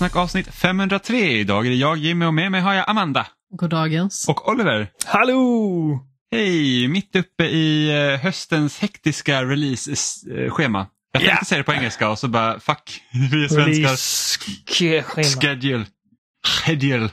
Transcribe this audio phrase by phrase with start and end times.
[0.00, 1.16] spelsnack avsnitt 503.
[1.16, 3.26] Idag är det jag Jimmy och med mig har jag Amanda.
[3.56, 4.28] Goddagens.
[4.28, 4.90] Och Oliver.
[5.06, 6.00] Hallå!
[6.30, 6.88] Hej!
[6.88, 10.86] Mitt uppe i eh, höstens hektiska release-schema.
[11.12, 11.44] Jag tänkte yeah.
[11.44, 13.96] säga det på engelska och så bara fuck, vi är svenskar.
[15.40, 15.86] Schedule.
[16.46, 17.10] Schedule.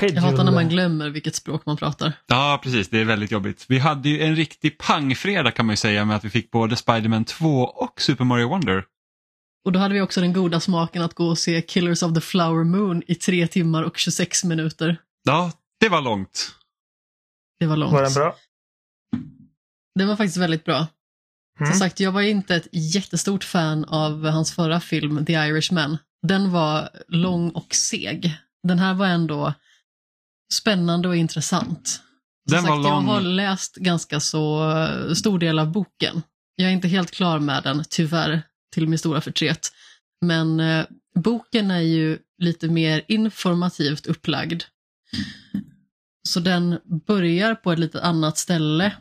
[0.00, 2.12] Jag hatar när man glömmer vilket språk man pratar.
[2.26, 2.88] Ja, precis.
[2.88, 3.64] Det är väldigt jobbigt.
[3.68, 6.76] Vi hade ju en riktig pangfredag kan man ju säga med att vi fick både
[6.76, 8.84] Spiderman 2 och Super Mario Wonder.
[9.64, 12.20] Och då hade vi också den goda smaken att gå och se Killers of the
[12.20, 14.96] Flower Moon i tre timmar och 26 minuter.
[15.22, 16.54] Ja, det var långt.
[17.60, 17.92] Det var långt.
[17.92, 18.36] Var den bra?
[19.94, 20.86] Det var faktiskt väldigt bra.
[21.60, 21.72] Mm.
[21.72, 25.98] Som sagt, jag var inte ett jättestort fan av hans förra film, The Irishman.
[26.22, 28.36] Den var lång och seg.
[28.62, 29.54] Den här var ändå
[30.52, 31.88] spännande och intressant.
[31.88, 32.00] Som
[32.56, 33.06] den sagt, var lång.
[33.06, 34.72] Jag har läst ganska så
[35.14, 36.22] stor del av boken.
[36.56, 38.42] Jag är inte helt klar med den, tyvärr
[38.74, 39.72] till min stora förtret.
[40.20, 44.62] Men eh, boken är ju lite mer informativt upplagd.
[46.28, 48.92] Så den börjar på ett lite annat ställe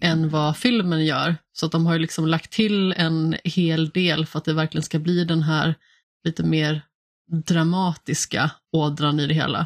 [0.00, 1.36] än vad filmen gör.
[1.52, 4.82] Så att de har ju liksom lagt till en hel del för att det verkligen
[4.82, 5.74] ska bli den här
[6.24, 6.82] lite mer
[7.46, 9.60] dramatiska ådran i det hela.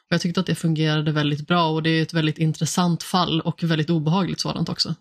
[0.00, 3.40] Och Jag tyckte att det fungerade väldigt bra och det är ett väldigt intressant fall
[3.40, 4.94] och väldigt obehagligt sådant också.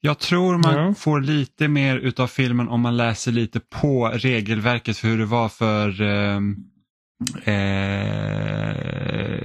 [0.00, 0.94] Jag tror man mm.
[0.94, 5.48] får lite mer utav filmen om man läser lite på regelverket för hur det var
[5.48, 6.40] för eh,
[7.54, 8.76] eh,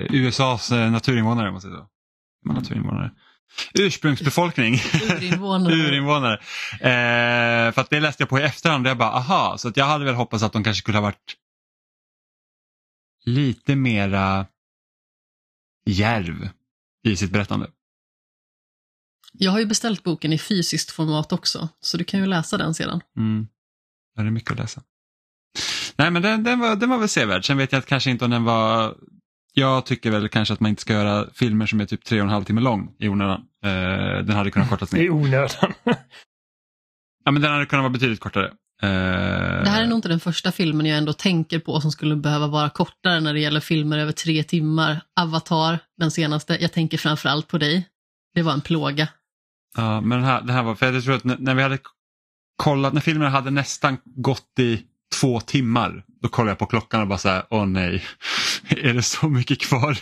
[0.09, 1.51] USAs naturinvånare.
[1.51, 1.87] Måste jag säga.
[2.53, 3.11] naturinvånare.
[3.73, 4.75] Ursprungsbefolkning.
[4.93, 5.73] Urinvånare.
[5.87, 6.39] Urinvånare.
[6.73, 9.77] Eh, för att det läste jag på i efterhand och jag bara aha, så att
[9.77, 11.35] jag hade väl hoppats att de kanske skulle ha varit
[13.25, 14.45] lite mera
[15.85, 16.49] järv
[17.03, 17.67] i sitt berättande.
[19.37, 22.73] Jag har ju beställt boken i fysiskt format också, så du kan ju läsa den
[22.73, 23.01] sedan.
[23.17, 23.47] Mm.
[24.15, 24.81] Ja, det är mycket att läsa.
[25.97, 27.45] Nej, men den, den, var, den var väl sevärd.
[27.45, 28.95] Sen vet jag att kanske inte om den var...
[29.53, 32.23] Jag tycker väl kanske att man inte ska göra filmer som är typ tre och
[32.23, 33.41] en halv timme lång i onödan.
[33.65, 35.01] Uh, den hade kunnat kortas ner.
[35.03, 35.73] I onödan?
[37.25, 38.45] ja, men den hade kunnat vara betydligt kortare.
[38.83, 38.89] Uh...
[39.63, 42.47] Det här är nog inte den första filmen jag ändå tänker på som skulle behöva
[42.47, 45.01] vara kortare när det gäller filmer över tre timmar.
[45.19, 46.57] Avatar, den senaste.
[46.61, 47.87] Jag tänker framförallt på dig.
[48.33, 49.07] Det var en plåga.
[49.75, 51.77] Ja, men den här, den här var, för jag tror att när, när vi hade
[52.55, 54.83] kollat, när filmen hade nästan gått i
[55.19, 58.03] två timmar, då kollade jag på klockan och bara så här, åh nej,
[58.67, 59.99] är det så mycket kvar?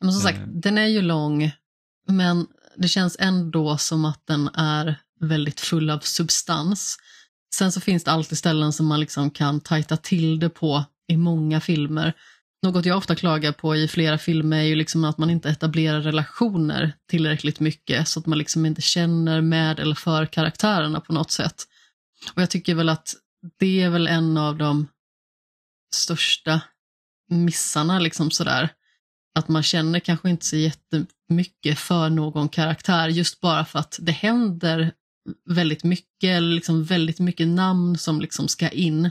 [0.00, 0.46] Men som sagt, eh.
[0.46, 1.50] den är ju lång,
[2.08, 6.98] men det känns ändå som att den är väldigt full av substans.
[7.54, 11.16] Sen så finns det alltid ställen som man liksom kan tajta till det på i
[11.16, 12.12] många filmer.
[12.62, 16.00] Något jag ofta klagar på i flera filmer är ju liksom att man inte etablerar
[16.00, 21.30] relationer tillräckligt mycket så att man liksom inte känner med eller för karaktärerna på något
[21.30, 21.64] sätt.
[22.34, 23.14] Och jag tycker väl att
[23.58, 24.88] det är väl en av de
[25.94, 26.60] största
[27.30, 28.68] missarna liksom sådär.
[29.34, 34.12] Att man känner kanske inte så jättemycket för någon karaktär just bara för att det
[34.12, 34.92] händer
[35.50, 39.10] väldigt mycket, eller liksom väldigt mycket namn som liksom ska in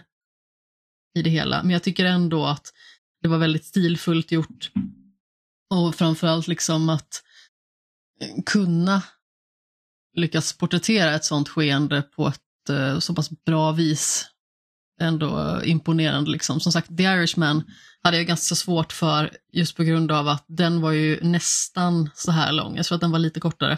[1.16, 1.64] i det hela.
[1.64, 2.74] Men jag tycker ändå att
[3.26, 4.72] det var väldigt stilfullt gjort.
[5.70, 7.24] Och framförallt liksom att
[8.46, 9.02] kunna
[10.16, 14.26] lyckas porträttera ett sånt skeende på ett eh, så pass bra vis.
[15.02, 16.60] Ändå imponerande liksom.
[16.60, 17.64] Som sagt, The Irishman
[18.04, 22.32] hade jag ganska svårt för just på grund av att den var ju nästan så
[22.32, 22.76] här lång.
[22.76, 23.78] Jag tror att den var lite kortare.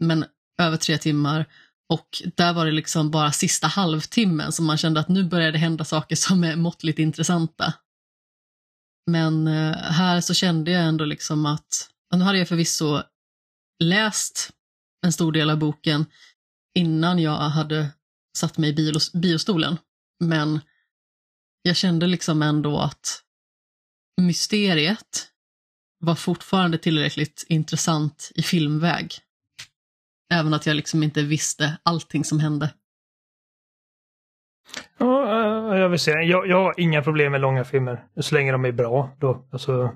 [0.00, 0.24] Men
[0.58, 1.46] över tre timmar.
[1.88, 5.58] Och där var det liksom bara sista halvtimmen som man kände att nu börjar det
[5.58, 7.74] hända saker som är måttligt intressanta.
[9.06, 13.02] Men eh, här så kände jag ändå liksom att, nu hade jag förvisso
[13.84, 14.50] läst
[15.06, 16.06] en stor del av boken
[16.74, 17.90] innan jag hade
[18.38, 19.78] satt mig i biostolen.
[20.24, 20.60] Men
[21.62, 23.22] jag kände liksom ändå att
[24.20, 25.28] mysteriet
[25.98, 29.14] var fortfarande tillräckligt intressant i filmväg.
[30.32, 32.74] Även att jag liksom inte visste allting som hände.
[34.98, 38.04] Ja, eh, jag vill säga, jag, jag har inga problem med långa filmer.
[38.20, 39.10] Så länge de är bra.
[39.18, 39.46] Då.
[39.52, 39.90] Alltså,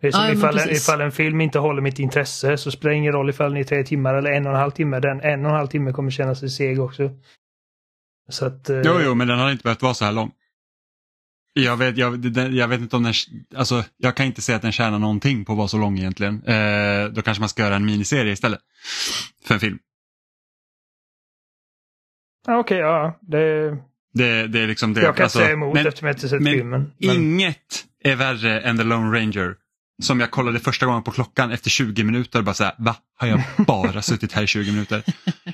[0.00, 2.96] det är som ja, ifall, ifall en film inte håller mitt intresse så spelar det
[2.96, 5.00] ingen roll ifall den är tre timmar eller en och en halv timme.
[5.00, 7.10] Den en och en halv timme kommer kännas seg också.
[8.28, 8.80] Så att, eh...
[8.84, 10.32] Jo, jo, men den hade inte behövt vara så här lång.
[11.52, 13.14] Jag vet, jag, jag vet inte om den,
[13.56, 16.42] alltså jag kan inte säga att den tjänar någonting på att vara så lång egentligen.
[16.42, 18.60] Eh, då kanske man ska göra en miniserie istället.
[19.44, 19.78] För en film.
[22.48, 23.18] Okej, okay, ja.
[23.20, 23.76] Det,
[24.16, 25.02] det, det är liksom det.
[25.02, 26.92] Jag kan alltså, säga emot men, eftersom jag inte sett men filmen.
[26.98, 29.54] Men inget är värre än The Lone Ranger.
[30.02, 32.42] som jag kollade första gången på klockan efter 20 minuter.
[32.42, 32.96] Bara så här, va?
[33.16, 35.02] Har jag bara suttit här i 20 minuter?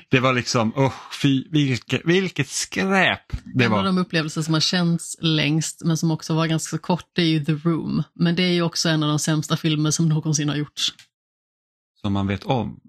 [0.09, 3.79] Det var liksom, oh, fy, vilket, vilket skräp det var.
[3.79, 7.21] En av de upplevelser som har känts längst men som också var ganska kort det
[7.21, 8.03] är ju The Room.
[8.13, 10.93] Men det är ju också en av de sämsta filmer som någonsin har gjorts.
[12.01, 12.79] Som man vet om.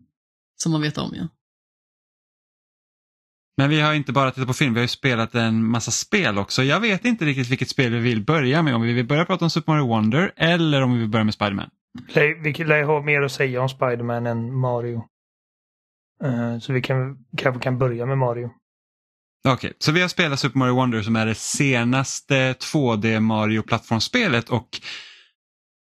[0.57, 1.29] Som man vet om ja.
[3.57, 6.39] Men vi har inte bara tittat på film, vi har ju spelat en massa spel
[6.39, 6.63] också.
[6.63, 8.75] Jag vet inte riktigt vilket spel vi vill börja med.
[8.75, 11.35] Om vi vill börja prata om Super Mario Wonder eller om vi vill börja med
[11.35, 11.71] Spiderman.
[12.43, 15.05] Vi lär ha mer att säga om Spiderman än Mario.
[16.25, 18.51] Uh, så vi kan, kanske kan börja med Mario.
[19.49, 24.49] Okej, okay, så vi har spelat Super Mario Wonder som är det senaste 2D Mario-plattformsspelet
[24.49, 24.69] och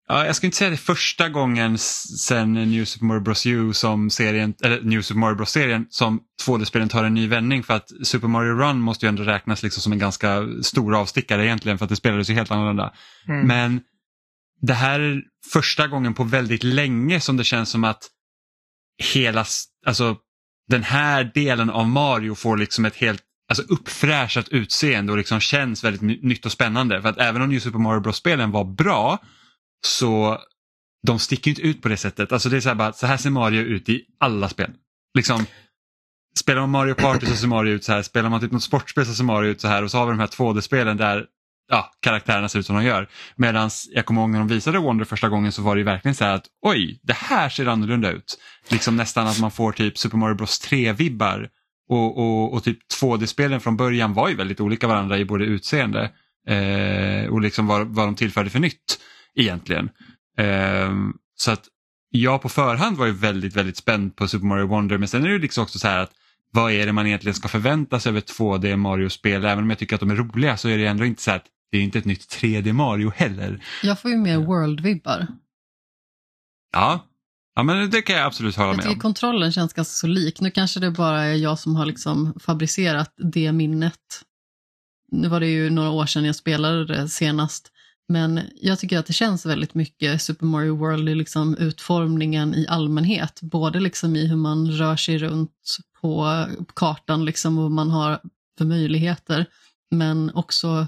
[0.08, 4.10] Ja, jag ska inte säga det första gången sen New Super Mario Bros U som
[4.10, 8.28] serien, eller New Super Mario Bros-serien som 2D-spelen tar en ny vändning för att Super
[8.28, 11.88] Mario Run måste ju ändå räknas liksom som en ganska stor avstickare egentligen för att
[11.88, 12.92] det spelades ju helt annorlunda.
[13.28, 13.46] Mm.
[13.46, 13.80] Men
[14.60, 15.22] det här är
[15.52, 18.02] första gången på väldigt länge som det känns som att
[19.14, 19.44] hela,
[19.86, 20.16] alltså
[20.68, 25.84] den här delen av Mario får liksom ett helt alltså uppfräschat utseende och liksom känns
[25.84, 27.02] väldigt nytt och spännande.
[27.02, 29.18] För att även om New Super Mario Bros-spelen var bra
[29.86, 30.38] så
[31.06, 32.32] de sticker inte ut på det sättet.
[32.32, 34.70] Alltså det är så här bara, så här ser Mario ut i alla spel.
[35.14, 35.46] Liksom,
[36.38, 39.06] spelar man Mario Party så ser Mario ut så här, spelar man typ något sportspel
[39.06, 41.26] så ser Mario ut så här och så har vi de här 2D-spelen där
[41.68, 43.08] ja, karaktärerna ser ut som de gör.
[43.36, 46.14] Medan jag kommer ihåg när de visade Wonder första gången så var det ju verkligen
[46.14, 48.38] så här att oj, det här ser annorlunda ut.
[48.68, 51.48] Liksom nästan att man får typ Super Mario Bros 3-vibbar.
[51.88, 56.10] Och, och, och, typ 2D-spelen från början var ju väldigt olika varandra i både utseende
[56.48, 58.98] eh, och liksom vad, vad de tillförde för nytt
[59.36, 59.90] egentligen.
[60.38, 61.64] Um, så att
[62.10, 65.28] jag på förhand var ju väldigt, väldigt spänd på Super Mario Wonder men sen är
[65.28, 66.12] det liksom också så här att
[66.50, 69.44] vad är det man egentligen ska förvänta sig av ett 2D Mario-spel?
[69.44, 71.44] Även om jag tycker att de är roliga så är det ändå inte så att
[71.70, 73.64] det är inte ett nytt 3D Mario heller.
[73.82, 75.26] Jag får ju mer World-vibbar.
[76.72, 77.06] Ja.
[77.54, 79.00] ja, men det kan jag absolut hålla jag med om.
[79.00, 80.40] Kontrollen känns ganska så lik.
[80.40, 84.22] Nu kanske det bara är jag som har liksom fabricerat det minnet.
[85.12, 87.72] Nu var det ju några år sedan jag spelade det senast.
[88.08, 92.66] Men jag tycker att det känns väldigt mycket Super Mario World i liksom utformningen i
[92.68, 93.40] allmänhet.
[93.42, 98.20] Både liksom i hur man rör sig runt på kartan liksom och vad man har
[98.58, 99.46] för möjligheter.
[99.90, 100.86] Men också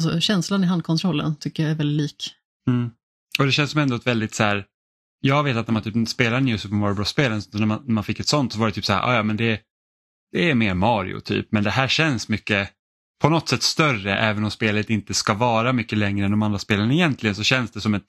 [0.00, 2.34] alltså, känslan i handkontrollen tycker jag är väldigt lik.
[2.68, 2.90] Mm.
[3.38, 4.66] Och det känns som ändå ett väldigt så här,
[5.20, 8.04] jag vet att när man typ spelar New Super Mario Bros-spelen, när man, när man
[8.04, 9.60] fick ett sånt så var det typ så här, ah, ja men det,
[10.32, 12.70] det är mer Mario typ, men det här känns mycket
[13.22, 16.58] på något sätt större även om spelet inte ska vara mycket längre än de andra
[16.58, 18.04] spelen egentligen så känns det som ett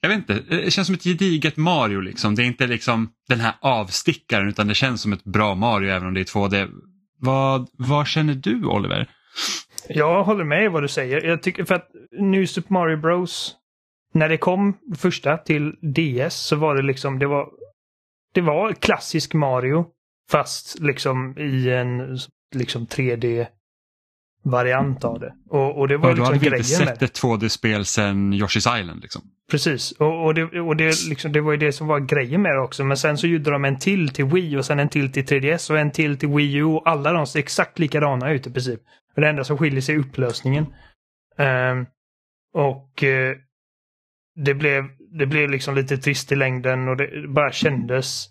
[0.00, 2.34] jag vet inte, eh, det känns som ett gediget Mario liksom.
[2.34, 6.08] Det är inte liksom den här avstickaren utan det känns som ett bra Mario även
[6.08, 6.70] om det är 2D.
[7.18, 9.08] Vad, vad känner du Oliver?
[9.88, 11.24] Jag håller med i vad du säger.
[11.24, 11.88] Jag tycker för att
[12.18, 13.56] New Super Mario Bros
[14.14, 17.48] när det kom första till DS så var det liksom, det var
[18.34, 19.86] det var klassisk Mario
[20.30, 22.18] fast liksom i en
[22.54, 23.46] liksom 3D
[24.42, 25.34] variant av det.
[25.48, 28.34] Och, och det var ja, liksom grejen med Du hade inte sett ett 2D-spel sedan
[28.34, 29.22] Yoshi's Island liksom.
[29.50, 32.52] Precis, och, och, det, och det, liksom, det var ju det som var grejen med
[32.52, 32.84] det också.
[32.84, 35.70] Men sen så gjorde de en till till Wii och sen en till till 3DS
[35.70, 38.80] och en till till Wii U och alla de ser exakt likadana ut i princip.
[39.16, 40.66] Det enda som skiljer sig är upplösningen.
[41.38, 41.86] Um,
[42.54, 43.36] och uh,
[44.44, 44.84] det blev,
[45.18, 48.28] det blev liksom lite trist i längden och det bara kändes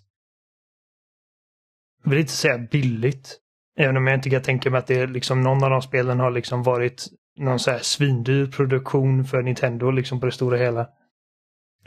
[2.02, 3.38] jag vill inte säga billigt.
[3.80, 6.20] Även om jag inte kan tänka mig att det är liksom någon av de spelen
[6.20, 7.06] har liksom varit
[7.38, 10.80] någon så här svindyr produktion för Nintendo liksom på det stora hela.
[10.80, 10.86] Uh,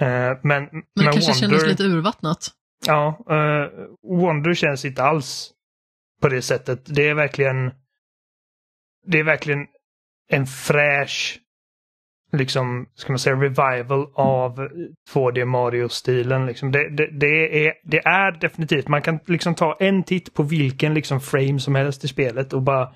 [0.02, 2.52] men, men, det kanske Wonder, kändes lite urvattnat.
[2.88, 5.52] Ja, uh, Wonder känns inte alls
[6.22, 6.96] på det sättet.
[6.96, 7.72] Det är verkligen
[9.06, 9.68] det är verkligen
[10.30, 11.40] en fräsch
[12.34, 14.70] liksom, ska man säga, revival av
[15.14, 16.46] 2D Mario-stilen.
[16.46, 16.72] Liksom.
[16.72, 20.94] Det, det, det, är, det är definitivt, man kan liksom ta en titt på vilken
[20.94, 22.90] liksom frame som helst i spelet och bara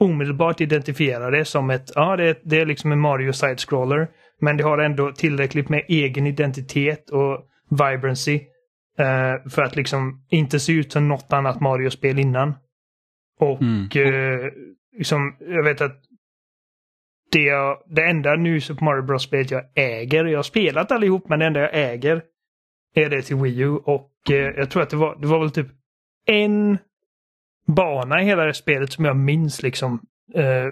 [0.00, 4.08] omedelbart identifiera det som ett, ja det, det är liksom en Mario Side-scroller.
[4.40, 8.40] Men det har ändå tillräckligt med egen identitet och vibrancy
[8.98, 12.54] eh, för att liksom inte se ut som något annat Mario-spel innan.
[13.40, 13.88] Och mm.
[13.94, 14.50] eh,
[14.98, 15.96] liksom, jag vet att
[17.32, 21.38] det, jag, det enda nu Super Mario Bros-spelet jag äger, jag har spelat allihop men
[21.38, 22.22] det enda jag äger
[22.94, 25.50] är det till Wii U och eh, jag tror att det var, det var väl
[25.50, 25.66] typ
[26.26, 26.78] en
[27.66, 30.00] bana i hela det spelet som jag minns liksom
[30.34, 30.66] eh,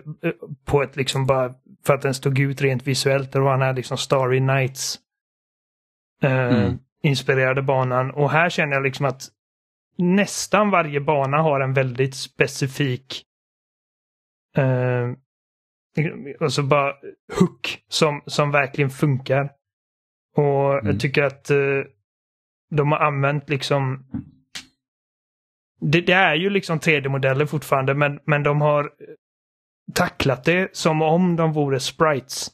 [0.65, 1.55] på ett liksom bara
[1.87, 3.33] för att den stod ut rent visuellt.
[3.33, 4.99] Det var den här liksom Starry Nights
[6.23, 6.79] eh, mm.
[7.03, 9.23] inspirerade banan och här känner jag liksom att
[9.97, 13.25] nästan varje bana har en väldigt specifik
[14.57, 15.13] eh,
[16.41, 16.95] Alltså bara
[17.41, 19.53] hook som, som verkligen funkar.
[20.37, 20.87] Och mm.
[20.87, 21.85] jag tycker att uh,
[22.71, 24.05] de har använt liksom
[25.81, 28.91] det, det, är ju liksom 3D-modeller fortfarande men, men de har
[29.95, 32.51] tacklat det som om de vore sprites.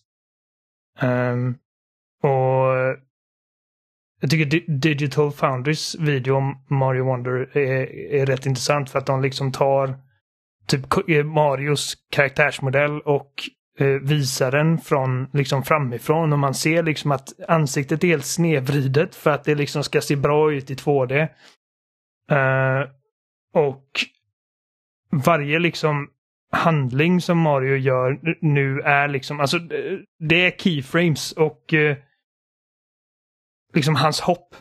[1.02, 1.58] Um,
[2.22, 2.74] och
[4.20, 9.22] jag tycker Digital Foundries video om Mario Wonder är, är rätt intressant för att de
[9.22, 10.03] liksom tar
[10.66, 13.32] typ eh, Marios karaktärsmodell och
[13.78, 19.14] eh, visar den från liksom framifrån och man ser liksom att ansiktet är helt snedvridet
[19.14, 21.28] för att det liksom ska se bra ut i 2D.
[22.30, 22.88] Eh,
[23.54, 23.88] och
[25.10, 26.10] varje liksom
[26.52, 31.96] handling som Mario gör nu är liksom, alltså eh, det är keyframes och eh,
[33.74, 34.54] liksom hans hopp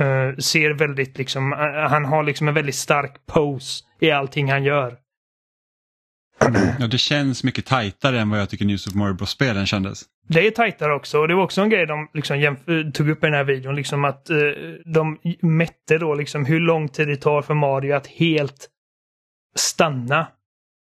[0.00, 4.64] uh, ser väldigt liksom, uh, han har liksom en väldigt stark pose i allting han
[4.64, 4.98] gör.
[6.78, 10.02] Ja, det känns mycket tajtare än vad jag tycker New Super Mario Bros-spelen kändes.
[10.28, 12.56] Det är tajtare också och det var också en grej de liksom
[12.94, 13.76] tog upp i den här videon.
[13.76, 14.36] Liksom att uh,
[14.84, 18.68] de mätte då liksom hur lång tid det tar för Mario att helt
[19.56, 20.26] stanna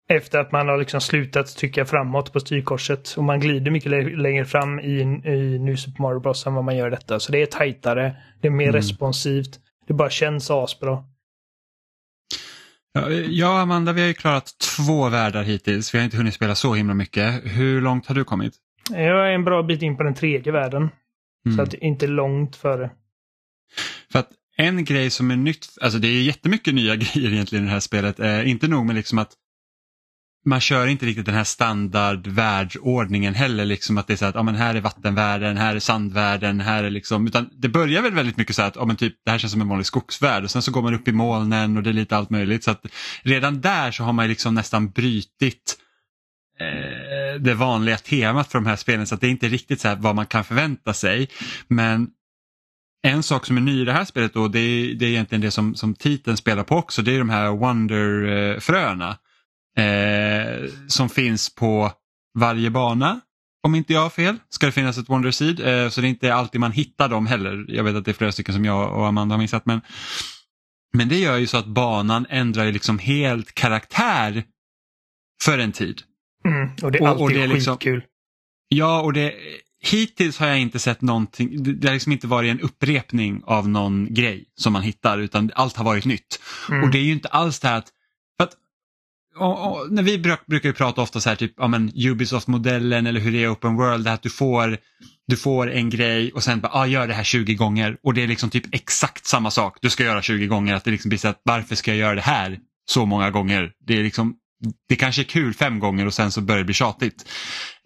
[0.09, 3.15] efter att man har liksom slutat trycka framåt på styrkorset.
[3.17, 6.77] Och man glider mycket längre fram i, i New Super Mario Bros än vad man
[6.77, 7.21] gör detta.
[7.21, 8.77] Så det är tajtare, det är mer mm.
[8.77, 11.05] responsivt, det bara känns asbra.
[12.93, 15.95] Ja, jag och Amanda vi har ju klarat två världar hittills.
[15.95, 17.43] Vi har inte hunnit spela så himla mycket.
[17.45, 18.55] Hur långt har du kommit?
[18.91, 20.91] Jag är en bra bit in på den tredje världen.
[21.47, 21.57] Mm.
[21.57, 22.91] Så att inte långt före.
[24.13, 27.67] För att en grej som är nytt, alltså det är jättemycket nya grejer egentligen i
[27.67, 28.21] det här spelet.
[28.21, 29.33] Eh, inte nog med liksom att
[30.45, 33.65] man kör inte riktigt den här standard världsordningen heller.
[33.65, 36.85] Liksom att det är så att ja, men här är vattenvärlden, här är sandvärlden, här
[36.85, 39.39] är liksom, utan det börjar väl väldigt mycket så att ja, men typ, det här
[39.39, 41.91] känns som en vanlig skogsvärld och sen så går man upp i molnen och det
[41.91, 42.65] är lite allt möjligt.
[42.65, 42.87] Så att
[43.23, 45.77] redan där så har man liksom nästan brytit
[46.61, 49.89] eh, det vanliga temat för de här spelen så att det är inte riktigt så
[49.89, 51.29] här vad man kan förvänta sig.
[51.69, 52.09] Men
[53.03, 55.43] en sak som är ny i det här spelet då, det är, det är egentligen
[55.43, 59.17] det som, som titeln spelar på också, det är de här Wonder-fröna eh,
[59.77, 61.93] eh, som finns på
[62.39, 63.21] varje bana.
[63.67, 66.09] Om inte jag har fel ska det finnas ett Wonder Seed eh, så det är
[66.09, 67.65] inte alltid man hittar dem heller.
[67.69, 69.81] Jag vet att det är flera stycken som jag och Amanda har missat men,
[70.93, 74.45] men det gör ju så att banan ändrar liksom helt karaktär
[75.43, 76.03] för en tid.
[76.45, 78.05] Mm, och det är alltid och, och det är liksom, skitkul.
[78.69, 79.35] Ja, och det,
[79.83, 84.15] hittills har jag inte sett någonting, det har liksom inte varit en upprepning av någon
[84.15, 86.41] grej som man hittar utan allt har varit nytt.
[86.71, 86.85] Mm.
[86.85, 87.93] Och det är ju inte alls det här att
[89.37, 93.07] och, och, när vi bruk, brukar ju prata ofta så här typ, ja men Ubisoft-modellen
[93.07, 94.79] eller hur det är open world, att du får,
[95.27, 98.23] du får en grej och sen bara, ah, gör det här 20 gånger och det
[98.23, 100.75] är liksom typ exakt samma sak du ska göra 20 gånger.
[100.75, 102.59] Att det liksom blir så att varför ska jag göra det här
[102.91, 103.73] så många gånger?
[103.87, 104.35] Det är liksom,
[104.89, 107.29] det kanske är kul fem gånger och sen så börjar det bli tjatigt.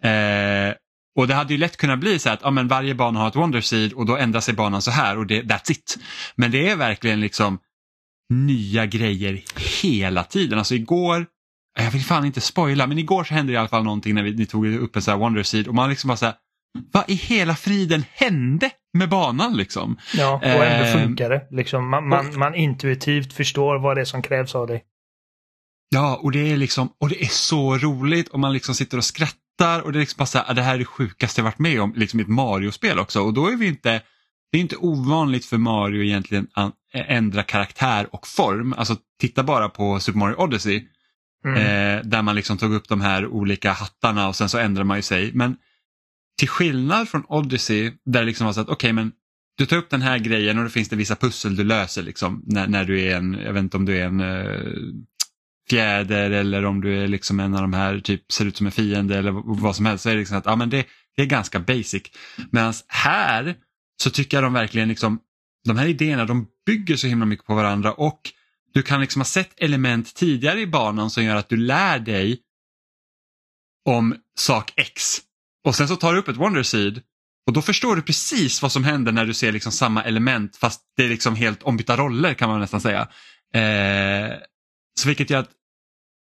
[0.03, 0.73] Eh,
[1.17, 3.35] och det hade ju lätt kunnat bli så att ja, men varje bana har ett
[3.35, 5.97] Wonder Seed och då ändrar sig banan så här och det, that's it.
[6.35, 7.59] Men det är verkligen liksom
[8.29, 9.43] nya grejer
[9.81, 10.59] hela tiden.
[10.59, 11.25] Alltså igår
[11.83, 14.23] jag vill fan inte spoila, men igår så hände det i alla fall någonting när
[14.23, 16.35] vi, ni tog upp en sån här Wonder Seed och man liksom bara så här,
[16.91, 19.97] vad i hela friden hände med banan liksom?
[20.13, 21.47] Ja, och ändå eh, funkar det.
[21.51, 24.83] Liksom, man, man, man, intuitivt förstår vad det är som krävs av dig.
[25.89, 29.05] Ja, och det är liksom, och det är så roligt och man liksom sitter och
[29.05, 31.59] skrattar och det är liksom bara så här, det här är det sjukaste jag varit
[31.59, 34.01] med om, liksom i ett Mario-spel också och då är vi inte,
[34.51, 38.73] det är inte ovanligt för Mario egentligen att ändra karaktär och form.
[38.77, 40.87] Alltså titta bara på Super Mario Odyssey
[41.45, 41.57] Mm.
[41.57, 44.97] Eh, där man liksom tog upp de här olika hattarna och sen så ändrade man
[44.97, 45.31] ju sig.
[45.33, 45.55] Men
[46.37, 49.11] till skillnad från Odyssey där det liksom var så att okej okay, men
[49.57, 52.43] du tar upp den här grejen och då finns det vissa pussel du löser liksom
[52.45, 54.77] när, när du är en, jag vet inte om du är en uh,
[55.69, 58.71] fjäder eller om du är liksom en av de här, typ ser ut som en
[58.71, 60.03] fiende eller vad som helst.
[60.03, 62.03] Så är det liksom att ja, men det, det är ganska basic.
[62.51, 63.55] Medan här
[64.03, 65.19] så tycker jag de verkligen liksom,
[65.67, 68.21] de här idéerna de bygger så himla mycket på varandra och
[68.77, 72.39] du kan liksom ha sett element tidigare i banan som gör att du lär dig
[73.85, 75.19] om sak X.
[75.65, 77.01] Och sen så tar du upp ett Wonder Seed
[77.47, 80.81] och då förstår du precis vad som händer när du ser liksom samma element fast
[80.97, 83.01] det är liksom helt ombytta roller kan man nästan säga.
[83.53, 84.37] Eh,
[84.99, 85.51] så vilket gör att,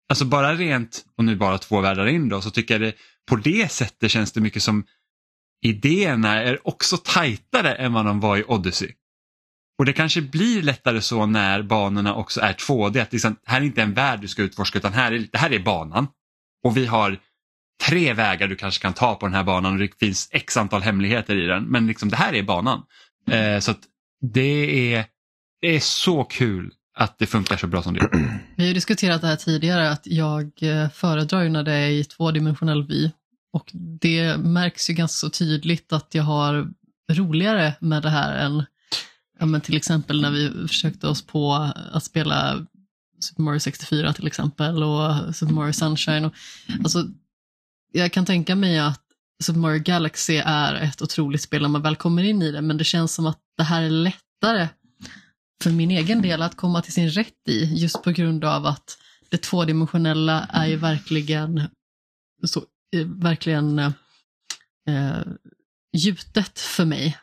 [0.10, 2.96] alltså bara rent, och nu bara två världar in då, så tycker jag det
[3.30, 4.86] på det sättet känns det mycket som
[5.66, 8.94] idéerna är också tajtare än vad de var i Odyssey.
[9.82, 13.02] Och det kanske blir lättare så när banorna också är 2D.
[13.02, 15.54] Att liksom, här är inte en värld du ska utforska utan här är, det här
[15.54, 16.08] är banan.
[16.64, 17.20] Och vi har
[17.84, 20.82] tre vägar du kanske kan ta på den här banan och det finns x antal
[20.82, 21.64] hemligheter i den.
[21.64, 22.84] Men liksom, det här är banan.
[23.32, 23.74] Eh, så
[24.34, 25.06] det är,
[25.62, 28.40] det är så kul att det funkar så bra som det gör.
[28.58, 32.04] Vi har diskuterat det här tidigare att jag eh, föredrar föredrar när det är i
[32.04, 33.12] tvådimensionell vy.
[33.54, 33.70] Och
[34.02, 36.68] det märks ju ganska så tydligt att jag har
[37.12, 38.66] roligare med det här än
[39.42, 41.54] ja, men till exempel när vi försökte oss på
[41.92, 42.66] att spela
[43.20, 46.26] Super Mario 64 till exempel och Super Mario Sunshine.
[46.26, 46.34] Och,
[46.84, 47.08] alltså,
[47.92, 49.02] jag kan tänka mig att
[49.44, 52.78] Super Mario Galaxy är ett otroligt spel när man väl kommer in i det, men
[52.78, 54.68] det känns som att det här är lättare
[55.64, 58.98] för min egen del att komma till sin rätt i, just på grund av att
[59.30, 61.62] det tvådimensionella är ju verkligen
[62.44, 62.64] så,
[62.96, 63.92] eh, verkligen eh,
[64.88, 65.24] eh,
[65.98, 67.18] gjutet för mig.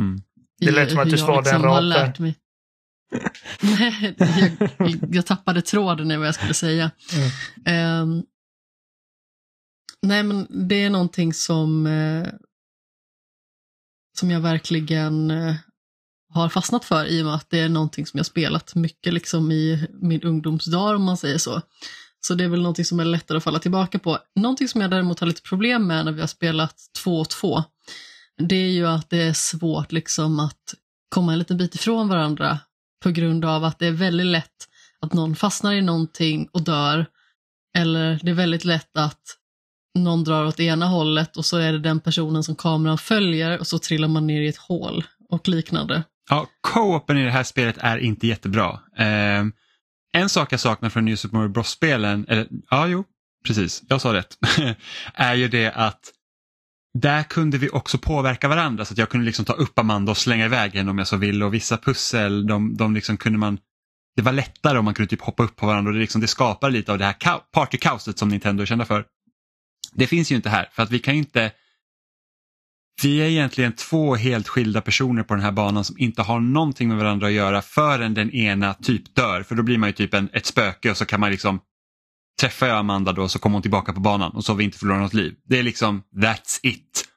[0.00, 0.22] Mm.
[0.66, 2.18] Det lät som att du svarade liksom en rap
[3.60, 4.14] Nej,
[4.78, 6.90] jag, jag, tappade tråden i vad jag skulle säga.
[7.66, 8.02] Mm.
[8.02, 8.24] Um,
[10.02, 12.28] nej, men det är någonting som, uh,
[14.18, 15.54] som jag verkligen uh,
[16.28, 19.52] har fastnat för i och med att det är någonting som jag spelat mycket liksom
[19.52, 21.62] i min ungdomsdag om man säger så.
[22.20, 24.18] Så det är väl någonting som är lättare att falla tillbaka på.
[24.34, 27.64] Någonting som jag däremot har lite problem med när vi har spelat två och två,
[28.38, 30.74] det är ju att det är svårt liksom att
[31.08, 32.58] komma en liten bit ifrån varandra
[33.02, 34.68] på grund av att det är väldigt lätt
[35.00, 37.06] att någon fastnar i någonting och dör.
[37.78, 39.22] Eller det är väldigt lätt att
[39.98, 43.66] någon drar åt ena hållet och så är det den personen som kameran följer och
[43.66, 46.02] så trillar man ner i ett hål och liknande.
[46.30, 48.80] Ja, co-open i det här spelet är inte jättebra.
[48.96, 49.44] Eh,
[50.12, 53.04] en sak jag saknar från New Super Mario Bros-spelen, eller ja, jo,
[53.46, 54.38] precis, jag sa rätt,
[55.14, 56.00] är ju det att
[56.98, 60.18] där kunde vi också påverka varandra så att jag kunde liksom ta upp Amanda och
[60.18, 63.58] slänga iväg henne om jag så ville och vissa pussel de, de liksom kunde man
[64.16, 66.26] det var lättare om man kunde typ hoppa upp på varandra och det, liksom, det
[66.26, 69.04] skapar lite av det här partykaoset som Nintendo är kända för.
[69.92, 71.52] Det finns ju inte här för att vi kan inte
[73.02, 76.88] vi är egentligen två helt skilda personer på den här banan som inte har någonting
[76.88, 79.42] med varandra att göra förrän den ena typ dör.
[79.42, 81.60] För då blir man ju typ en, ett spöke och så kan man liksom
[82.40, 84.78] träffar jag Amanda då så kommer hon tillbaka på banan och så har vi inte
[84.78, 85.34] förlorat något liv.
[85.48, 87.08] Det är liksom that's it.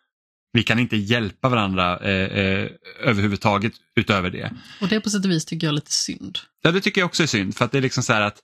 [0.54, 4.54] Vi kan inte hjälpa varandra eh, eh, överhuvudtaget utöver det.
[4.82, 6.38] Och det på sätt och vis tycker jag är lite synd.
[6.62, 8.40] Ja det tycker jag också är synd för att det är liksom så här att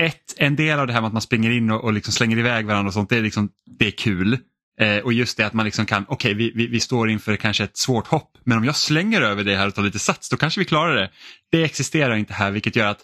[0.00, 2.38] ett, en del av det här med att man springer in och, och liksom slänger
[2.38, 4.38] iväg varandra och sånt, det är, liksom, det är kul.
[4.80, 7.36] Eh, och just det att man liksom kan, okej okay, vi, vi, vi, står inför
[7.36, 10.28] kanske ett svårt hopp, men om jag slänger över det här och tar lite sats
[10.28, 11.10] då kanske vi klarar det.
[11.50, 13.02] Det existerar inte här vilket gör att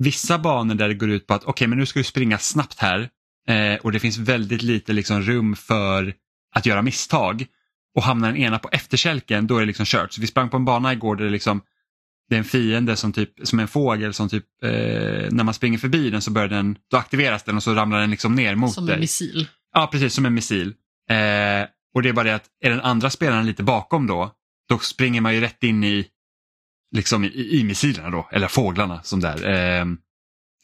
[0.00, 2.38] vissa banor där det går ut på att okej okay, men nu ska du springa
[2.38, 3.08] snabbt här
[3.48, 6.14] eh, och det finns väldigt lite liksom, rum för
[6.54, 7.46] att göra misstag
[7.94, 10.12] och hamnar den ena på efterkälken då är det liksom kört.
[10.12, 11.62] Så vi sprang på en bana igår där det liksom
[12.28, 14.70] det är en fiende som, typ, som en fågel som typ eh,
[15.30, 18.10] när man springer förbi den så börjar den, då aktiveras den och så ramlar den
[18.10, 18.74] liksom ner mot dig.
[18.74, 19.48] Som en missil.
[19.74, 20.74] Ja precis, som en missil.
[21.10, 24.30] Eh, och det är bara det att är den andra spelaren lite bakom då,
[24.68, 26.06] då springer man ju rätt in i
[26.92, 29.48] liksom i, i missilerna då, eller fåglarna som där.
[29.48, 29.86] Eh,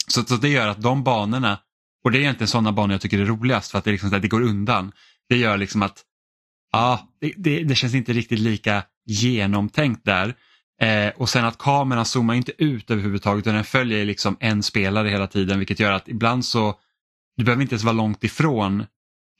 [0.08, 1.58] så, så det gör att de banorna,
[2.04, 4.28] och det är egentligen sådana banor jag tycker är roligast för att det, liksom, det
[4.28, 4.92] går undan.
[5.28, 6.02] Det gör liksom att
[6.72, 10.34] ja, det, det, det känns inte riktigt lika genomtänkt där.
[10.80, 15.08] Eh, och sen att kameran zoomar inte ut överhuvudtaget utan den följer liksom en spelare
[15.08, 16.74] hela tiden vilket gör att ibland så,
[17.36, 18.80] du behöver inte ens vara långt ifrån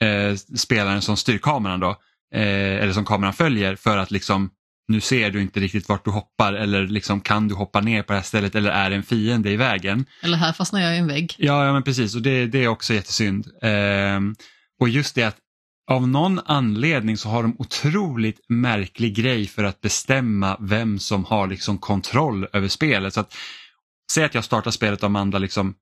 [0.03, 1.91] eh, spelaren som styr kameran då,
[2.35, 4.51] eh, eller som kameran följer för att liksom
[4.89, 8.13] nu ser du inte riktigt vart du hoppar eller liksom kan du hoppa ner på
[8.13, 10.07] det här stället eller är en fiende i vägen?
[10.23, 11.35] Eller här fastnar jag i en vägg.
[11.39, 13.47] Ja, ja men precis och det, det är också jättesynd.
[13.63, 14.21] Eh,
[14.81, 15.37] och just det att
[15.91, 21.47] av någon anledning så har de otroligt märklig grej för att bestämma vem som har
[21.47, 23.15] liksom kontroll över spelet.
[23.15, 23.35] Så att,
[24.13, 25.75] Säg att jag startar spelet och Amanda liksom,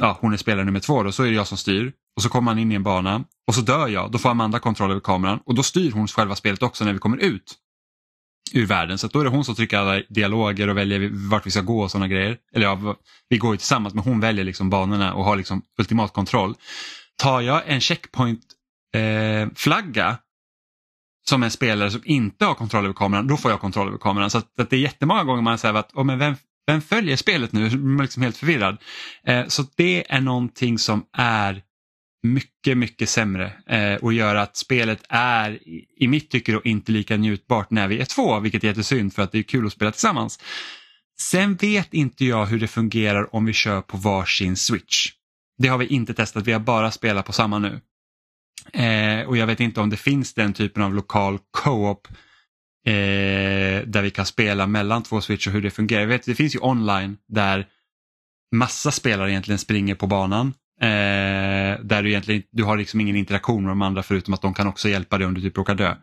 [0.00, 1.92] ja, hon är spelare nummer två då, så är det jag som styr.
[2.16, 4.58] Och så kommer man in i en bana och så dör jag, då får Amanda
[4.58, 7.54] kontroll över kameran och då styr hon själva spelet också när vi kommer ut
[8.54, 8.98] ur världen.
[8.98, 11.80] Så då är det hon som trycker alla dialoger och väljer vart vi ska gå
[11.80, 12.36] och sådana grejer.
[12.54, 12.96] Eller ja,
[13.28, 16.54] vi går ju tillsammans men hon väljer liksom banorna och har liksom ultimat kontroll.
[17.16, 20.16] Tar jag en checkpoint-flagga eh,
[21.28, 24.30] som en spelare som inte har kontroll över kameran, då får jag kontroll över kameran.
[24.30, 26.34] Så att, att det är jättemånga gånger man säger att oh, men vem,
[26.66, 27.70] vem följer spelet nu?
[27.70, 28.76] Man är liksom helt förvirrad.
[29.24, 31.62] Eh, så det är någonting som är
[32.22, 35.58] mycket, mycket sämre eh, och gör att spelet är
[36.02, 39.22] i mitt tycke då inte lika njutbart när vi är två, vilket är jättesynd för
[39.22, 40.38] att det är kul att spela tillsammans.
[41.20, 45.08] Sen vet inte jag hur det fungerar om vi kör på varsin switch.
[45.58, 47.80] Det har vi inte testat, vi har bara spelat på samma nu.
[48.72, 52.08] Eh, och jag vet inte om det finns den typen av lokal co-op
[52.86, 52.92] eh,
[53.86, 56.00] där vi kan spela mellan två switch och hur det fungerar.
[56.00, 57.66] Jag vet, det finns ju online där
[58.54, 60.88] massa spelare egentligen springer på banan Eh,
[61.82, 64.66] där du egentligen du har liksom ingen interaktion med de andra förutom att de kan
[64.66, 65.94] också hjälpa dig om du typ råkar dö.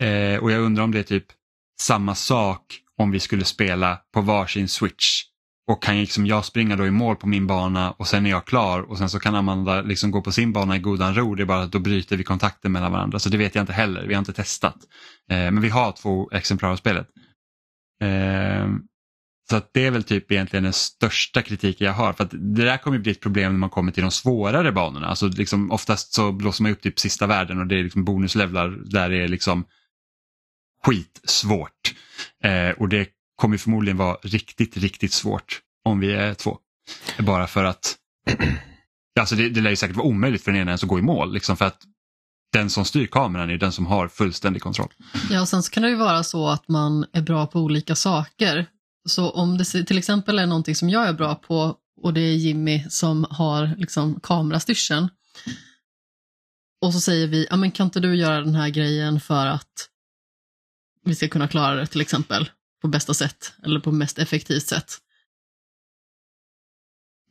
[0.00, 1.26] Eh, och jag undrar om det är typ
[1.80, 5.22] samma sak om vi skulle spela på varsin switch
[5.70, 8.44] och kan liksom jag springa då i mål på min bana och sen är jag
[8.44, 11.34] klar och sen så kan Amanda liksom gå på sin bana i godan ro.
[11.34, 13.18] Det är bara att då bryter vi kontakten mellan varandra.
[13.18, 14.76] Så det vet jag inte heller, vi har inte testat.
[15.30, 17.08] Eh, men vi har två exemplar av spelet.
[18.02, 18.66] Eh,
[19.50, 22.12] så att det är väl typ egentligen den största kritiken jag har.
[22.12, 25.06] För att det där kommer bli ett problem när man kommer till de svårare banorna.
[25.06, 28.68] Alltså liksom, oftast så blåser man upp typ sista världen och det är liksom bonuslevlar
[28.68, 29.64] där det är liksom
[30.84, 31.94] skitsvårt.
[32.44, 36.58] Eh, och det kommer förmodligen vara riktigt, riktigt svårt om vi är två.
[37.18, 37.96] Bara för att
[39.20, 41.02] alltså det, det lär ju säkert vara omöjligt för den ena ens att gå i
[41.02, 41.34] mål.
[41.34, 41.82] Liksom för att
[42.52, 44.92] den som styr kameran är den som har fullständig kontroll.
[45.30, 47.94] Ja, och sen så kan det ju vara så att man är bra på olika
[47.94, 48.66] saker.
[49.06, 52.34] Så om det till exempel är någonting som jag är bra på och det är
[52.34, 55.08] Jimmy som har liksom kamerastyrseln.
[56.80, 59.90] Och så säger vi, ja men kan inte du göra den här grejen för att
[61.04, 62.50] vi ska kunna klara det till exempel
[62.82, 64.92] på bästa sätt eller på mest effektivt sätt.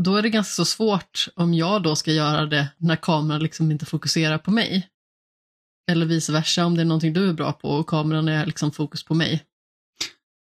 [0.03, 3.71] Då är det ganska så svårt om jag då ska göra det när kameran liksom
[3.71, 4.89] inte fokuserar på mig.
[5.91, 8.71] Eller vice versa om det är någonting du är bra på och kameran är liksom
[8.71, 9.45] fokus på mig.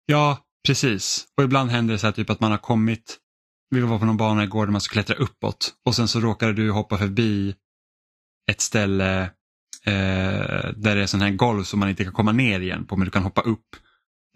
[0.06, 1.26] Ja, precis.
[1.38, 3.18] Och ibland händer det så här typ att man har kommit,
[3.70, 6.54] vi var på någon bana igår där man ska klättra uppåt och sen så råkade
[6.54, 7.56] du hoppa förbi
[8.52, 9.22] ett ställe
[9.86, 12.98] eh, där det är sån här golv som man inte kan komma ner igen på
[12.98, 13.66] men du kan hoppa upp.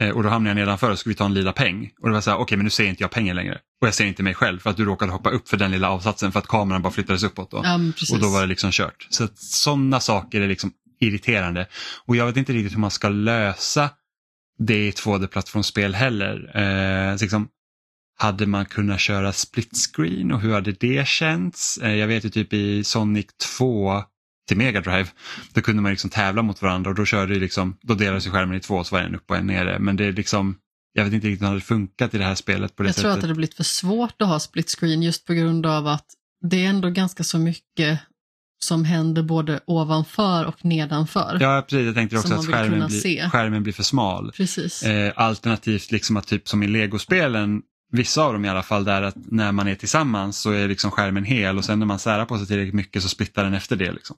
[0.02, 1.92] Eh, och då hamnade jag nedanför och skulle ta en lila peng.
[2.02, 3.60] Och det var så här, okej okay, men nu ser inte jag pengen längre.
[3.82, 5.90] Och jag ser inte mig själv för att du råkade hoppa upp för den lilla
[5.90, 7.52] avsatsen för att kameran bara flyttades uppåt.
[7.52, 7.62] Då.
[7.64, 7.80] Ja,
[8.14, 9.08] och då var det liksom kört.
[9.10, 11.68] Så sådana saker är liksom irriterande.
[12.06, 13.90] Och jag vet inte riktigt hur man ska lösa
[14.58, 16.52] det i ett 2D-plattformsspel heller.
[16.56, 17.48] Eh, liksom,
[18.18, 21.78] hade man kunnat köra split screen och hur hade det känts?
[21.78, 23.26] Eh, jag vet ju typ i Sonic
[23.58, 24.04] 2
[24.48, 25.08] till Mega Drive.
[25.54, 28.60] Då kunde man liksom tävla mot varandra och då körde liksom, då delades skärmen i
[28.60, 29.80] två så var en uppe och en nere.
[29.80, 30.58] Men det är liksom,
[30.94, 32.96] jag vet inte riktigt hur det hade funkat i det här spelet på det jag
[32.96, 33.04] sättet.
[33.04, 35.66] Jag tror att det hade blivit för svårt att ha split screen just på grund
[35.66, 36.06] av att
[36.42, 38.00] det är ändå ganska så mycket
[38.60, 41.38] som händer både ovanför och nedanför.
[41.42, 41.86] Ja, precis.
[41.86, 44.32] Jag tänkte också att skärmen blir, skärmen blir för smal.
[44.32, 44.84] Precis.
[44.84, 49.02] Eh, alternativt liksom att typ som i legospelen vissa av dem i alla fall, där
[49.02, 52.26] att när man är tillsammans så är liksom skärmen hel och sen när man särar
[52.26, 53.92] på sig tillräckligt mycket så splittar den efter det.
[53.92, 54.16] Liksom.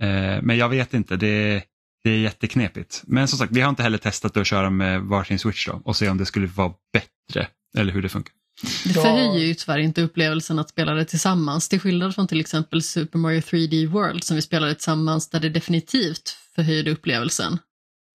[0.00, 1.62] Eh, men jag vet inte, det,
[2.04, 3.02] det är jätteknepigt.
[3.06, 5.96] Men som sagt, vi har inte heller testat att köra med varsin switch då och
[5.96, 8.34] se om det skulle vara bättre eller hur det funkar.
[8.62, 12.82] Det förhöjer ju tyvärr inte upplevelsen att spela det tillsammans, till skillnad från till exempel
[12.82, 17.58] Super Mario 3D World som vi spelade tillsammans där det definitivt förhöjde upplevelsen.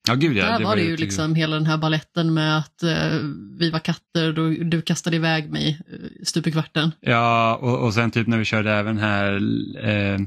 [0.07, 2.83] Ja, gud ja, Där det var det ju liksom hela den här balletten med att
[2.83, 3.19] uh,
[3.59, 6.91] vi var katter och du kastade iväg mig uh, stup i kvarten.
[6.99, 10.19] Ja, och, och sen typ när vi körde även här uh,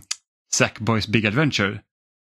[0.55, 1.81] Sackboys Big Adventure,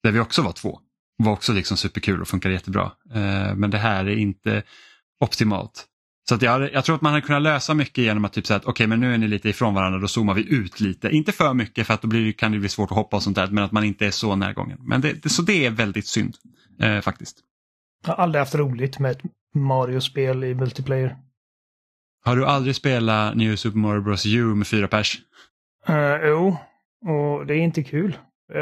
[0.03, 0.81] där vi också var två,
[1.17, 2.93] var också liksom superkul och funkade jättebra.
[3.17, 4.63] Uh, men det här är inte
[5.25, 5.89] optimalt.
[6.33, 8.57] Så att jag, jag tror att man hade kunnat lösa mycket genom att typ säga
[8.57, 11.09] att okej okay, men nu är ni lite ifrån varandra, då zoomar vi ut lite.
[11.09, 13.37] Inte för mycket för att då blir, kan det bli svårt att hoppa och sånt
[13.37, 14.79] där, men att man inte är så närgången.
[14.81, 16.37] Men det, det, så det är väldigt synd
[16.81, 17.39] eh, faktiskt.
[18.07, 19.21] Jag har aldrig haft roligt med ett
[19.55, 21.17] Mario-spel i multiplayer.
[22.25, 25.19] Har du aldrig spelat New Super Mario Bros U med fyra pers?
[25.89, 26.57] Uh, jo,
[27.07, 28.17] och det är inte kul.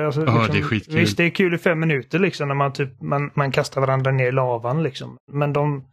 [0.06, 0.94] Alltså, oh, liksom, det är skitkul.
[0.94, 4.10] Visst, det är kul i fem minuter liksom när man, typ, man, man kastar varandra
[4.10, 5.16] ner i lavan liksom.
[5.32, 5.89] Men de,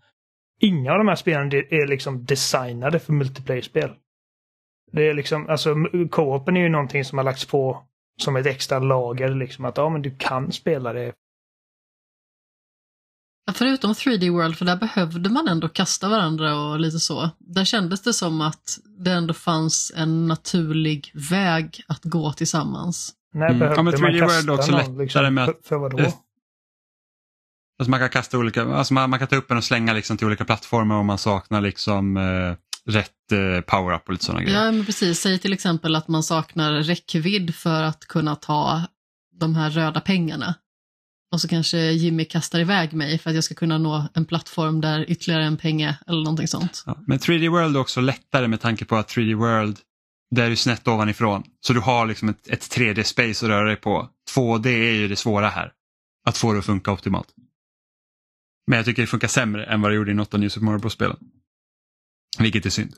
[0.60, 3.92] inga av de här spelen är liksom designade för multiplayer-spel.
[4.92, 5.76] Det är liksom, alltså
[6.12, 7.84] co-open är ju någonting som har lagts på
[8.22, 11.14] som ett extra lager liksom att ja men du kan spela det
[13.54, 17.30] Förutom 3D World, för där behövde man ändå kasta varandra och lite så.
[17.40, 23.14] Där kändes det som att det ändå fanns en naturlig väg att gå tillsammans.
[23.34, 23.60] Nej, mm.
[23.60, 25.46] behövde ja, men 3D man World är också någon, liksom, med.
[25.46, 26.14] För, för vadå?
[27.80, 30.18] Alltså man kan kasta olika, alltså man, man, kan ta upp den och slänga liksom
[30.18, 32.56] till olika plattformar om man saknar liksom eh,
[32.92, 34.66] rätt eh, power-up och lite sådana grejer.
[34.66, 35.20] Ja, men precis.
[35.20, 38.82] Säg till exempel att man saknar räckvidd för att kunna ta
[39.40, 40.56] de här röda pengarna.
[41.32, 44.82] Och så kanske Jimmy kastar iväg mig för att jag ska kunna nå en plattform
[44.82, 46.84] där ytterligare en penga eller någonting sånt.
[46.86, 49.80] Ja, men 3D World är också lättare med tanke på att 3D World,
[50.36, 51.44] där är du snett ovanifrån.
[51.62, 54.10] Så du har liksom ett, ett 3D-space att röra dig på.
[54.36, 55.72] 2D är ju det svåra här.
[56.26, 57.28] Att få det att funka optimalt.
[58.68, 60.66] Men jag tycker det funkar sämre än vad det gjorde i något av New Super
[60.66, 61.18] Mario Bros-spelen.
[62.40, 62.94] Vilket är synd.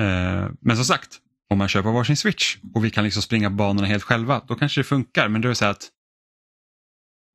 [0.00, 1.18] Eh, men som sagt,
[1.50, 4.80] om man köper varsin switch och vi kan liksom springa banorna helt själva, då kanske
[4.80, 5.28] det funkar.
[5.28, 5.90] Men då är det så att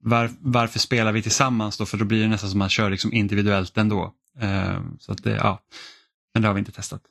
[0.03, 1.85] var, varför spelar vi tillsammans då?
[1.85, 4.13] För då blir det nästan som att man kör liksom individuellt ändå.
[4.39, 5.59] Eh, så att det, ja.
[6.33, 7.01] Men det har vi inte testat.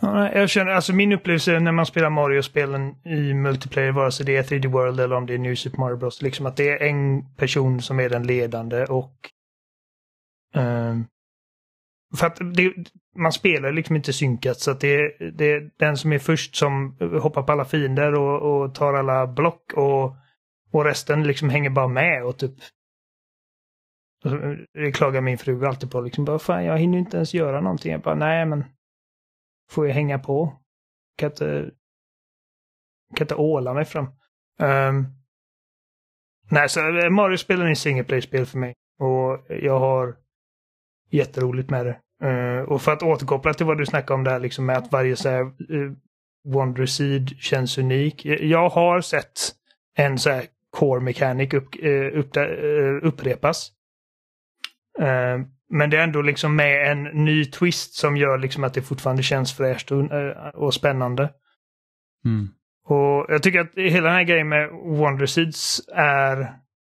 [0.00, 4.36] Ja, jag känner, alltså min upplevelse när man spelar Mario-spelen i multiplayer, vare sig det
[4.36, 6.86] är 3D World eller om det är New Super Mario Bros, liksom att det är
[6.86, 9.12] en person som är den ledande och
[10.54, 11.06] Um,
[12.16, 12.74] för att det,
[13.16, 16.96] man spelar liksom inte synkat så att det, det är den som är först som
[17.22, 20.16] hoppar på alla fiender och, och tar alla block och,
[20.72, 22.54] och resten liksom hänger bara med och typ
[24.22, 26.00] det eh, klagar min fru alltid på.
[26.00, 27.92] Liksom, bara, fan, jag hinner inte ens göra någonting.
[27.92, 28.64] Jag bara, nej men
[29.70, 30.58] får jag hänga på.
[31.16, 31.70] Kan inte,
[33.16, 34.06] kan inte åla mig fram.
[34.60, 35.06] Um,
[36.50, 38.74] nej, så eh, Mario-spelen är single play-spel för mig.
[38.98, 40.16] Och jag har
[41.10, 42.00] jätteroligt med det.
[42.24, 45.16] Uh, och för att återkoppla till vad du snackade om där liksom med att varje
[45.16, 45.92] så här, uh,
[46.44, 48.26] Wonder Seed känns unik.
[48.26, 49.40] Eh, jag har sett
[49.96, 52.36] en så här core mechanic upp, uh, upp,
[53.02, 53.72] upprepas.
[54.98, 58.82] Ehm, men det är ändå liksom med en ny twist som gör liksom att det
[58.82, 60.10] fortfarande känns fräscht och,
[60.54, 61.30] och spännande.
[62.24, 62.48] Mm.
[62.88, 66.52] Och jag tycker att hela den här grejen med Wonder Seeds är,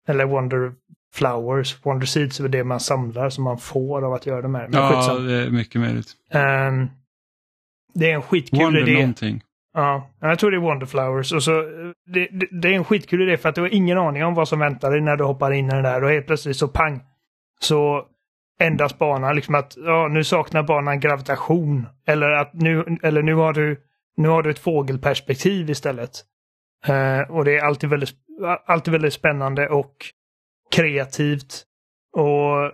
[0.08, 0.72] eller Wonder
[1.14, 4.68] Flowers, Wonder Seeds är det man samlar som man får av att göra de här.
[4.68, 5.26] Men ja, skitsam.
[5.26, 6.12] det är mycket möjligt.
[6.34, 6.90] Um,
[7.94, 8.92] det är en skitkul Wonder idé.
[8.92, 9.42] någonting.
[9.74, 11.32] Ja, jag tror det är Wonder Flowers.
[11.32, 11.62] Och så,
[12.06, 14.48] det, det, det, är en skitkul idé för att du har ingen aning om vad
[14.48, 17.00] som väntar dig när du hoppar in i den där och helt plötsligt så pang.
[17.60, 18.06] Så
[18.60, 21.86] ändras banan, liksom att ja, nu saknar banan gravitation.
[22.06, 23.80] Eller att nu, eller nu har du
[24.16, 26.10] nu har du ett fågelperspektiv istället.
[26.88, 28.14] Uh, och det är alltid väldigt,
[28.66, 29.94] alltid väldigt spännande och
[30.70, 31.64] kreativt.
[32.12, 32.72] Och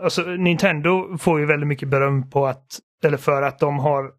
[0.00, 2.66] alltså, Nintendo får ju väldigt mycket beröm på att,
[3.04, 4.12] eller för att de har,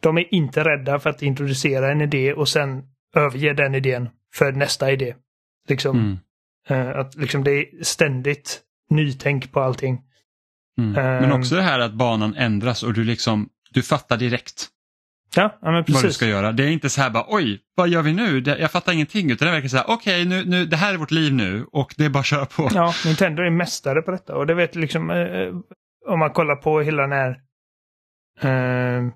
[0.00, 2.82] de är inte rädda för att introducera en idé och sen
[3.14, 5.14] överge den idén för nästa idé.
[5.68, 5.98] Liksom.
[5.98, 6.18] Mm.
[6.70, 10.02] Uh, att liksom det är ständigt nytänk på allting.
[10.82, 10.92] Mm.
[10.92, 11.40] Men ehm.
[11.40, 14.68] också det här att banan ändras och du liksom, du fattar direkt.
[15.34, 16.02] Ja, ja men precis.
[16.02, 16.52] Vad du ska göra.
[16.52, 18.42] Det är inte så här bara oj, vad gör vi nu?
[18.46, 20.98] Jag fattar ingenting utan det verkligen så här okej, okay, nu, nu, det här är
[20.98, 22.68] vårt liv nu och det är bara att köra på.
[22.74, 25.48] Ja, Nintendo är mästare på detta och det vet liksom eh,
[26.08, 27.30] om man kollar på hela den här
[28.40, 29.12] eh,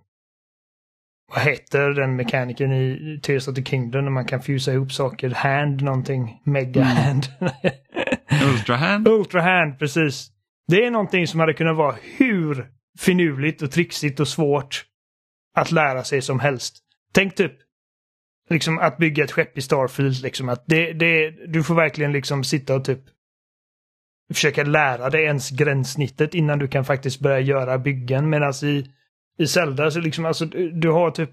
[1.34, 5.30] vad heter den mekaniken i Tears of the Kingdom när man kan fusa ihop saker?
[5.30, 6.40] Hand någonting?
[6.44, 6.96] Mega mm.
[6.96, 7.26] hand?
[8.52, 9.08] Ultra hand?
[9.08, 10.30] Ultra hand, precis.
[10.68, 14.84] Det är någonting som hade kunnat vara hur finurligt och trixigt och svårt
[15.54, 16.78] att lära sig som helst.
[17.12, 17.52] Tänk typ
[18.50, 20.22] liksom att bygga ett skepp i Starfield.
[20.22, 23.00] Liksom, att det, det, du får verkligen liksom sitta och typ
[24.32, 28.30] försöka lära dig ens gränssnittet innan du kan faktiskt börja göra byggen.
[28.30, 28.86] Medan i,
[29.38, 30.46] i Zelda så liksom, alltså
[30.80, 31.30] du har typ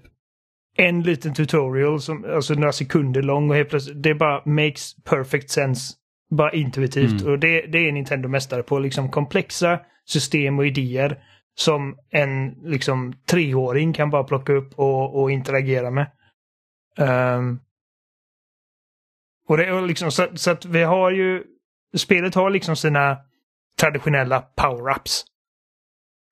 [0.76, 5.50] en liten tutorial som alltså några sekunder lång och helt plötsligt det bara makes perfect
[5.50, 5.94] sense.
[6.36, 7.20] Bara intuitivt.
[7.20, 7.32] Mm.
[7.32, 8.78] Och det, det är Nintendo mästare på.
[8.78, 11.18] Liksom komplexa system och idéer
[11.54, 16.10] som en liksom treåring kan bara plocka upp och, och interagera med.
[16.98, 17.60] Um,
[19.48, 21.44] och det är liksom så, så, att vi har ju
[21.96, 23.18] spelet har liksom sina
[23.80, 25.24] traditionella power-ups.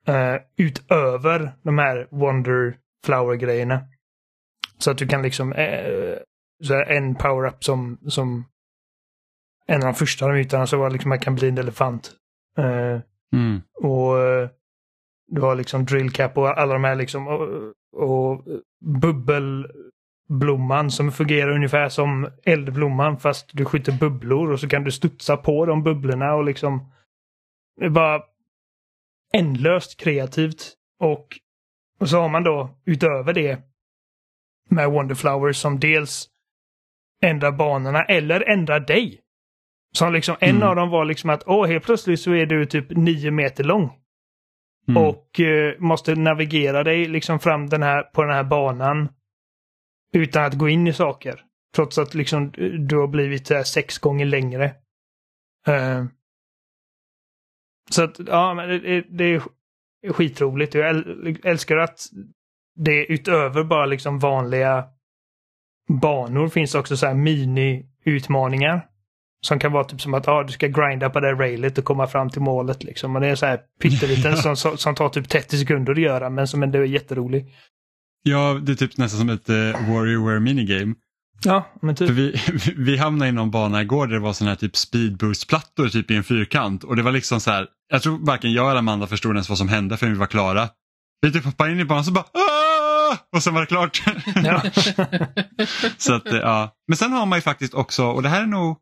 [0.09, 3.81] Uh, utöver de här Wonder Flower-grejerna.
[4.79, 6.17] Så att du kan liksom, uh,
[6.63, 8.45] så en power-up som, som
[9.71, 12.13] en av de första de så var liksom man kan bli en elefant.
[12.59, 13.01] Uh,
[13.33, 13.61] mm.
[13.75, 14.17] Och
[15.27, 17.49] du har liksom drillcap och alla de här liksom och,
[17.97, 18.45] och
[19.01, 25.37] bubbelblomman som fungerar ungefär som eldblomman fast du skjuter bubblor och så kan du studsa
[25.37, 26.93] på de bubblorna och liksom
[27.81, 28.23] det är bara
[29.33, 30.75] ändlöst kreativt.
[30.99, 31.27] Och,
[32.01, 33.61] och så har man då utöver det
[34.71, 36.29] med Wonderflowers som dels
[37.23, 39.21] ändrar banorna eller ändrar dig.
[39.93, 40.69] Så liksom en mm.
[40.69, 43.91] av dem var liksom att åh, helt plötsligt så är du typ nio meter lång.
[44.89, 45.03] Mm.
[45.03, 49.09] Och eh, måste navigera dig liksom fram den här, på den här banan.
[50.13, 51.45] Utan att gå in i saker.
[51.75, 52.51] Trots att liksom
[52.89, 54.65] du har blivit här, sex gånger längre.
[55.69, 56.05] Uh,
[57.91, 59.43] så att, ja, men det, det är
[60.13, 60.75] skitroligt.
[60.75, 61.05] Jag
[61.45, 62.01] älskar att
[62.75, 64.89] det utöver bara liksom vanliga
[65.89, 68.90] banor finns också så här mini-utmaningar.
[69.47, 72.07] Som kan vara typ som att ah, du ska grinda på det railet och komma
[72.07, 72.85] fram till målet.
[72.85, 73.15] Liksom.
[73.15, 76.49] Och det är så här pytteliten som, som tar typ 30 sekunder att göra men
[76.49, 77.47] som ändå är jätterolig.
[78.23, 80.95] Ja, det är typ nästan som ett uh, Warrior minigame.
[81.45, 82.09] Ja, men typ.
[82.09, 82.41] För vi,
[82.77, 86.17] vi hamnade i någon bana igår där det var sådana här typ speedboost-plattor typ i
[86.17, 86.85] en fyrkant.
[86.85, 89.59] Och det var liksom så här, jag tror varken jag eller Amanda förstod ens vad
[89.59, 90.69] som hände förrän vi var klara.
[91.21, 93.19] Vi typ hoppade in i banan så bara Aah!
[93.33, 94.03] och sen var det klart.
[94.45, 94.63] Ja.
[95.97, 96.75] så att, ja.
[96.89, 98.77] Men sen har man ju faktiskt också, och det här är nog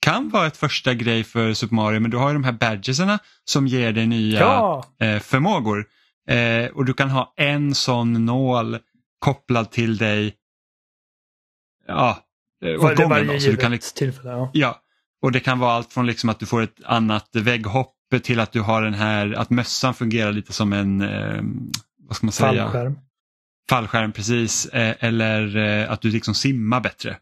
[0.00, 3.18] kan vara ett första grej för Super Mario men du har ju de här badgesarna
[3.44, 4.84] som ger dig nya ja.
[5.00, 5.86] eh, förmågor.
[6.28, 8.78] Eh, och du kan ha en sån nål
[9.18, 10.34] kopplad till dig
[11.86, 12.18] ja,
[12.64, 13.26] eh, åt gången.
[13.26, 14.50] Då, så du kan liksom, tillfälle, ja.
[14.52, 14.80] ja.
[15.22, 18.52] Och det kan vara allt från liksom att du får ett annat vägghopp till att
[18.52, 21.42] du har den här, att mössan fungerar lite som en, eh,
[22.08, 22.62] vad ska man säga?
[22.62, 22.98] Fallskärm.
[23.70, 24.66] Fallskärm, precis.
[24.66, 27.16] Eh, eller eh, att du liksom simmar bättre.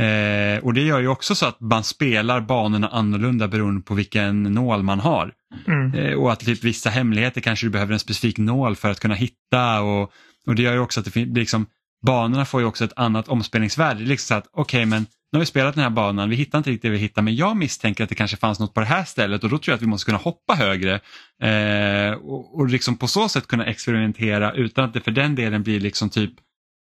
[0.00, 4.42] Eh, och det gör ju också så att man spelar banorna annorlunda beroende på vilken
[4.42, 5.32] nål man har.
[5.66, 5.94] Mm.
[5.94, 9.14] Eh, och att typ, vissa hemligheter kanske du behöver en specifik nål för att kunna
[9.14, 9.80] hitta.
[9.80, 10.12] Och,
[10.46, 11.66] och det gör ju också att det liksom,
[12.06, 14.00] banorna får ju också ett annat omspelningsvärde.
[14.00, 16.30] Det är liksom så att okej okay, men nu har vi spelat den här banan,
[16.30, 18.74] vi hittar inte riktigt det vi hittar men jag misstänker att det kanske fanns något
[18.74, 21.00] på det här stället och då tror jag att vi måste kunna hoppa högre.
[21.42, 25.62] Eh, och, och liksom på så sätt kunna experimentera utan att det för den delen
[25.62, 26.32] blir liksom typ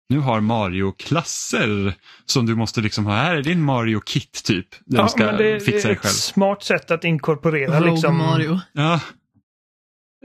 [0.09, 3.13] nu har Mario klasser som du måste liksom ha.
[3.13, 4.67] Här är din Mario Kit typ.
[4.85, 6.11] Där ja, du ska det, fixa dig själv.
[6.11, 8.17] Ett smart sätt att inkorporera Rogue liksom.
[8.17, 8.61] Mario.
[8.73, 9.01] Ja.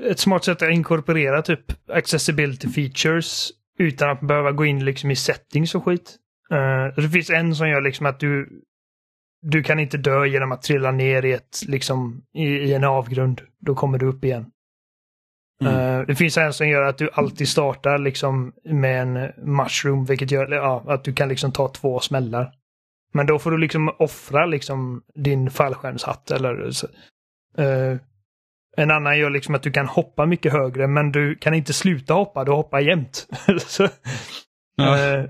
[0.01, 5.15] Ett smart sätt att inkorporera typ accessibility features utan att behöva gå in liksom i
[5.15, 6.15] settings och skit.
[6.51, 8.61] Uh, det finns en som gör liksom att du
[9.41, 13.41] du kan inte dö genom att trilla ner i, ett, liksom, i, i en avgrund.
[13.59, 14.45] Då kommer du upp igen.
[15.61, 15.73] Mm.
[15.73, 20.31] Uh, det finns en som gör att du alltid startar liksom med en mushroom, vilket
[20.31, 22.51] gör ja, att du kan liksom ta två smällar.
[23.13, 26.65] Men då får du liksom offra liksom din fallskärmshatt eller
[27.59, 27.97] uh,
[28.77, 32.13] en annan gör liksom att du kan hoppa mycket högre men du kan inte sluta
[32.13, 33.27] hoppa, du hoppar jämt.
[33.57, 33.87] så,
[34.75, 35.17] ja.
[35.17, 35.25] Uh,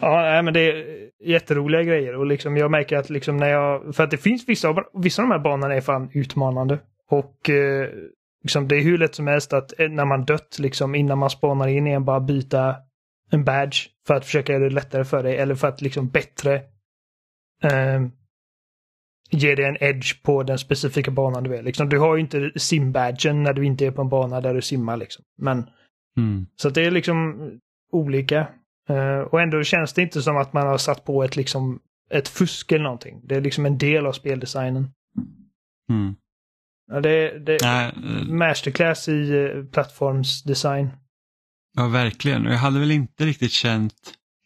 [0.00, 0.84] ja, men det är
[1.24, 4.84] jätteroliga grejer och liksom jag märker att liksom när jag, för att det finns vissa,
[4.94, 6.78] vissa av de här banorna är fan utmanande.
[7.10, 7.50] Och
[8.42, 11.30] Liksom, det är hur lätt som helst att eh, när man dött, liksom, innan man
[11.30, 12.76] spawnar in igen, bara byta
[13.30, 16.54] en badge för att försöka göra det lättare för dig eller för att liksom bättre
[17.62, 18.00] eh,
[19.30, 21.62] ge dig en edge på den specifika banan du är.
[21.62, 24.62] Liksom, du har ju inte simbadgen när du inte är på en bana där du
[24.62, 24.96] simmar.
[24.96, 25.24] Liksom.
[25.38, 25.70] Men,
[26.16, 26.46] mm.
[26.56, 27.50] Så det är liksom
[27.92, 28.48] olika.
[28.88, 32.28] Eh, och ändå känns det inte som att man har satt på ett, liksom, ett
[32.28, 33.20] fusk eller någonting.
[33.24, 34.90] Det är liksom en del av speldesignen.
[35.90, 36.14] Mm.
[37.02, 37.92] Det, det är
[38.24, 40.90] masterclass i uh, plattformsdesign.
[41.76, 42.46] Ja, verkligen.
[42.46, 43.94] Och jag hade väl inte riktigt känt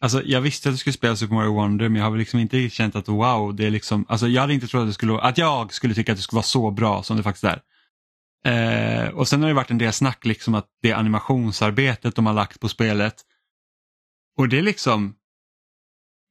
[0.01, 2.39] Alltså jag visste att det skulle spela Super Mario Wonder men jag har väl liksom
[2.39, 4.93] inte riktigt känt att wow, det är liksom, alltså jag hade inte trott att, det
[4.93, 7.61] skulle, att jag skulle tycka att det skulle vara så bra som det faktiskt är.
[8.45, 12.33] Eh, och sen har det varit en del snack liksom att det animationsarbetet de har
[12.33, 13.15] lagt på spelet
[14.37, 15.15] och det är liksom,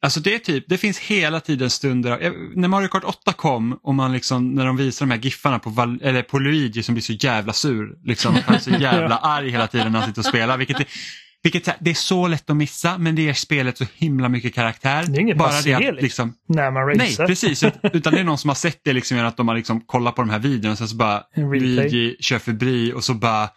[0.05, 3.95] Alltså det är typ, det finns hela tiden stunder, när Mario Kart 8 kom och
[3.95, 7.03] man liksom, när de visar de här giffarna på, Val, eller på Luigi som blir
[7.03, 10.27] så jävla sur, liksom, han är så jävla arg hela tiden när han sitter och
[10.27, 10.59] spelar.
[10.59, 10.87] Vilket är,
[11.43, 15.05] vilket, det är så lätt att missa men det ger spelet så himla mycket karaktär.
[15.07, 17.19] Det är inget Bara det att, liksom, när man racear.
[17.19, 17.65] Nej, precis.
[17.93, 20.23] Utan det är någon som har sett det, liksom, att de har liksom kollat på
[20.23, 23.49] de här videorna och sen så bara Luigi kör förbi och så bara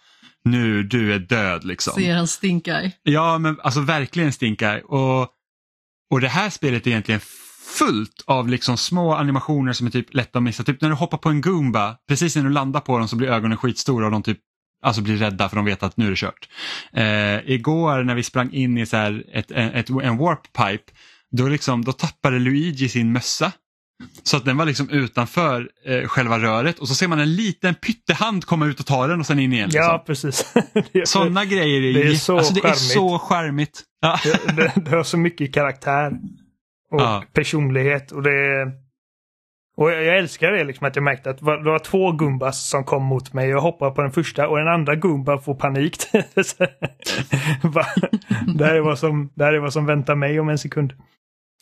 [0.45, 1.93] nu, du är död liksom.
[1.93, 2.91] Ser han stinkar.
[3.03, 4.91] Ja, men alltså verkligen stinkar.
[4.93, 5.33] Och
[6.11, 7.21] och det här spelet är egentligen
[7.77, 10.63] fullt av liksom små animationer som är typ lätta att missa.
[10.63, 13.27] Typ när du hoppar på en Goomba, precis när du landar på dem så blir
[13.27, 14.39] ögonen skitstora och de typ
[14.83, 16.49] alltså blir rädda för de vet att nu är det kört.
[16.93, 20.91] Eh, igår när vi sprang in i så här ett, ett, en warp pipe,
[21.31, 23.51] då, liksom, då tappade Luigi sin mössa
[24.23, 27.75] så att den var liksom utanför eh, själva röret och så ser man en liten
[27.75, 29.69] pyttehand komma ut och ta den och sen in igen.
[29.69, 29.83] Liksom.
[29.83, 30.53] Ja, precis.
[31.05, 33.83] Sådana grejer är, det är så alltså, det är så charmigt.
[34.01, 34.19] Ja.
[34.23, 36.11] Det, det, det, har så mycket karaktär
[36.91, 37.23] och ja.
[37.33, 38.11] personlighet.
[38.11, 38.71] Och det
[39.77, 42.83] och jag, jag älskar det liksom att jag märkte att det var två Gumbas som
[42.83, 43.49] kom mot mig.
[43.49, 45.97] Jag hoppar på den första och den andra Gumba får panik.
[48.57, 50.93] det, här är vad som, det här är vad som väntar mig om en sekund.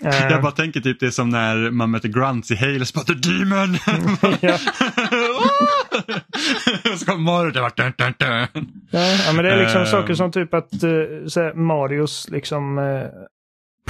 [0.04, 3.08] Uh, jag bara tänker typ det är som när man möter Grunts i Halo Spot
[3.08, 3.78] the Demon.
[6.98, 8.48] så kommer Mario var dun, dun, dun.
[8.92, 13.08] Ja, men det är liksom uh, saker som typ att uh, Marios liksom uh,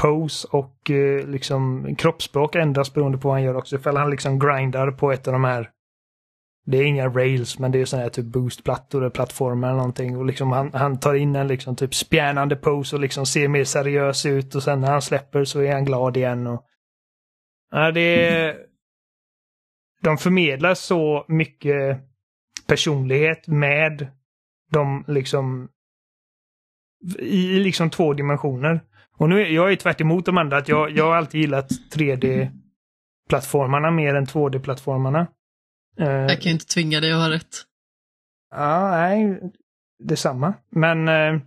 [0.01, 3.75] pose och uh, liksom kroppsspråk ändras beroende på vad han gör också.
[3.75, 5.69] Ifall han liksom grindar på ett av de här
[6.65, 10.17] det är inga rails men det är sådana här typ boostplattor eller plattformar eller någonting.
[10.17, 13.63] Och liksom han, han tar in en liksom typ spjärnande pose och liksom ser mer
[13.63, 16.47] seriös ut och sen när han släpper så är han glad igen.
[16.47, 16.65] Och...
[17.71, 18.57] Ja, det är...
[20.01, 21.99] De förmedlar så mycket
[22.67, 24.07] personlighet med
[24.71, 25.69] de liksom
[27.19, 28.81] i liksom två dimensioner.
[29.17, 33.91] Och nu, jag är tvärt emot de andra, att jag, jag har alltid gillat 3D-plattformarna
[33.91, 35.27] mer än 2D-plattformarna.
[35.99, 37.55] Uh, jag kan ju inte tvinga dig att ha rätt.
[38.55, 39.41] Ja, nej,
[40.03, 40.53] detsamma.
[40.69, 41.41] Men, uh,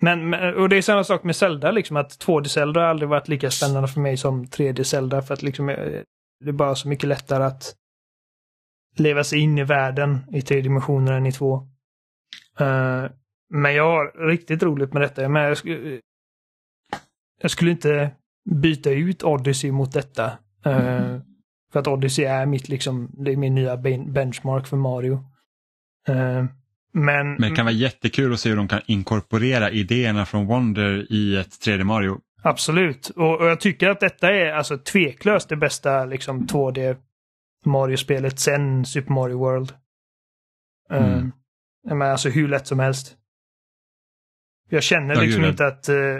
[0.00, 3.50] men, och det är samma sak med Zelda, liksom att 2D-Zelda har aldrig varit lika
[3.50, 6.02] spännande för mig som 3D-Zelda för att liksom, eh,
[6.40, 7.74] det är bara så mycket lättare att
[8.96, 11.68] leva sig in i världen i tre dimensioner än i två.
[13.50, 15.28] Men jag har riktigt roligt med detta.
[15.28, 16.00] Men jag, skulle,
[17.42, 18.10] jag skulle inte
[18.50, 20.38] byta ut Odyssey mot detta.
[20.66, 21.20] Uh,
[21.72, 25.12] För att Odyssey är mitt liksom, det är min nya benchmark för Mario.
[26.08, 26.44] Uh,
[26.92, 31.12] men, men det kan vara jättekul att se hur de kan inkorporera idéerna från Wonder
[31.12, 32.20] i ett 3D Mario.
[32.42, 36.96] Absolut, och, och jag tycker att detta är alltså tveklöst det bästa liksom 2D
[37.64, 39.72] Mario-spelet sen Super Mario World.
[40.90, 41.32] Mm.
[41.90, 43.16] Uh, men alltså hur lätt som helst.
[44.70, 45.88] Jag känner liksom inte att...
[45.88, 46.18] Uh,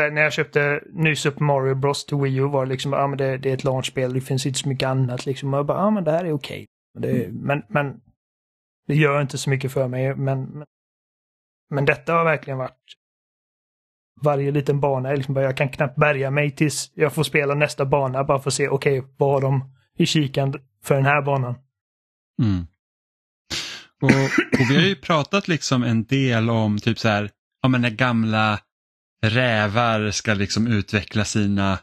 [0.00, 3.06] här, när jag köpte ny Super Mario Bros till Wii U var det liksom, ah,
[3.06, 5.54] men det, det, är ett launchspel, det finns inte så mycket annat liksom.
[5.54, 6.66] Och jag bara, ja ah, men det här är okej.
[6.98, 7.24] Okay.
[7.24, 7.36] Mm.
[7.36, 8.00] Men, men
[8.86, 10.16] det gör inte så mycket för mig.
[10.16, 10.66] Men, men,
[11.70, 12.96] men detta har verkligen varit
[14.20, 15.10] varje liten bana.
[15.10, 18.40] Är liksom bara, jag kan knappt bärga mig tills jag får spela nästa bana bara
[18.40, 21.54] för att se, okej, okay, vad har de i kikan för den här banan?
[22.42, 22.66] Mm.
[24.02, 24.10] Och,
[24.60, 27.30] och, vi har ju pratat liksom en del om typ så här,
[27.62, 28.60] ja men när gamla
[29.22, 31.78] rävar ska liksom utveckla sina,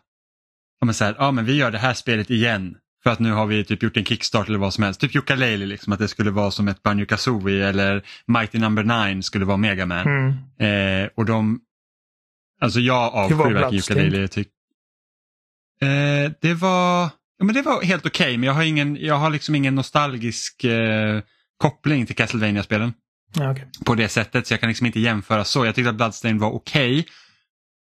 [0.79, 2.77] ja men så här, ja men vi gör det här spelet igen.
[3.03, 5.01] För att nu har vi typ gjort en kickstart eller vad som helst.
[5.01, 9.13] Typ Yooka-Laylee, liksom, att det skulle vara som ett Banjo Kazooie eller Mighty Number no.
[9.13, 10.07] 9 skulle vara Mega Man.
[10.07, 11.03] Mm.
[11.03, 11.59] Eh, och de,
[12.61, 14.45] alltså jag avskyr verkligen Yooka-Laylee.
[15.81, 19.15] Eh, det var, ja, men det var helt okej okay, men jag har, ingen, jag
[19.15, 21.21] har liksom ingen nostalgisk eh,
[21.57, 22.93] koppling till Castlevania-spelen.
[23.35, 23.65] Ja, okay.
[23.85, 25.65] På det sättet så jag kan liksom inte jämföra så.
[25.65, 26.99] Jag tyckte att Bloodstained var okej.
[26.99, 27.11] Okay.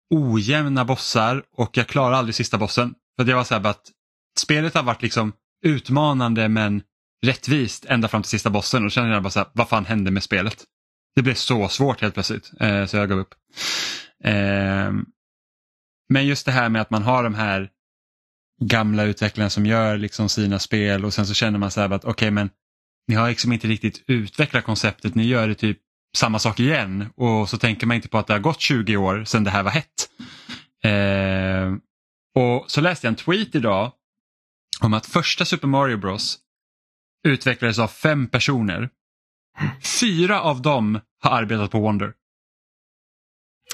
[0.09, 2.93] Ojämna bossar och jag klarade aldrig sista bossen.
[3.17, 3.91] För det var så här att
[4.39, 5.33] spelet har varit liksom
[5.63, 6.81] utmanande men
[7.25, 10.11] rättvist ända fram till sista bossen och kände jag bara så här, vad fan hände
[10.11, 10.63] med spelet?
[11.15, 13.33] Det blev så svårt helt plötsligt eh, så jag gav upp.
[14.23, 14.91] Eh,
[16.09, 17.69] men just det här med att man har de här
[18.61, 22.03] gamla utvecklarna som gör liksom sina spel och sen så känner man så här att
[22.03, 22.49] okej okay, men
[23.07, 25.79] ni har liksom inte riktigt utvecklat konceptet, ni gör det typ
[26.15, 29.23] samma sak igen och så tänker man inte på att det har gått 20 år
[29.23, 30.09] sedan det här var hett.
[30.83, 31.73] Eh,
[32.35, 33.91] och så läste jag en tweet idag
[34.81, 36.39] om att första Super Mario Bros
[37.27, 38.89] utvecklades av fem personer.
[39.99, 42.13] Fyra av dem har arbetat på Wonder.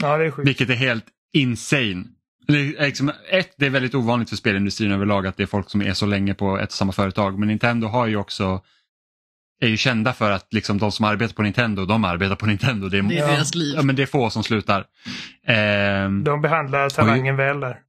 [0.02, 0.48] Ja, det är sjukt.
[0.48, 2.04] Vilket är helt insane.
[2.48, 5.94] Liksom, ett, det är väldigt ovanligt för spelindustrin överlag att det är folk som är
[5.94, 7.40] så länge på ett och samma företag.
[7.40, 8.62] Men Nintendo har ju också
[9.62, 12.90] är ju kända för att liksom de som arbetar på Nintendo, de arbetar på Nintendo.
[12.90, 13.74] Det är, det är deras liv.
[13.76, 14.80] Ja, men det är få som slutar.
[15.48, 17.80] Eh, de behandlar talangen väl där.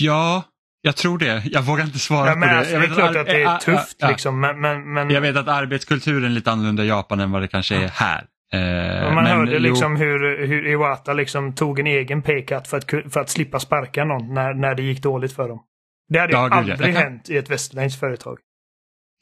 [0.00, 0.44] Ja,
[0.82, 1.42] jag tror det.
[1.44, 2.58] Jag vågar inte svara ja, på det.
[2.58, 4.40] Alltså, jag det är klart att, att det är tufft ja, liksom.
[4.40, 7.48] Men, men, men, Jag vet att arbetskulturen är lite annorlunda i Japan än vad det
[7.48, 8.24] kanske är här.
[8.52, 13.12] Eh, man men, hörde liksom hur, hur Iwata liksom tog en egen paycut för att,
[13.12, 15.60] för att slippa sparka någon när, när det gick dåligt för dem.
[16.08, 17.02] Det hade ja, aldrig kan...
[17.02, 18.38] hänt i ett västerländskt företag.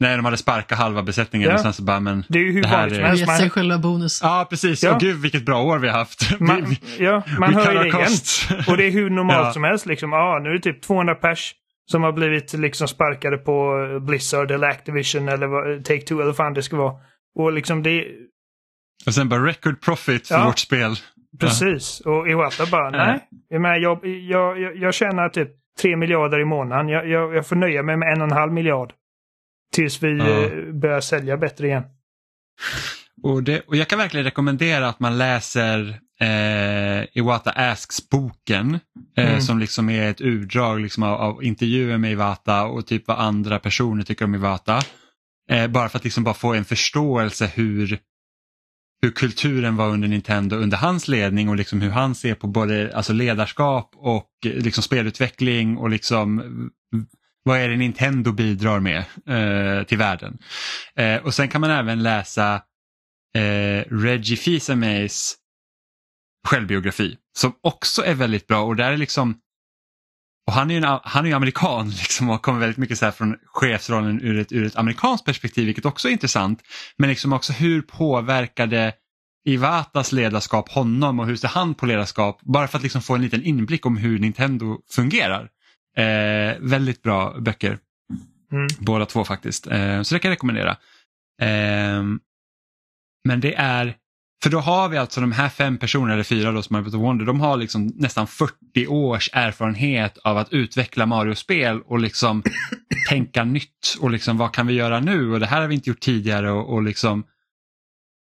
[0.01, 1.55] Nej, de hade sparkat halva besättningen ja.
[1.55, 3.26] och sen så bara, men Det är ju hur vanligt som helst.
[3.26, 4.20] Gett sig själva bonus.
[4.22, 4.82] Ja, precis.
[4.82, 4.95] Ja.
[4.95, 6.41] Och gud vilket bra år vi har haft.
[6.41, 8.11] Man, vi, ja, man hör ju det igen.
[8.68, 9.53] Och det är hur normalt ja.
[9.53, 9.87] som helst.
[9.87, 10.12] Liksom.
[10.12, 11.55] Ja, nu är det typ 200 pers
[11.91, 15.47] som har blivit liksom sparkade på Blizzard eller Activision eller
[15.80, 16.95] Take-Two eller vad fan det ska vara.
[17.39, 18.05] Och liksom det...
[19.07, 20.45] Och sen bara record profit för ja.
[20.47, 20.95] vårt spel.
[21.41, 22.01] Precis.
[22.01, 23.28] Och Iwata bara, nej.
[23.49, 26.88] Jag, jag, jag, jag tjänar typ 3 miljarder i månaden.
[26.88, 28.92] Jag, jag, jag får nöja mig med en och en halv miljard.
[29.74, 30.18] Tills vi.
[30.18, 31.82] Eh, börjar sälja bättre igen.
[33.22, 38.78] Och, det, och Jag kan verkligen rekommendera att man läser eh, Iwata Asks-boken
[39.16, 39.40] eh, mm.
[39.40, 43.58] som liksom är ett urdrag liksom av, av, intervjuer med Iwata och typ vad andra
[43.58, 44.82] personer tycker om Iwata.
[45.50, 47.98] Eh, bara för att liksom bara få en förståelse hur,
[49.03, 52.97] hur kulturen var under Nintendo under hans ledning och liksom hur han ser på både
[52.97, 56.45] alltså ledarskap och eh, liksom spelutveckling och liksom eh,
[57.42, 60.38] vad är det Nintendo bidrar med eh, till världen.
[60.97, 62.55] Eh, och sen kan man även läsa
[63.36, 65.34] eh, Reggie Fils-Amays
[66.49, 69.40] självbiografi som också är väldigt bra och där är liksom
[70.47, 73.12] och han är ju, en, han är ju amerikan liksom och kommer väldigt mycket så
[73.12, 76.62] från chefsrollen ur ett, ur ett amerikanskt perspektiv vilket också är intressant.
[76.97, 78.92] Men liksom också hur påverkade
[79.47, 82.40] Iwatas ledarskap honom och hur ser han på ledarskap?
[82.42, 85.51] Bara för att liksom få en liten inblick om hur Nintendo fungerar.
[85.97, 87.78] Eh, väldigt bra böcker.
[88.53, 88.66] Mm.
[88.78, 89.66] Båda två faktiskt.
[89.66, 90.70] Eh, så det kan jag rekommendera.
[91.40, 92.03] Eh,
[93.24, 93.97] men det är,
[94.45, 97.01] för då har vi alltså de här fem personerna, eller fyra då som har arbetat
[97.01, 102.42] Wonder, de har liksom nästan 40 års erfarenhet av att utveckla Mario-spel och liksom
[103.09, 105.90] tänka nytt och liksom vad kan vi göra nu och det här har vi inte
[105.90, 107.24] gjort tidigare och, och liksom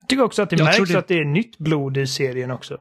[0.01, 0.99] Jag tycker också att det märks det...
[0.99, 2.79] att det är nytt blod i serien också.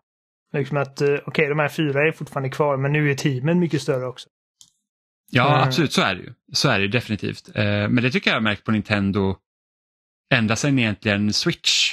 [0.53, 3.59] Liksom att, eh, okej, okay, de här fyra är fortfarande kvar, men nu är teamen
[3.59, 4.29] mycket större också.
[5.31, 5.67] Ja, mm.
[5.67, 6.33] absolut, så är det ju.
[6.53, 7.49] Så är det definitivt.
[7.55, 9.35] Eh, men det tycker jag har märkt på Nintendo
[10.33, 11.88] ända sedan egentligen Switch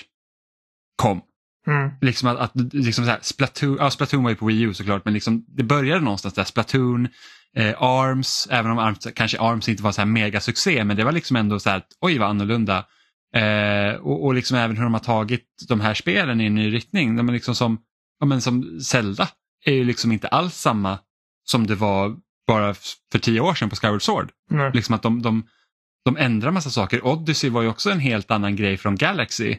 [0.96, 1.20] kom.
[1.66, 1.90] Mm.
[2.00, 5.04] Liksom att, att liksom så här, Splatoon, ja, Splatoon var ju på Wii U såklart
[5.04, 6.44] men liksom, det började någonstans där.
[6.44, 7.08] Splatoon,
[7.56, 11.12] eh, Arms, även om Arms, kanske Arms inte var så här megasuccé men det var
[11.12, 12.84] liksom ändå så här, oj vad annorlunda.
[13.34, 16.74] Eh, och, och liksom även hur de har tagit de här spelen i en ny
[16.74, 17.16] riktning.
[17.16, 17.78] De är liksom som,
[18.20, 19.28] ja, men som Zelda
[19.64, 20.98] är ju liksom inte alls samma
[21.44, 22.16] som det var
[22.46, 22.74] bara
[23.12, 24.30] för tio år sedan på Skyward Sword.
[24.50, 24.72] Mm.
[24.72, 25.46] Liksom att de, de,
[26.04, 27.06] de ändrar massa saker.
[27.06, 29.56] Odyssey var ju också en helt annan grej från Galaxy.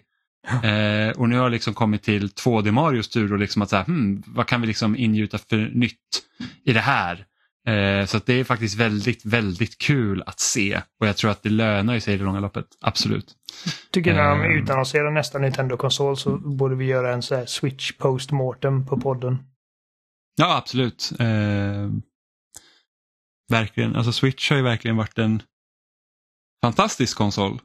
[0.63, 4.23] Eh, och nu har liksom kommit till 2D Marios tur och liksom att säga, hmm,
[4.25, 6.23] vad kan vi liksom ingjuta för nytt
[6.63, 7.25] i det här?
[7.67, 11.49] Eh, så det är faktiskt väldigt, väldigt kul att se och jag tror att det
[11.49, 12.65] lönar sig i det långa loppet.
[12.81, 13.35] Absolut.
[13.91, 14.61] Tycker när de Eh.
[14.63, 19.37] utannonserar nästa Nintendo-konsol så borde vi göra en så här Switch post-mortem på podden.
[20.35, 21.11] Ja, absolut.
[21.19, 21.89] Eh,
[23.51, 23.95] verkligen.
[23.95, 25.41] Alltså Switch har ju verkligen varit en
[26.63, 27.61] fantastisk konsol.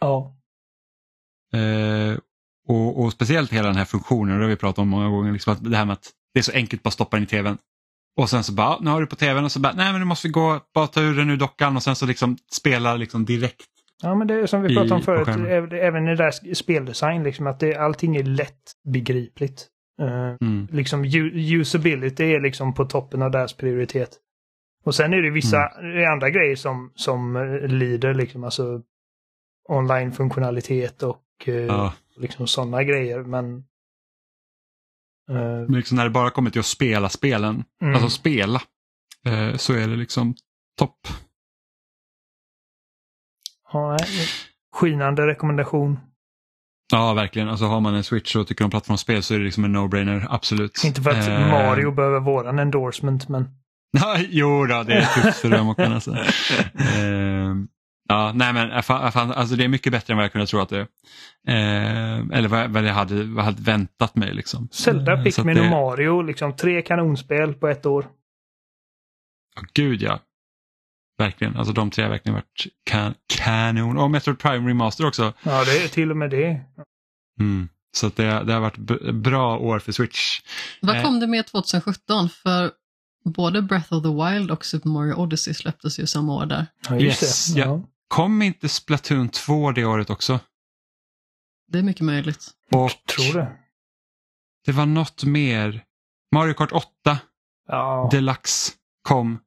[0.00, 0.36] Ja.
[1.54, 2.18] Eh,
[2.68, 5.32] och, och speciellt hela den här funktionen, och det har vi pratat om många gånger,
[5.32, 7.58] liksom att det här med att det är så enkelt bara stoppa den i tvn.
[8.16, 10.04] Och sen så bara, nu har du på tvn och så bara, nej men nu
[10.04, 13.24] måste vi gå, bara ta ur den ur dockan och sen så liksom spela liksom
[13.24, 13.66] direkt.
[14.02, 15.28] Ja, men det är som vi pratade om förut,
[15.72, 19.66] även- i det där speldesign, liksom att det, allting är lätt begripligt.
[20.02, 20.68] Eh, Mm.
[20.72, 24.10] liksom usability är liksom på toppen av deras prioritet.
[24.84, 26.12] Och sen är det vissa Mm.
[26.12, 28.80] andra grejer som, som eh, lider, liksom alltså
[29.68, 31.16] online-funktionalitet och
[31.46, 31.92] Ja.
[32.16, 33.22] liksom sådana grejer.
[33.22, 33.56] Men
[35.30, 35.34] eh,
[35.68, 37.94] Men liksom när det bara kommer till att spela spelen, Mm.
[37.94, 38.62] alltså spela,
[39.26, 40.34] eh, så är det liksom
[40.78, 40.98] topp.
[43.72, 43.96] ja,
[44.72, 45.98] skinande rekommendation.
[46.92, 47.48] Ja, verkligen.
[47.48, 50.26] Alltså har man en Switch och tycker om plattformsspel så är det liksom en no-brainer,
[50.30, 50.84] absolut.
[50.84, 53.48] Inte för att Eh, Mario behöver våran endorsement, men
[54.28, 56.10] jo då, det är tufft för rörmokaren alltså.
[56.14, 57.54] Eh,
[58.08, 60.68] ja, nej men fan, alltså det är mycket bättre än vad jag kunde tro att
[60.68, 60.86] det är.
[61.48, 64.34] Eh, eller vad, vad jag hade, vad jag hade väntat mig.
[64.34, 64.68] Liksom.
[64.72, 68.06] Zelda, Eh, Pikmin det- och Mario, liksom tre kanonspel på ett år.
[69.56, 70.20] Ja, gud ja.
[71.18, 73.98] Verkligen, alltså de tre har verkligen varit kan, kanon.
[73.98, 75.32] Och Metroid Prime Remaster också.
[75.42, 76.60] Ja, det är till och med det.
[77.40, 77.68] Mm.
[77.96, 78.76] Så att det, det har varit
[79.14, 80.40] bra år för Switch.
[80.80, 81.02] Vad Eh.
[81.02, 82.28] kom det med 2017?
[82.28, 82.70] För
[83.24, 86.66] både Breath of the Wild och Super Mario Odyssey släpptes ju samma år där.
[86.88, 87.60] Ja, just Yes, det.
[87.60, 87.82] ja.
[88.08, 90.40] Kom inte Splatoon 2 det året också?
[91.68, 92.50] Det är mycket möjligt.
[92.72, 93.56] Och Tror det.
[94.64, 95.84] det var något mer.
[96.34, 97.18] Mario Kart 8
[97.66, 98.08] Ja.
[98.12, 99.38] Deluxe kom.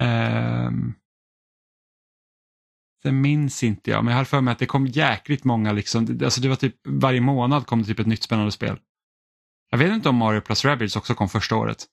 [0.00, 0.94] Ehm,
[3.02, 5.72] det minns inte jag, men jag har för mig att det kom jäkligt många.
[5.72, 8.80] Liksom, alltså det var typ varje månad kom det typ ett nytt spännande spel.
[9.70, 11.86] Jag vet inte om Mario plus Rabbids också kom första året.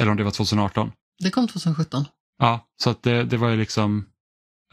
[0.00, 0.92] Eller om det var 2018.
[1.18, 2.04] Det kom 2017.
[2.38, 4.08] Ja, så att det, det var ju liksom,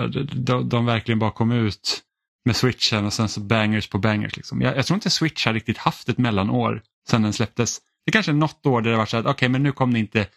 [0.07, 2.03] de, de, verkligen bara kom ut
[2.45, 4.37] med switchen och sen så bangers på bangers.
[4.37, 4.61] Liksom.
[4.61, 7.81] Jag, jag tror inte Switch har riktigt haft ett mellanår sedan den släpptes.
[8.05, 9.99] Det kanske är något år där det var så att okej men nu kom det
[9.99, 10.27] inte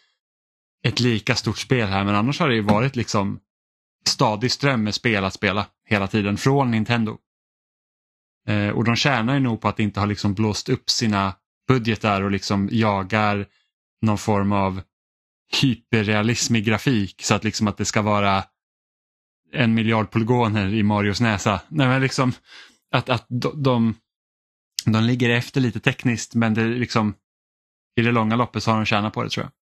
[0.84, 3.40] ett lika stort spel här men annars har det ju varit liksom
[4.06, 7.18] stadig ström med spel att spela hela tiden från Nintendo.
[8.48, 11.34] Eh, och de tjänar ju nog på att inte ha liksom blåst upp sina
[11.68, 13.46] budgetar och liksom jagar
[14.02, 14.82] någon form av
[15.60, 18.44] hyperrealism i grafik så att liksom att det ska vara
[19.52, 21.60] en miljard polygoner i Marios näsa.
[21.68, 22.32] Nej, men liksom
[22.90, 23.94] att, att de, de,
[24.86, 27.14] de ligger efter lite tekniskt men det liksom
[27.96, 29.52] i det långa loppet så har de tjänat på det tror jag.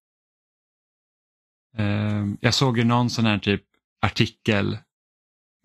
[1.77, 3.63] Ehm, jag såg ju någon sån här typ
[4.01, 4.77] artikel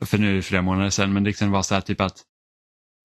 [0.04, 2.24] för nu är det flera månader sedan men det liksom var så här typ att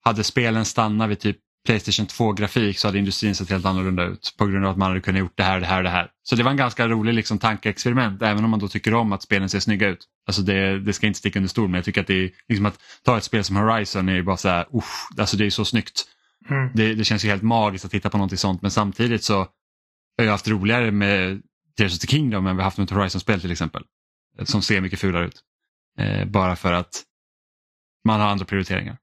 [0.02, 4.46] hade spelen stannat vid typ Playstation 2-grafik så hade industrin sett helt annorlunda ut på
[4.46, 6.12] grund av att man hade kunnat gjort det här, det här det här.
[6.24, 9.22] Så det var en ganska rolig liksom, tankeexperiment även om man då tycker om att
[9.22, 10.08] spelen ser snygga ut.
[10.28, 12.66] Alltså det, det ska inte sticka under stol men jag tycker att det är liksom
[12.66, 15.50] att ta ett spel som Horizon är ju bara så här, usch, alltså det är
[15.50, 16.04] så snyggt.
[16.50, 16.70] Mm.
[16.74, 19.38] Det, det känns ju helt magiskt att titta på någonting sånt men samtidigt så
[20.18, 21.42] har jag haft roligare med
[21.78, 23.84] Tears of the Kingdom än vi har haft med ett Horizon-spel till exempel.
[24.44, 25.42] Som ser mycket fulare ut.
[26.00, 27.04] Eh, bara för att
[28.06, 28.98] man har andra prioriteringar.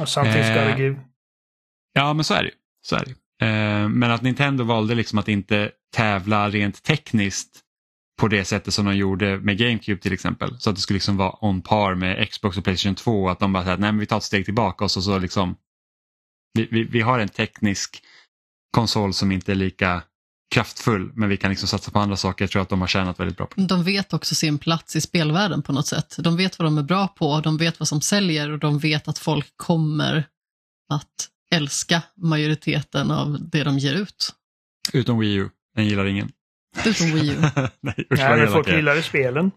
[0.00, 1.00] Och something's Eh, gotta give.
[1.92, 2.50] Ja, men så är det.
[2.82, 3.46] Så är det.
[3.46, 7.60] Eh, men att Nintendo valde liksom att inte tävla rent tekniskt
[8.20, 10.60] på det sättet som de gjorde med GameCube till exempel.
[10.60, 13.28] Så att det skulle liksom vara on par med Xbox och Playstation 2.
[13.28, 15.56] Att de bara säger nej men vi tar ett steg tillbaka och så, så liksom
[16.54, 18.02] vi, vi, vi har en teknisk
[18.76, 20.02] konsol som inte är lika
[20.52, 22.44] kraftfull men vi kan liksom satsa på andra saker.
[22.44, 23.60] Jag tror att de har tjänat väldigt bra på.
[23.60, 26.16] De vet också sin plats i spelvärlden på något sätt.
[26.18, 29.08] De vet vad de är bra på, de vet vad som säljer och de vet
[29.08, 30.24] att folk kommer
[30.92, 34.34] att älska majoriteten av det de ger ut.
[34.92, 36.32] Utom Wii U, den gillar ingen.
[36.86, 37.34] Utom Wii U.
[37.80, 39.50] nej, usch, Nej, men folk gillade spelen.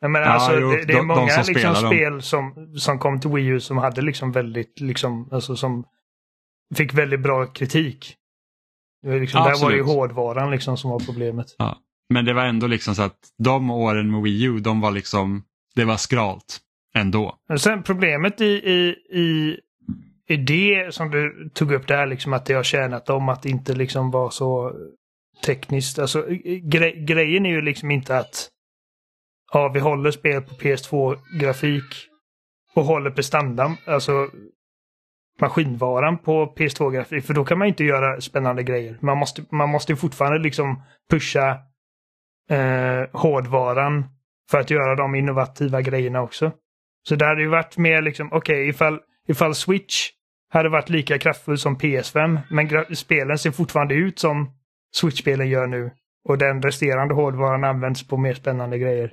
[0.00, 3.20] Men ja, alltså, jo, det, det, är de, många de liksom, spel som, som kom
[3.20, 5.84] till Wii U som hade liksom väldigt, liksom, alltså som
[6.74, 8.16] fick väldigt bra kritik.
[9.02, 11.46] Det liksom, ja, där var det ju hårdvaran liksom som var problemet.
[11.58, 11.78] Ja.
[12.08, 15.44] Men det var ändå liksom så att de åren med Wii U, de var liksom,
[15.74, 16.60] det var skralt
[16.94, 17.36] ändå.
[17.48, 19.56] Men sen problemet i, i, i,
[20.28, 23.74] i det som du tog upp där, liksom att det har tjänat om att inte
[23.74, 24.72] liksom vara så
[25.44, 25.98] tekniskt.
[25.98, 26.26] Alltså
[26.62, 28.48] gre grejen är ju liksom inte att
[29.52, 32.08] ja, vi håller spel på PS2-grafik
[32.74, 34.28] och håller prestandan, alltså
[35.42, 37.24] maskinvaran på PS2-grafik.
[37.24, 38.98] För då kan man inte göra spännande grejer.
[39.00, 41.58] Man måste, man måste fortfarande liksom pusha
[42.50, 44.04] eh, hårdvaran
[44.50, 46.52] för att göra de innovativa grejerna också.
[47.08, 50.08] Så det hade ju varit mer liksom, okej, okay, ifall, ifall Switch
[50.52, 54.50] hade varit lika kraftfull som PS5, men spelen ser fortfarande ut som
[54.94, 55.90] Switch-spelen gör nu.
[56.28, 59.12] Och den resterande hårdvaran används på mer spännande grejer.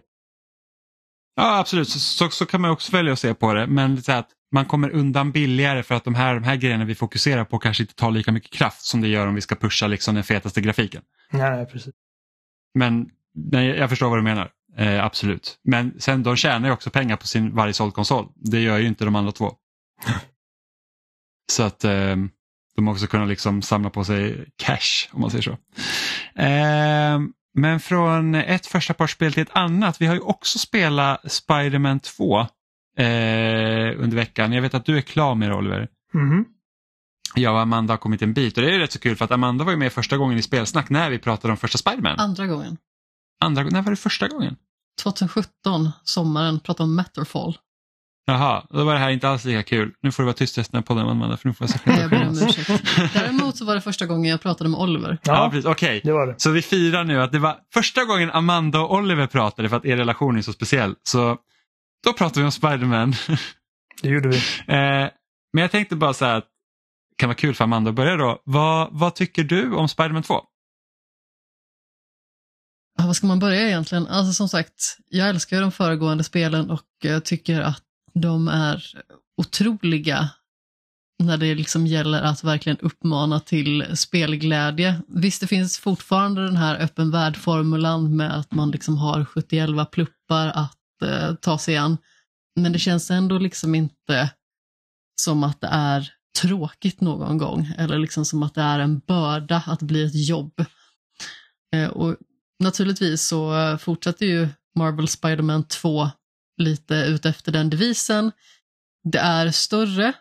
[1.36, 1.90] Ja, absolut.
[1.90, 3.68] Så, så, så kan man också välja att se på det.
[3.68, 6.96] Men så att man kommer undan billigare för att de här, de här grejerna vi
[6.96, 9.88] fokuserar på kanske inte tar lika mycket kraft som det gör om vi ska pusha
[9.88, 11.02] liksom den fetaste grafiken.
[11.32, 11.94] Nej, precis.
[12.74, 14.52] Men nej, jag förstår vad du menar.
[14.78, 15.60] Eh, absolut.
[15.64, 18.28] Men sen de tjänar ju också pengar på sin varje såld konsol.
[18.36, 19.54] Det gör ju inte de andra två.
[21.52, 22.16] Så att eh,
[22.76, 25.58] de också kunna liksom samla på sig cash om man säger så.
[26.42, 27.20] Eh,
[27.54, 30.02] men från ett första partsspel till ett annat.
[30.02, 32.48] Vi har ju också spelat Spiderman 2
[33.00, 34.54] eh, under veckan.
[34.54, 35.88] Jag vet att du är klar med det Oliver.
[36.14, 36.46] Mm.
[37.36, 39.32] Jag och Amanda har kommit en bit och det är rätt så kul för att
[39.32, 42.20] Amanda var ju med första gången i spelsnack när vi pratade om första Spiderman.
[42.20, 42.78] Andra gången.
[43.42, 44.56] Andra, när var det första gången?
[45.04, 47.58] 2017, sommaren, pratade om Matterfall.
[48.26, 49.92] Jaha, då var det här inte alls lika kul.
[50.02, 52.10] Nu får du vara tyst resten av podden Amanda för nu får jag säga jag
[52.10, 53.14] ber om ursäkt.
[53.14, 55.18] Däremot så var det första gången jag pratade med Oliver.
[55.24, 55.66] Ja, ja precis.
[55.66, 56.34] Okej, okay.
[56.38, 59.86] så vi firar nu att det var första gången Amanda och Oliver pratade för att
[59.86, 60.96] er relation är så speciell.
[61.04, 61.38] Så
[62.04, 63.14] då pratade vi om Spiderman.
[64.02, 64.38] Det gjorde vi.
[64.74, 65.10] Eh,
[65.54, 66.44] men jag tänkte bara så här att
[67.10, 68.42] det kan vara kul för Amanda att börja då.
[68.46, 70.42] Vad, vad tycker du om Spiderman 2?
[72.98, 74.08] Ja, vad ska man börja egentligen?
[74.08, 77.84] Alltså som sagt, jag älskar de föregående spelen och jag tycker att
[78.14, 78.84] de är
[79.38, 80.30] otroliga
[81.24, 85.02] när det liksom gäller att verkligen uppmana till spelglädje.
[85.08, 90.48] Visst, det finns fortfarande den här öppen värld-formulan med att man liksom har 71 pluppar
[90.48, 91.98] att eh, ta sig an.
[92.56, 94.30] Men det känns ändå liksom inte
[95.22, 99.64] som att det är tråkigt någon gång eller liksom som att det är en börda
[99.68, 100.66] att bli ett jobb.
[101.76, 102.16] Eh, och
[102.60, 106.10] naturligtvis så fortsätter ju Marvel Spiderman 2
[106.58, 108.32] lite utefter den devisen.
[109.12, 110.14] Det är större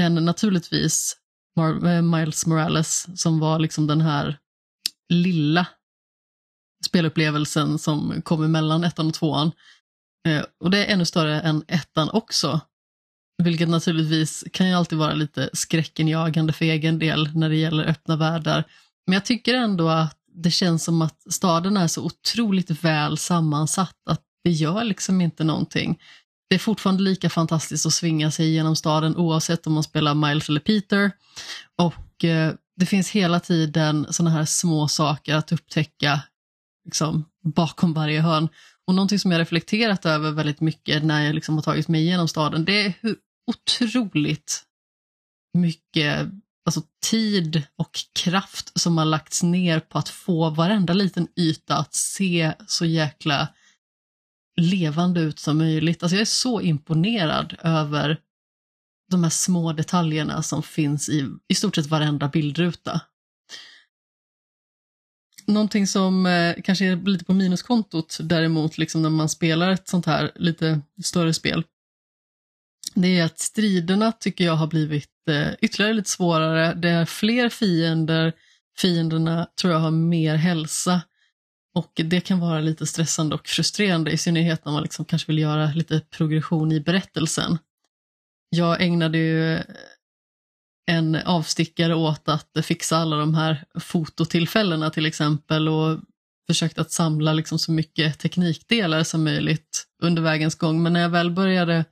[0.00, 1.16] än naturligtvis
[1.56, 4.38] Mar eh, Miles Morales som var liksom den här
[5.08, 5.66] lilla
[6.86, 9.52] spelupplevelsen som kom emellan ettan och tvåan.
[10.28, 12.60] Eh, och det är ännu större än ettan också.
[13.42, 18.16] Vilket naturligtvis kan ju alltid vara lite skräckenjagande för egen del när det gäller öppna
[18.16, 18.64] världar.
[19.06, 23.96] Men jag tycker ändå att det känns som att staden är så otroligt väl sammansatt
[24.10, 25.98] att det gör liksom inte någonting.
[26.48, 30.48] Det är fortfarande lika fantastiskt att svinga sig genom staden oavsett om man spelar Miles
[30.48, 31.12] eller Peter.
[31.78, 36.20] Och eh, det finns hela tiden sådana här små saker att upptäcka
[36.84, 38.48] liksom, bakom varje hörn.
[38.90, 42.28] Och någonting som jag reflekterat över väldigt mycket när jag liksom har tagit mig igenom
[42.28, 43.16] staden, det är hur
[43.46, 44.64] otroligt
[45.58, 46.28] mycket
[46.66, 51.94] alltså, tid och kraft som har lagts ner på att få varenda liten yta att
[51.94, 53.48] se så jäkla
[54.60, 56.02] levande ut som möjligt.
[56.02, 58.20] Alltså jag är så imponerad över
[59.10, 63.00] de här små detaljerna som finns i i stort sett varenda bildruta.
[65.50, 70.06] Någonting som eh, kanske är lite på minuskontot däremot, liksom när man spelar ett sånt
[70.06, 71.64] här lite större spel,
[72.94, 76.74] det är att striderna tycker jag har blivit eh, ytterligare lite svårare.
[76.74, 78.32] Det är fler fiender,
[78.78, 81.02] fienderna tror jag har mer hälsa
[81.74, 85.38] och det kan vara lite stressande och frustrerande, i synnerhet när man liksom kanske vill
[85.38, 87.58] göra lite progression i berättelsen.
[88.50, 89.58] Jag ägnade ju
[90.90, 95.98] en avstickare åt att fixa alla de här fototillfällena till exempel och
[96.46, 100.82] försökt att samla liksom så mycket teknikdelar som möjligt under vägens gång.
[100.82, 101.84] Men när jag väl började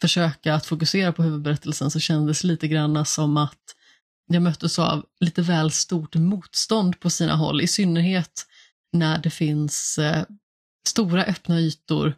[0.00, 3.58] försöka att fokusera på huvudberättelsen så kändes lite grann som att
[4.26, 8.46] jag möttes av lite väl stort motstånd på sina håll, i synnerhet
[8.92, 10.24] när det finns eh,
[10.88, 12.14] stora öppna ytor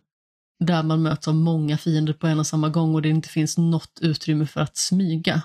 [0.64, 3.58] där man möts av många fiender på en och samma gång och det inte finns
[3.58, 5.42] något utrymme för att smyga.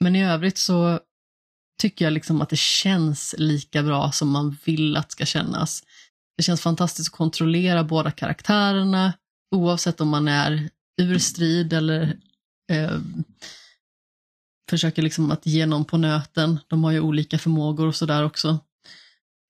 [0.00, 1.00] Men i övrigt så
[1.80, 5.82] tycker jag liksom att det känns lika bra som man vill att det ska kännas.
[6.36, 9.12] Det känns fantastiskt att kontrollera båda karaktärerna
[9.50, 10.70] oavsett om man är
[11.00, 12.16] ur strid eller
[12.72, 12.98] eh,
[14.70, 16.58] försöker liksom att ge någon på nöten.
[16.68, 18.58] De har ju olika förmågor och sådär också.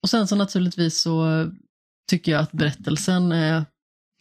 [0.03, 1.47] Och sen så naturligtvis så
[2.09, 3.65] tycker jag att berättelsen är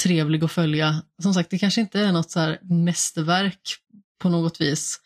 [0.03, 1.03] trevlig att följa.
[1.23, 3.77] Som sagt, det kanske inte är något så här mästerverk
[4.19, 5.01] på något vis.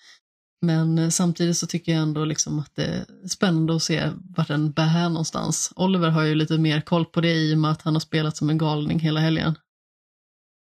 [0.62, 4.72] Men samtidigt så tycker jag ändå liksom att det är spännande att se vart den
[4.72, 5.72] bär här någonstans.
[5.76, 8.36] Oliver har ju lite mer koll på det i och med att han har spelat
[8.36, 9.54] som en galning hela helgen.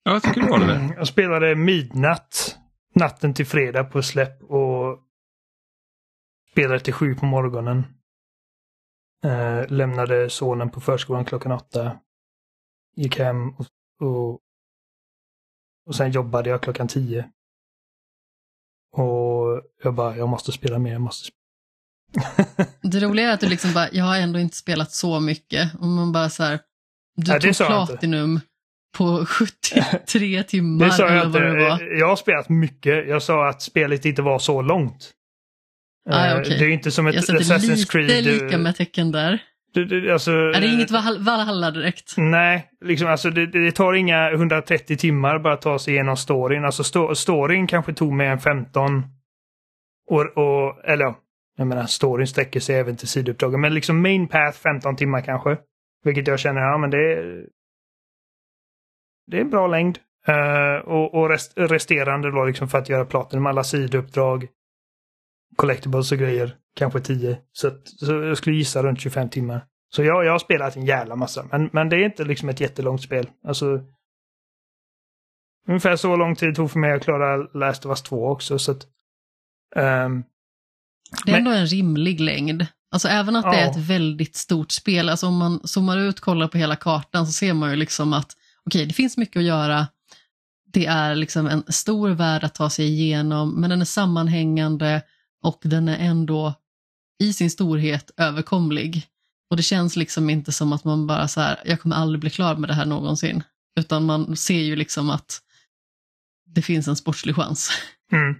[0.03, 0.75] Ja, vad tycker du Oliver?
[0.75, 2.57] Mm, jag spelade midnatt
[2.95, 4.99] natten till fredag på släpp och
[6.51, 7.83] spelade till sju på morgonen.
[9.23, 11.99] Eh, lämnade sonen på förskolan klockan åtta.
[12.95, 13.65] Gick hem och,
[14.01, 14.39] och,
[15.85, 17.31] och sen jobbade jag klockan tio.
[18.95, 21.29] Och jag bara, jag måste spela mer, jag måste
[22.81, 25.75] Det roliga är att du liksom bara, jag har ändå inte spelat så mycket.
[25.75, 26.59] Och man bara så här,
[27.15, 28.39] du ja, tog platinum
[28.97, 30.85] på 73 timmar.
[30.85, 31.37] Det sa jag inte.
[31.99, 33.07] Jag har spelat mycket.
[33.07, 35.11] Jag sa att spelet inte var så långt.
[36.09, 36.57] Ah, eh, okay.
[36.57, 38.09] Det är inte som ett Assassin's Creed.
[38.09, 39.43] Jag sätter lika med tecken där.
[39.75, 42.13] Du, du, alltså, är det inget Valhalla direkt?
[42.17, 46.65] Nej, liksom, alltså, det, det, tar inga 130 timmar bara att ta sig igenom storyn.
[46.65, 49.03] Alltså sto, storyn kanske tog mig en 15
[50.11, 51.13] år, och, eller
[51.57, 53.61] jag menar storyn sträcker sig även till sidouppdragen.
[53.61, 55.57] Men liksom main path 15 timmar kanske.
[56.03, 57.45] Vilket jag känner, ja men det är...
[59.27, 59.99] Det är en bra längd.
[60.29, 64.47] Uh, och, och rest, resterande då liksom för att göra platen med alla sidouppdrag
[65.55, 66.55] collectibles och grejer.
[66.75, 67.37] Kanske 10.
[67.51, 69.65] Så, så jag skulle gissa runt 25 timmar.
[69.95, 71.45] Så jag, jag har spelat en jävla massa.
[71.51, 73.29] Men, men det är inte liksom ett jättelångt spel.
[73.47, 73.79] Alltså,
[75.67, 78.59] ungefär så lång tid tog för mig att klara Last of Us 2 också.
[78.59, 78.83] Så att,
[79.75, 80.23] um,
[81.25, 82.67] det är ändå en rimlig längd.
[82.91, 86.25] Alltså även att det är ett väldigt stort spel, alltså om man zoomar ut och
[86.25, 88.31] kollar på hela kartan så ser man ju liksom att
[88.65, 89.87] okej, okay, det finns mycket att göra.
[90.73, 95.01] Det är liksom en stor värld att ta sig igenom, men den är sammanhängande
[95.45, 96.53] och den är ändå
[97.19, 99.03] i sin storhet överkomlig.
[99.49, 102.29] Och det känns liksom inte som att man bara så här, jag kommer aldrig bli
[102.29, 103.43] klar med det här någonsin.
[103.79, 105.39] Utan man ser ju liksom att
[106.45, 107.69] det finns en sportslig chans.
[108.11, 108.35] Mm.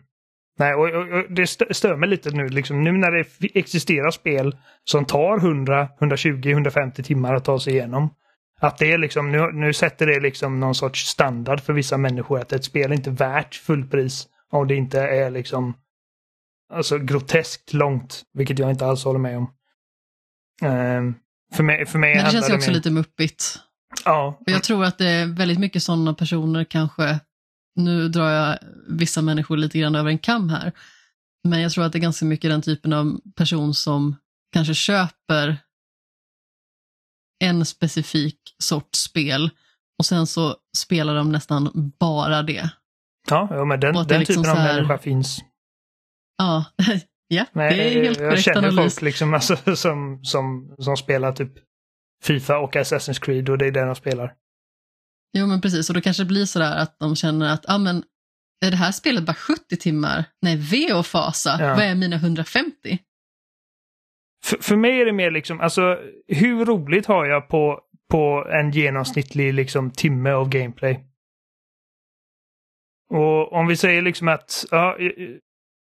[0.60, 4.58] Nej, och, och, och, det stör mig lite nu, liksom, nu när det existerar spel
[4.84, 8.10] som tar 100, 120, 150 timmar att ta sig igenom.
[8.60, 12.40] Att det är liksom, nu, nu sätter det liksom någon sorts standard för vissa människor
[12.40, 15.74] att ett spel är inte värt fullpris om det inte är liksom
[16.76, 19.44] alltså groteskt långt, vilket jag inte alls håller med om.
[20.64, 21.14] Uh,
[21.54, 22.78] för mig, för mig Men det känns ju också min...
[22.78, 23.60] lite muppigt.
[24.06, 24.42] Ja.
[24.46, 27.20] jag tror att det är väldigt mycket sådana personer kanske,
[27.76, 28.58] nu drar jag
[28.88, 30.72] vissa människor lite grann över en kam här,
[31.44, 34.16] men jag tror att det är ganska mycket den typen av person som
[34.54, 35.58] kanske köper
[37.44, 39.50] en specifik sorts spel
[40.00, 42.70] och sen så spelar de nästan bara det.
[43.30, 45.40] Ja, ja men den, den liksom typen av här, människa finns.
[46.38, 46.66] Ja,
[47.28, 48.94] ja Nej, det är helt korrekt Jag känner analys.
[48.94, 51.52] folk liksom, alltså, som, som, som spelar typ
[52.24, 54.34] Fifa och Assassin's Creed och det är det de spelar.
[55.38, 58.04] Jo men precis, och då kanske det blir sådär att de känner att, ah, men
[58.66, 60.24] är det här spelet bara 70 timmar?
[60.42, 61.76] Nej, ve och fasa, ja.
[61.76, 63.00] vad är mina 150?
[64.46, 67.82] För, för mig är det mer liksom, alltså hur roligt har jag på,
[68.12, 71.06] på en genomsnittlig liksom timme av gameplay?
[73.10, 74.98] Och om vi säger liksom att ja,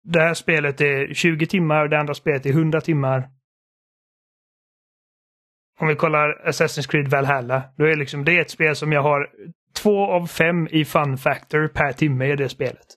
[0.03, 3.29] det här spelet är 20 timmar och det andra spelet är 100 timmar.
[5.79, 9.01] Om vi kollar Assassin's Creed Valhalla, då är liksom, det är ett spel som jag
[9.01, 9.29] har
[9.73, 12.87] två av fem i fun factor per timme i det spelet.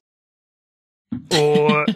[1.15, 1.95] Och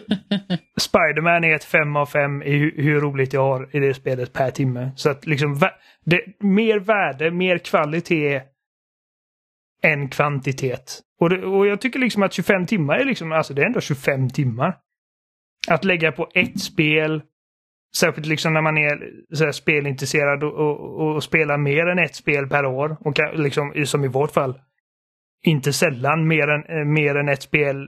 [0.81, 4.33] Spiderman är ett fem av fem i hur, hur, roligt jag har i det spelet
[4.33, 4.91] per timme.
[4.95, 5.59] Så att liksom,
[6.05, 8.41] det, mer värde, mer kvalitet
[9.81, 11.01] än kvantitet.
[11.19, 13.81] Och, det, och jag tycker liksom att 25 timmar är liksom, alltså det är ändå
[13.81, 14.77] 25 timmar.
[15.67, 17.21] Att lägga på ett spel,
[17.97, 22.15] särskilt liksom när man är så här, spelintresserad och, och, och spelar mer än ett
[22.15, 24.59] spel per år, och liksom, som i vårt fall,
[25.43, 27.87] inte sällan mer än, eh, mer än ett spel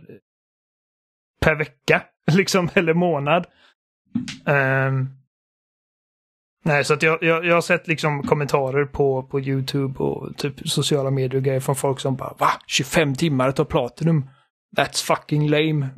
[1.42, 2.02] per vecka,
[2.32, 3.46] liksom, eller månad.
[4.46, 5.10] Um,
[6.66, 10.70] nej, så att jag, jag, jag, har sett liksom kommentarer på, på YouTube och typ
[10.70, 12.50] sociala medier och grejer från folk som bara Va?
[12.68, 14.30] 25 timmar att ta Platinum?
[14.78, 15.90] That's fucking lame.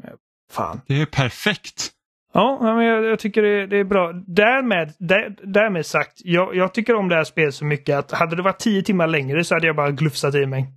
[0.53, 0.81] Fan.
[0.87, 1.89] Det är perfekt.
[2.33, 4.13] Ja, men jag, jag tycker det, det, är bra.
[4.27, 8.35] Därmed, där, därmed sagt, jag, jag, tycker om det här spelet så mycket att hade
[8.35, 10.67] det varit tio timmar längre så hade jag bara glufsat i mig.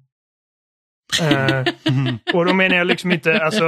[1.23, 1.65] uh,
[2.35, 3.65] och då menar jag liksom inte, alltså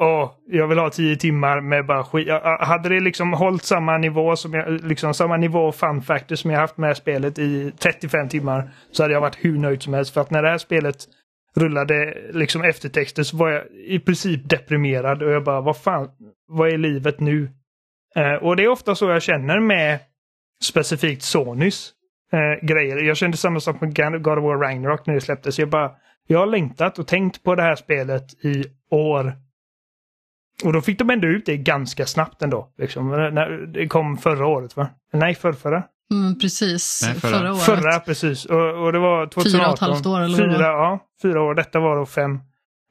[0.00, 2.28] åh, jag vill ha tio timmar med bara skit.
[2.60, 6.60] Hade det liksom hållit samma nivå som jag, liksom samma nivå fun factor som jag
[6.60, 10.14] haft med spelet i 35 timmar så hade jag varit hur nöjd som helst.
[10.14, 10.96] För att när det här spelet
[11.56, 16.08] rullade liksom eftertexter så var jag i princip deprimerad och jag bara, vad fan,
[16.48, 17.50] vad är livet nu?
[18.16, 19.98] Eh, och det är ofta så jag känner med
[20.62, 21.92] specifikt Sonys
[22.32, 22.96] eh, grejer.
[22.96, 25.58] Jag kände samma sak med God of War Ragnarok när det släpptes.
[25.58, 25.92] Jag bara,
[26.26, 29.32] jag har längtat och tänkt på det här spelet i år.
[30.64, 32.72] Och då fick de ändå ut det ganska snabbt ändå.
[32.78, 33.08] Liksom.
[33.10, 34.88] När det kom förra året va?
[35.12, 35.82] Nej, förrförra.
[36.10, 37.30] Mm, precis, Nej, förra.
[37.38, 37.62] förra året.
[37.62, 38.44] Förra, precis.
[38.44, 39.52] Och, och det var 2018.
[39.52, 41.54] Fyra och ett halvt år eller fyra, ja, fyra år.
[41.54, 42.38] Detta var då fem.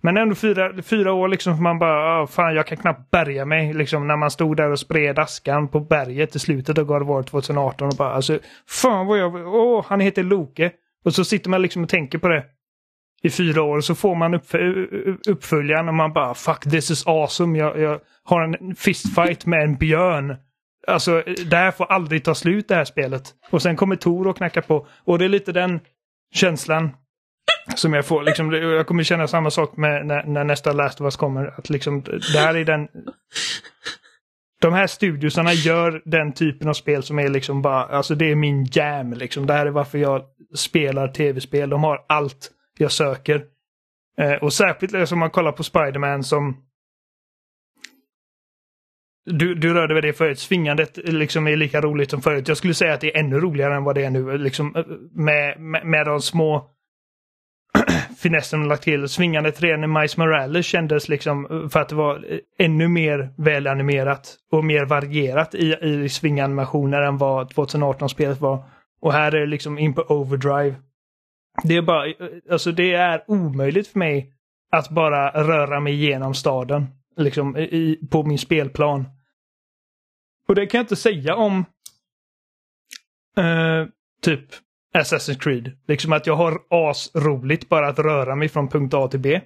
[0.02, 3.74] Men ändå fyra, fyra år liksom, man bara, oh, fan jag kan knappt bärga mig.
[3.74, 7.08] Liksom när man stod där och spred askan på berget i slutet av God of
[7.08, 10.72] War 2018 och bara, alltså, fan vad jag, åh, oh, han heter Loke.
[11.06, 12.44] Och så sitter man liksom och tänker på det
[13.22, 13.82] i fyra år.
[13.82, 14.46] Så får man upp,
[15.28, 17.60] uppföljaren och man bara fuck this is awesome.
[17.60, 20.36] Jag, jag har en fistfight med en björn.
[20.88, 23.24] Alltså det här får aldrig ta slut det här spelet.
[23.50, 24.88] Och sen kommer Tor och knackar på.
[25.04, 25.80] Och det är lite den
[26.34, 26.90] känslan
[27.76, 28.24] som jag får.
[28.24, 31.54] Liksom, jag kommer känna samma sak med när, när nästa Last of Us kommer.
[31.58, 32.04] Att liksom,
[32.34, 32.88] det här är den...
[34.62, 38.36] De här studiosarna gör den typen av spel som är liksom bara, alltså det är
[38.36, 39.46] min jam liksom.
[39.46, 40.22] Det här är varför jag
[40.56, 41.70] spelar tv-spel.
[41.70, 43.44] De har allt jag söker.
[44.18, 46.58] Eh, och särskilt om man kollar på Spiderman som
[49.30, 52.48] du, du rörde väl det förut, svingandet eh, liksom är lika roligt som förut.
[52.48, 54.32] Jag skulle säga att det är ännu roligare än vad det är nu.
[54.32, 56.70] Eh, liksom, eh, med, med, med de små
[58.18, 59.10] finessen lagt till.
[59.10, 62.26] Svingandet redan i Miles Morales kändes liksom för att det var
[62.60, 68.64] ännu mer välanimerat och mer varierat i, i svinganimationer än vad 2018-spelet var.
[69.02, 70.76] Och här är det liksom in på overdrive.
[71.64, 72.14] Det är bara,
[72.52, 74.34] alltså det är omöjligt för mig
[74.72, 76.88] att bara röra mig igenom staden.
[77.18, 79.06] Liksom i, på min spelplan.
[80.50, 81.60] Och det kan jag inte säga om
[83.40, 83.88] uh,
[84.22, 84.46] typ
[84.98, 85.72] Assassin's Creed.
[85.88, 89.42] Liksom att jag har asroligt bara att röra mig från punkt A till B.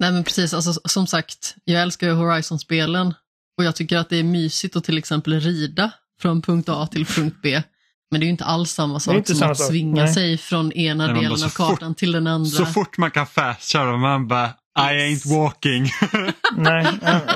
[0.00, 3.14] Nej men precis, alltså, som sagt, jag älskar ju Horizon-spelen
[3.58, 7.06] och jag tycker att det är mysigt att till exempel rida från punkt A till
[7.06, 7.62] punkt B.
[8.10, 9.68] Men det är ju inte alls samma sak som att sak.
[9.68, 10.14] svinga Nej.
[10.14, 12.50] sig från ena Nej, delen av kartan fort, till den andra.
[12.50, 15.86] Så fort man kan fastköra man bara I ain't walking.
[16.56, 16.86] Nej,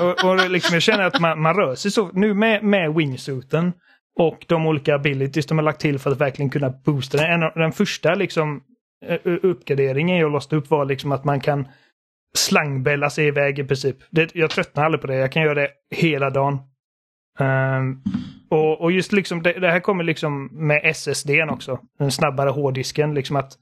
[0.01, 2.11] och, och liksom jag känner att man, man rör sig så.
[2.13, 3.73] Nu med, med wingsuiten
[4.19, 7.41] och de olika abilities de har lagt till för att verkligen kunna boosta den.
[7.41, 8.61] En, den första liksom
[9.43, 11.67] uppgraderingen jag låste upp var liksom att man kan
[12.37, 13.97] slangbälla sig iväg i princip.
[14.09, 15.15] Det, jag tröttnar aldrig på det.
[15.15, 16.59] Jag kan göra det hela dagen.
[17.39, 18.03] Um,
[18.49, 21.79] och, och, just liksom det, det, här kommer liksom med SSD också.
[21.99, 23.13] Den snabbare hårddisken.
[23.13, 23.53] Liksom att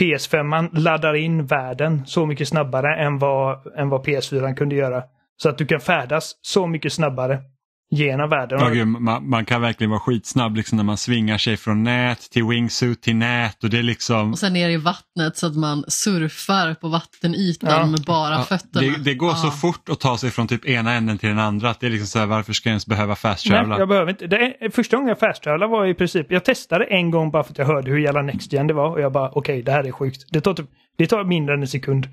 [0.00, 5.02] PS5 laddar in världen så mycket snabbare än vad, än vad PS4 kunde göra.
[5.36, 7.42] Så att du kan färdas så mycket snabbare
[7.90, 8.58] genom världen.
[8.60, 12.30] Ja, gud, man, man, kan verkligen vara skitsnabb liksom när man svingar sig från nät
[12.30, 14.32] till wingsuit till nät och det är liksom...
[14.32, 17.86] Och sen ner i vattnet så att man surfar på vattenytan ja.
[17.86, 18.80] med bara ja, fötterna.
[18.80, 19.36] Det, det går ja.
[19.36, 21.90] så fort att ta sig från typ ena änden till den andra att det är
[21.90, 23.50] liksom så här, varför ska jag ens behöva fast?
[23.50, 24.26] Nej, jag behöver inte.
[24.26, 27.52] Det är, första gången jag fast var i princip, jag testade en gång bara för
[27.52, 29.72] att jag hörde hur jävla next gen det var och jag bara okej, okay, det
[29.72, 30.26] här är sjukt.
[30.30, 30.66] Det tar, typ,
[30.98, 32.08] det tar mindre än en sekund.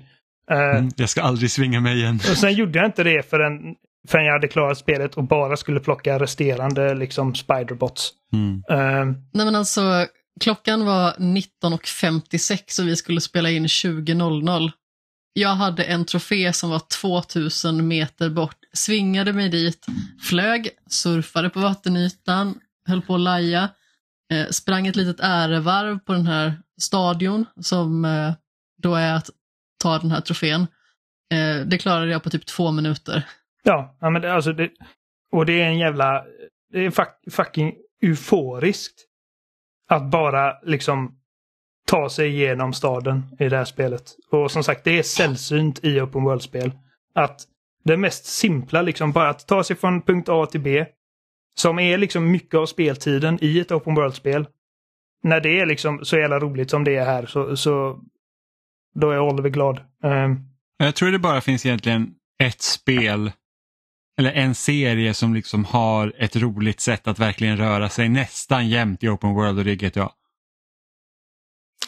[0.52, 2.14] Uh, mm, jag ska aldrig svinga mig igen.
[2.14, 3.74] Och sen gjorde jag inte det förrän
[4.08, 8.10] förrän jag hade klarat spelet och bara skulle plocka resterande liksom spiderbots.
[8.32, 8.54] Mm.
[8.54, 10.06] Uh, Nej men alltså,
[10.40, 14.70] klockan var 19.56 och vi skulle spela in 20.00.
[15.32, 19.86] Jag hade en trofé som var 2000 meter bort, svingade mig dit,
[20.28, 23.68] flög, surfade på vattenytan, höll på att laja,
[24.32, 28.32] eh, sprang ett litet ärevarv på den här stadion som eh,
[28.82, 29.30] då är att
[29.82, 30.66] ta den här trofén.
[31.34, 33.26] Eh, det klarade jag på typ två minuter.
[33.62, 34.70] Ja, ja men det, alltså det,
[35.32, 36.24] och det är en jävla,
[36.72, 39.08] det är fucking euforiskt.
[39.88, 41.18] Att bara liksom
[41.86, 44.02] ta sig igenom staden i det här spelet.
[44.30, 46.72] Och som sagt, det är sällsynt i open world-spel.
[47.14, 47.40] Att
[47.84, 50.86] det mest simpla, liksom bara att ta sig från punkt A till B.
[51.54, 54.46] Som är liksom mycket av speltiden i ett open world-spel.
[55.22, 58.00] När det är liksom så jävla roligt som det är här så, så
[58.94, 59.80] då är Oliver glad.
[60.02, 60.48] Um,
[60.78, 63.32] jag tror det bara finns egentligen ett spel
[64.22, 69.02] eller en serie som liksom har ett roligt sätt att verkligen röra sig nästan jämt
[69.02, 70.10] i open world och det är GTA.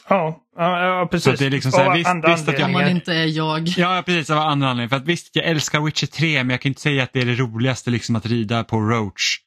[0.08, 1.24] Ja, ja precis.
[1.24, 2.70] Så det är liksom så här, visst, visst att jag...
[2.70, 3.68] Man inte är jag.
[3.68, 4.30] Ja, precis.
[4.30, 4.88] Av andra anledningar.
[4.88, 7.26] För att visst, jag älskar Witcher 3 men jag kan inte säga att det är
[7.26, 9.38] det roligaste liksom att rida på Roach.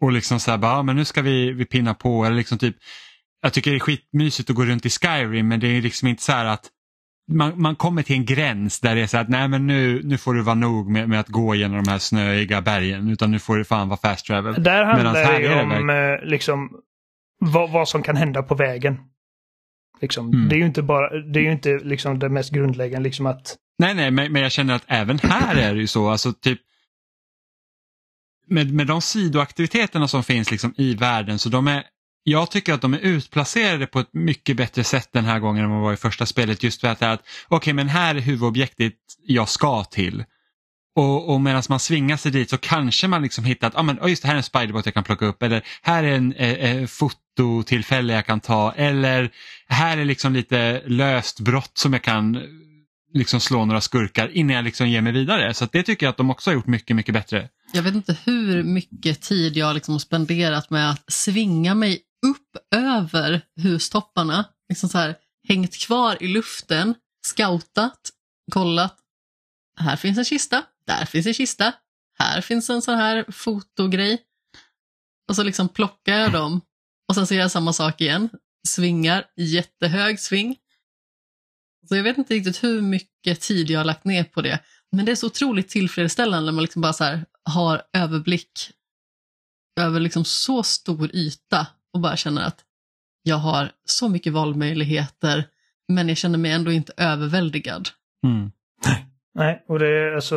[0.00, 2.24] Och liksom så här, bara, ja, men nu ska vi, vi pinna på.
[2.24, 2.76] Eller liksom typ,
[3.42, 6.22] jag tycker det är skitmysigt att gå runt i Skyrim men det är liksom inte
[6.22, 6.66] så här att
[7.28, 10.18] man, man kommer till en gräns där det är så att nej men nu, nu
[10.18, 13.38] får du vara nog med, med att gå genom de här snöiga bergen utan nu
[13.38, 14.62] får det fan vara fast travel.
[14.62, 16.70] Där handlar det ju om det eh, liksom,
[17.38, 18.98] vad, vad som kan hända på vägen.
[20.00, 20.32] Liksom.
[20.32, 20.48] Mm.
[20.48, 23.56] Det är ju inte bara, det är ju inte liksom det mest grundläggande liksom att...
[23.78, 26.60] Nej, nej, men, men jag känner att även här är det ju så, alltså typ
[28.46, 31.84] med, med de sidoaktiviteterna som finns liksom i världen så de är
[32.22, 35.70] jag tycker att de är utplacerade på ett mycket bättre sätt den här gången än
[35.70, 36.62] vad var i första spelet.
[36.62, 38.94] Just för att, att okej okay, men här är huvudobjektet
[39.26, 40.24] jag ska till.
[40.98, 43.98] Och, och medan man svingar sig dit så kanske man liksom hittar att ah, men,
[43.98, 46.32] oh just det här är en spiderbot jag kan plocka upp eller här är en
[46.32, 49.30] eh, eh fototillfälle jag kan ta eller
[49.68, 52.42] här är liksom lite löst brott som jag kan eh,
[53.14, 55.54] liksom slå några skurkar innan jag liksom ger mig vidare.
[55.54, 57.48] Så det tycker jag att de också har gjort mycket, mycket bättre.
[57.72, 62.00] Jag vet inte hur mycket tid jag liksom har spenderat med att svinga mig
[62.70, 64.44] över hustopparna.
[64.68, 65.16] Liksom så här,
[65.48, 66.94] hängt kvar i luften,
[67.26, 68.10] scoutat,
[68.52, 68.96] kollat.
[69.80, 71.72] Här finns en kista, där finns en kista,
[72.18, 74.22] här finns en sån här fotogrej.
[75.28, 76.60] Och så liksom plockar jag dem
[77.08, 78.28] och sen så gör jag samma sak igen.
[78.68, 80.56] Svingar, jättehög sving.
[81.88, 84.60] Så jag vet inte riktigt hur mycket tid jag har lagt ner på det.
[84.92, 88.70] Men det är så otroligt tillfredsställande när man liksom bara så har överblick
[89.80, 91.66] över liksom så stor yta
[91.98, 92.64] och bara känner att
[93.22, 95.44] jag har så mycket valmöjligheter
[95.88, 97.88] men jag känner mig ändå inte överväldigad.
[98.24, 98.50] Mm.
[99.34, 100.36] Nej, och det är alltså,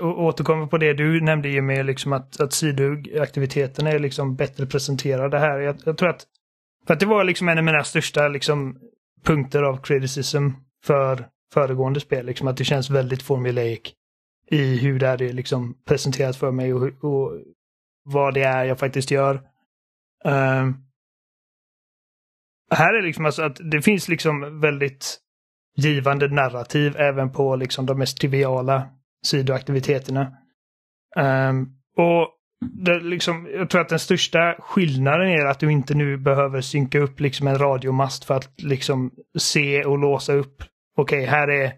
[0.00, 5.58] återkommer på det du nämnde Jimmy, liksom att, att sidoaktiviteterna är liksom bättre presenterade här.
[5.58, 6.26] Jag, jag, tror att,
[6.86, 8.78] för att det var liksom en av mina största liksom,
[9.24, 10.48] punkter av criticism
[10.84, 13.80] för föregående spel, liksom att det känns väldigt formulaic
[14.50, 17.32] i hur det är liksom presenterat för mig och, och
[18.04, 19.42] vad det är jag faktiskt gör.
[20.26, 20.74] Uh,
[22.70, 25.18] här är liksom alltså att det finns liksom väldigt
[25.76, 28.88] givande narrativ även på liksom de mest triviala
[29.26, 30.32] sidoaktiviteterna.
[31.16, 32.32] Um, och
[32.84, 36.98] det, liksom, jag tror att den största skillnaden är att du inte nu behöver synka
[36.98, 40.62] upp liksom en radiomast för att liksom se och låsa upp.
[40.96, 41.72] Okej, okay, här är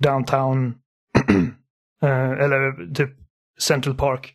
[0.00, 0.66] downtown
[2.02, 3.10] uh, eller typ
[3.60, 4.34] Central Park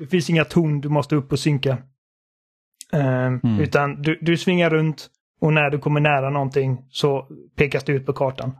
[0.00, 1.78] det finns inga torn du måste upp och synka.
[2.92, 3.60] Um, mm.
[3.60, 5.10] Utan du, du svingar runt
[5.40, 8.52] och när du kommer nära någonting så pekas det ut på kartan.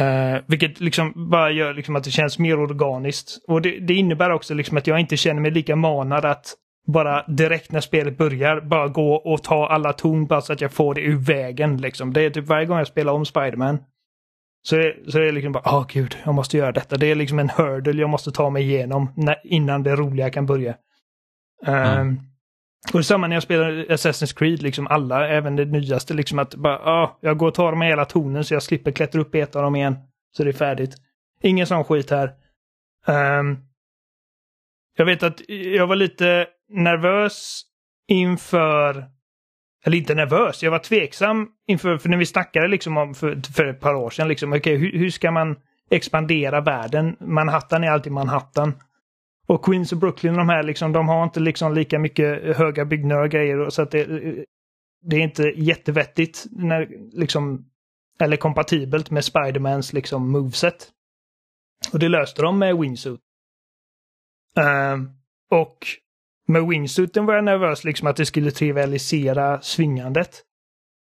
[0.00, 3.44] Uh, vilket liksom bara gör liksom att det känns mer organiskt.
[3.48, 6.54] Och det, det, innebär också liksom att jag inte känner mig lika manad att
[6.86, 10.72] bara direkt när spelet börjar bara gå och ta alla torn bara så att jag
[10.72, 11.76] får det ur vägen.
[11.76, 12.12] Liksom.
[12.12, 13.78] Det är typ varje gång jag spelar om Spiderman
[14.66, 16.96] så, är, så är det liksom bara, åh oh, gud, jag måste göra detta.
[16.96, 20.46] Det är liksom en hurdle jag måste ta mig igenom när, innan det roliga kan
[20.46, 20.76] börja.
[21.66, 22.00] Mm.
[22.00, 22.20] Um,
[22.92, 26.78] och detsamma när jag spelar Assassin's Creed, liksom alla, även det nyaste, liksom att bara,
[26.78, 29.56] ah, jag går och tar med hela tonen så jag slipper klättra upp i ett
[29.56, 29.96] av dem igen.
[30.36, 30.96] Så det är färdigt.
[31.42, 32.32] Ingen sån skit här.
[33.06, 33.58] Um,
[34.96, 37.62] jag vet att jag var lite nervös
[38.08, 39.04] inför,
[39.86, 43.66] eller inte nervös, jag var tveksam inför, för när vi snackade liksom om för, för
[43.66, 45.56] ett par år sedan, liksom, okay, hur, hur ska man
[45.90, 47.16] expandera världen?
[47.20, 48.74] Manhattan är alltid Manhattan.
[49.46, 53.22] Och Queens och Brooklyn, de här liksom, de har inte liksom lika mycket höga byggnader
[53.22, 53.70] och grejer.
[53.70, 54.04] Så att det,
[55.02, 57.64] det är inte jättevettigt när, liksom,
[58.20, 60.90] eller kompatibelt med Spidermans liksom moveset.
[61.92, 63.20] Och det löste de med Wingsuit.
[64.58, 65.02] Uh,
[65.50, 65.86] och
[66.46, 70.42] med Wingsuiten var jag nervös liksom att det skulle trivialisera svingandet.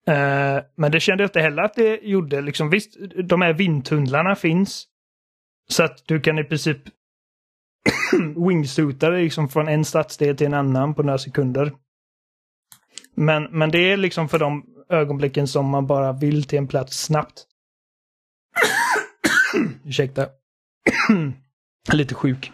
[0.08, 2.40] Uh, men det kände jag inte heller att det gjorde.
[2.40, 4.86] Liksom, visst, de här vindtunnlarna finns.
[5.68, 6.78] Så att du kan i princip
[8.48, 11.72] wingsuitare liksom från en stadsdel till en annan på några sekunder.
[13.14, 17.04] Men, men det är liksom för de ögonblicken som man bara vill till en plats
[17.04, 17.46] snabbt.
[19.84, 20.26] Ursäkta.
[21.92, 22.52] Lite sjuk.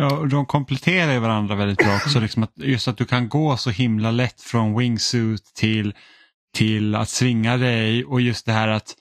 [0.00, 2.20] Ja, de kompletterar varandra väldigt bra också.
[2.20, 5.94] Liksom att, just att du kan gå så himla lätt från wingsuit till,
[6.54, 8.94] till att svinga dig och just det här att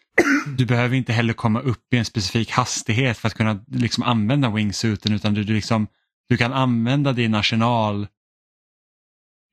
[0.58, 4.50] du behöver inte heller komma upp i en specifik hastighet för att kunna liksom använda
[4.50, 5.88] wingsuiten utan du, du, liksom,
[6.30, 8.08] du kan använda din arsenal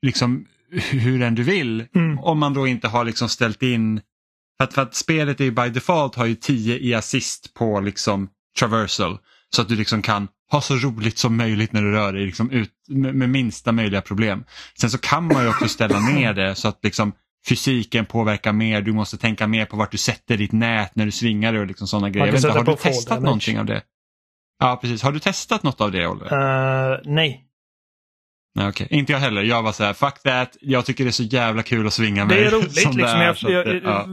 [0.02, 0.46] liksom
[0.90, 1.86] hur än du vill.
[1.94, 2.18] Mm.
[2.18, 4.00] Om man då inte har liksom ställt in,
[4.58, 7.80] för att, för att spelet är ju by default har ju 10 i assist på
[7.80, 8.28] liksom
[8.58, 9.18] traversal.
[9.54, 12.50] Så att du liksom kan ha så roligt som möjligt när du rör dig liksom
[12.50, 14.44] ut, med, med minsta möjliga problem.
[14.80, 17.12] Sen så kan man ju också ställa ner det så att liksom
[17.48, 21.10] fysiken påverkar mer, du måste tänka mer på vart du sätter ditt nät när du
[21.10, 22.52] svingar och liksom sådana grejer.
[22.52, 23.82] Har du testat någonting av det?
[24.58, 25.02] Ja, precis.
[25.02, 26.24] Har du testat något av det, Olle?
[26.24, 27.44] Uh, nej.
[28.54, 28.86] Nej, okay.
[28.90, 29.42] Inte jag heller.
[29.42, 30.56] Jag var så här, fuck that.
[30.60, 32.36] Jag tycker det är så jävla kul att svinga mig.
[32.36, 33.00] Det är roligt liksom.
[33.00, 34.08] Är, jag, jag, ja.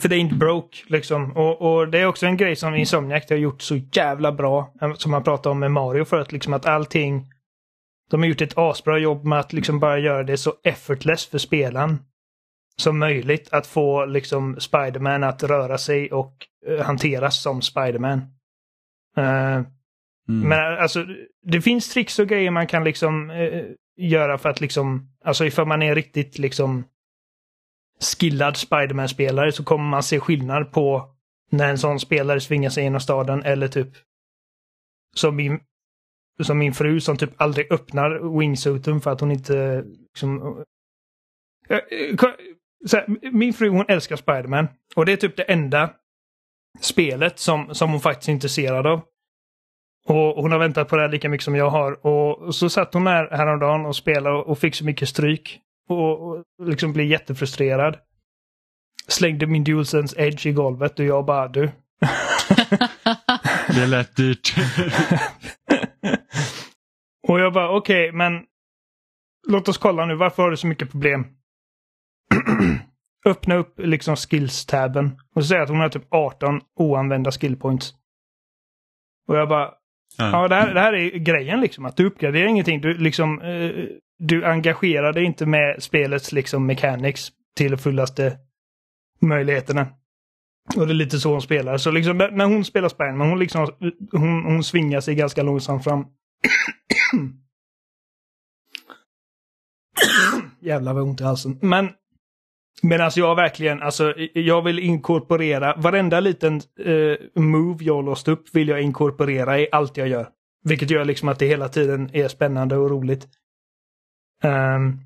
[0.00, 1.36] För det är inte broke liksom.
[1.36, 4.74] Och, och, det är också en grej som Insomniac har gjort så jävla bra.
[4.96, 7.26] Som man pratade om med Mario förut, liksom att allting
[8.10, 11.38] de har gjort ett asbra jobb med att liksom bara göra det så effortless för
[11.38, 11.98] spelaren
[12.76, 16.34] som möjligt att få liksom Spiderman att röra sig och
[16.68, 18.18] uh, hanteras som Spiderman.
[19.18, 19.60] Uh,
[20.30, 20.48] mm.
[20.48, 21.06] Men alltså,
[21.42, 23.64] det finns tricks och grejer man kan liksom eh,
[23.96, 26.84] göra för att liksom, alltså ifall man är riktigt liksom
[28.18, 31.14] skillad Spiderman-spelare så kommer man se skillnad på
[31.50, 33.88] när en sån spelare svingar sig genom staden eller typ
[35.16, 35.60] som min
[36.42, 40.64] som min fru som typ aldrig öppnar wingsuiten för att hon inte liksom...
[41.68, 42.16] Eh, eh,
[42.92, 45.90] här, min fru hon älskar Spiderman och det är typ det enda
[46.80, 49.00] spelet som, som hon faktiskt är intresserad av.
[50.08, 52.06] Och hon har väntat på det här lika mycket som jag har.
[52.06, 55.60] Och så satt hon här häromdagen och spelade och fick så mycket stryk.
[55.88, 57.96] Och, och liksom blev jättefrustrerad.
[59.08, 61.70] Slängde min DualSense Edge i golvet och jag bara du.
[63.74, 64.54] det lät dyrt.
[67.28, 68.44] Och jag bara okej, okay, men
[69.48, 70.14] låt oss kolla nu.
[70.14, 71.26] Varför har du så mycket problem?
[73.26, 77.94] Öppna upp liksom skills-tabben och säga att hon har typ 18 oanvända skillpoints.
[79.28, 79.74] Och jag bara,
[80.18, 81.84] ja, ja det, här, det här är grejen liksom.
[81.84, 82.80] Att du uppgraderar ingenting.
[82.80, 83.70] Du liksom, eh,
[84.18, 88.38] du engagerar dig inte med spelets liksom mechanics till fullaste
[89.20, 89.86] möjligheterna.
[90.76, 91.78] Och det är lite så hon spelar.
[91.78, 93.68] Så liksom när hon spelar Spiderman, hon liksom,
[94.12, 96.06] hon, hon svingar sig ganska långsamt fram.
[100.60, 101.58] Jävlar vad ont i halsen.
[101.62, 101.88] Men
[102.82, 108.54] Medan alltså, jag verkligen, alltså jag vill inkorporera varenda liten uh, move jag låst upp
[108.54, 110.28] vill jag inkorporera i allt jag gör.
[110.64, 113.28] Vilket gör liksom att det hela tiden är spännande och roligt.
[114.44, 115.00] Um...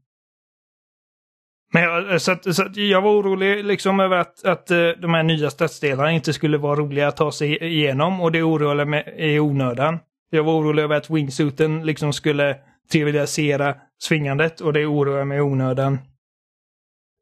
[1.73, 4.89] Men jag, eh, så att, så att jag var orolig liksom över att, att eh,
[4.89, 8.85] de här nya stadsdelarna inte skulle vara roliga att ta sig igenom och det oroade
[8.85, 9.99] mig i onödan.
[10.31, 12.57] Jag var orolig över att wingsuiten liksom skulle
[12.93, 15.99] trivialisera svingandet och det oroar mig i onödan.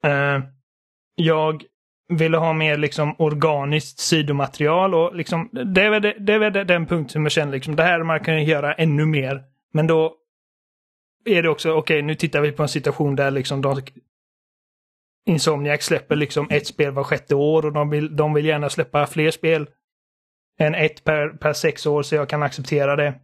[0.07, 0.45] Uh,
[1.15, 1.63] jag
[2.09, 6.67] ville ha mer liksom organiskt sidomaterial och liksom det är väl, det, det är väl
[6.67, 9.43] den punkt som jag känner liksom det här man kan göra ännu mer.
[9.73, 10.17] Men då
[11.25, 13.81] är det också okej, okay, nu tittar vi på en situation där liksom de
[15.27, 19.07] Insomniac släpper liksom ett spel var sjätte år och de vill, de vill gärna släppa
[19.07, 19.69] fler spel
[20.59, 23.15] än ett per, per sex år så jag kan acceptera det.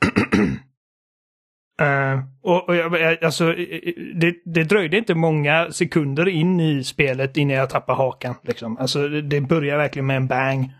[1.82, 3.54] uh, och, och jag, alltså,
[4.14, 8.34] det, det dröjde inte många sekunder in i spelet innan jag tappade hakan.
[8.42, 8.78] Liksom.
[8.78, 10.72] Alltså, det börjar verkligen med en bang.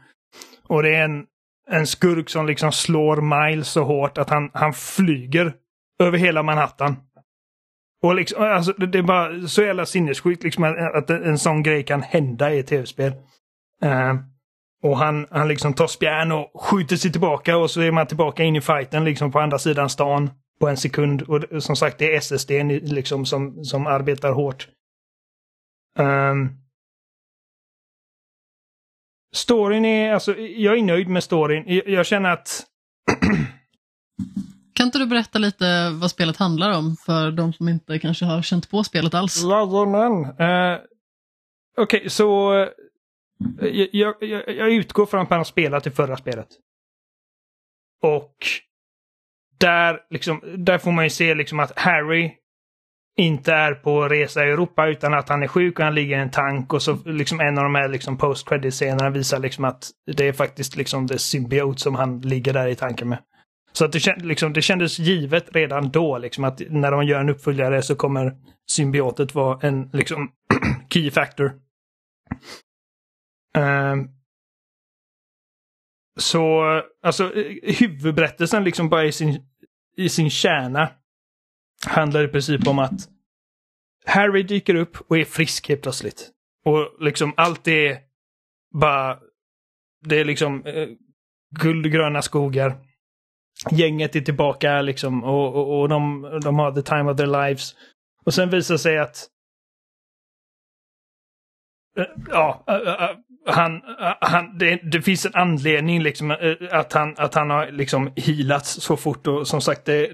[0.68, 1.24] Och det är en,
[1.70, 5.52] en skurk som liksom slår Miles så hårt att han, han flyger
[6.02, 6.96] över hela Manhattan.
[8.02, 12.02] Och liksom, alltså, det är bara så jävla sinnessjukt liksom, att en sån grej kan
[12.02, 13.12] hända i ett tv-spel.
[13.84, 14.14] Uh,
[14.82, 18.42] och han, han liksom tar spjärn och skjuter sig tillbaka och så är man tillbaka
[18.42, 20.30] in i fighten liksom på andra sidan stan
[20.60, 21.22] på en sekund.
[21.22, 22.50] Och som sagt, det är SSD
[22.82, 24.68] liksom som, som arbetar hårt.
[25.98, 26.56] Um,
[29.34, 31.64] storyn är, alltså jag är nöjd med storyn.
[31.66, 32.66] Jag, jag känner att
[34.74, 38.42] Kan inte du berätta lite vad spelet handlar om för de som inte kanske har
[38.42, 39.42] känt på spelet alls?
[39.42, 40.12] Jajamän.
[40.12, 40.80] Uh,
[41.78, 42.52] Okej, okay, så
[43.60, 46.48] jag, jag, jag, utgår från att man har spelat det förra spelet.
[48.02, 48.36] Och
[49.58, 52.32] där, liksom, där får man ju se liksom att Harry
[53.16, 56.20] inte är på resa i Europa utan att han är sjuk och han ligger i
[56.20, 59.64] en tank och så liksom en av de här liksom post credit scenerna visar liksom
[59.64, 63.18] att det är faktiskt liksom det symbiot som han ligger där i tanken med.
[63.72, 67.28] Så att det, liksom, det kändes givet redan då liksom att när de gör en
[67.28, 68.36] uppföljare så kommer
[68.70, 70.30] symbiotet vara en liksom
[70.90, 71.52] key factor.
[73.58, 74.15] Um,
[76.16, 76.62] så
[77.02, 79.46] alltså eh, huvudberättelsen liksom bara i sin,
[79.96, 80.88] i sin kärna
[81.86, 83.08] handlar i princip om att
[84.06, 86.30] Harry dyker upp och är frisk helt plötsligt.
[86.64, 87.98] Och liksom allt är
[88.74, 89.18] bara...
[90.04, 90.88] Det är liksom eh,
[91.60, 92.86] guldgröna skogar
[93.70, 97.74] gänget är tillbaka liksom och, och, och de, de har the time of their lives.
[98.24, 99.28] Och sen visar sig att
[101.98, 103.16] eh, Ja, eh,
[103.46, 103.82] han,
[104.20, 108.70] han, det, det, finns en anledning liksom eh, att han, att han har liksom healats
[108.70, 110.12] så fort och som sagt det,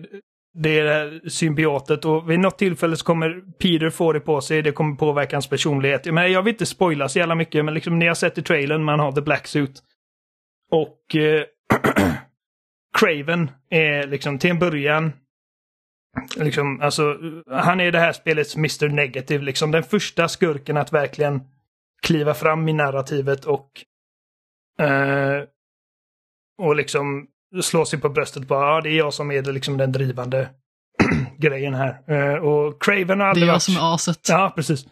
[0.54, 4.62] det är det symbiotet och vid något tillfälle så kommer Peter få det på sig.
[4.62, 6.12] Det kommer påverka hans personlighet.
[6.12, 8.84] Men jag vill inte spoila så jävla mycket men liksom ni har sett i trailern
[8.84, 9.82] man har the black suit.
[10.70, 11.42] Och eh,
[12.98, 15.12] Craven är liksom till en början
[16.36, 17.18] Liksom, alltså,
[17.50, 21.40] han är det här spelets Mr Negative, liksom den första skurken att verkligen
[22.02, 23.70] kliva fram i narrativet och
[24.80, 25.42] eh,
[26.58, 27.26] och liksom
[27.62, 30.48] slå sig på bröstet på ja, det är jag som är det, liksom den drivande
[31.38, 32.10] grejen här.
[32.10, 33.62] Uh, och Craven har aldrig Det är jag varit...
[33.62, 34.28] som är aset.
[34.28, 34.86] Ja, precis.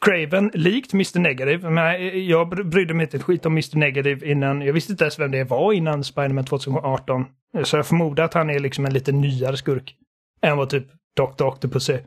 [0.00, 4.62] Craven, likt Mr Negative, men jag brydde mig inte ett skit om Mr Negative innan,
[4.62, 7.24] jag visste inte ens vem det var innan Spiderman 2018.
[7.64, 9.96] Så jag förmodar att han är liksom en lite nyare skurk
[10.42, 10.86] än vad typ
[11.16, 11.44] Dr.
[11.44, 11.98] Octopus är.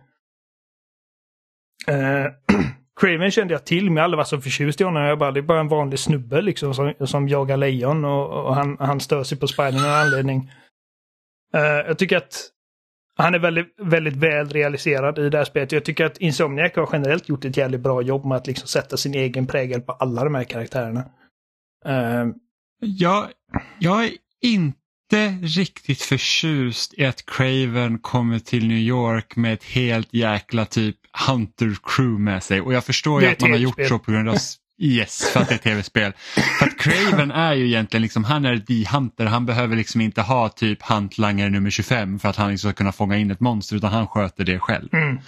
[1.90, 2.32] Uh,
[3.00, 5.04] Craven kände jag till, men jag har aldrig varit så förtjust i honom.
[5.04, 8.56] Jag bara, det är bara en vanlig snubbe liksom som, som jagar lejon och, och
[8.56, 10.52] han, han stör sig på Spiderman av anledning.
[11.56, 12.50] Uh, jag tycker att
[13.16, 15.72] han är väldigt, väldigt väl realiserad i det här spelet.
[15.72, 18.98] Jag tycker att Insomniac har generellt gjort ett jävligt bra jobb med att liksom sätta
[18.98, 21.06] sin egen prägel på alla de här karaktärerna.
[21.88, 22.34] Uh,
[22.80, 23.28] jag,
[23.80, 24.12] jag är
[24.42, 30.99] inte riktigt förtjust i att Craven kommer till New York med ett helt jäkla typ
[31.27, 32.61] Hunter Crew med sig.
[32.61, 34.38] Och jag förstår ju att man har gjort så på grund av
[34.81, 36.14] Yes, för att det är tv-spel.
[36.60, 40.22] För att Craven är ju egentligen liksom, han är The Hunter, han behöver liksom inte
[40.22, 43.76] ha typ hantlangare nummer 25 för att han liksom ska kunna fånga in ett monster
[43.76, 44.90] utan han sköter det själv.
[44.94, 45.19] Mm.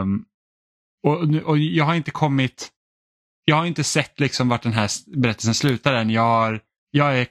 [0.00, 0.24] Um,
[1.02, 2.68] och, och jag har inte kommit,
[3.44, 6.10] jag har inte sett liksom vart den här berättelsen slutar än.
[6.10, 6.60] Jag, har,
[6.90, 7.26] jag, är,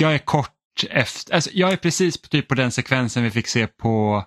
[0.00, 3.48] jag är kort efter, alltså jag är precis på, typ på den sekvensen vi fick
[3.48, 4.24] se på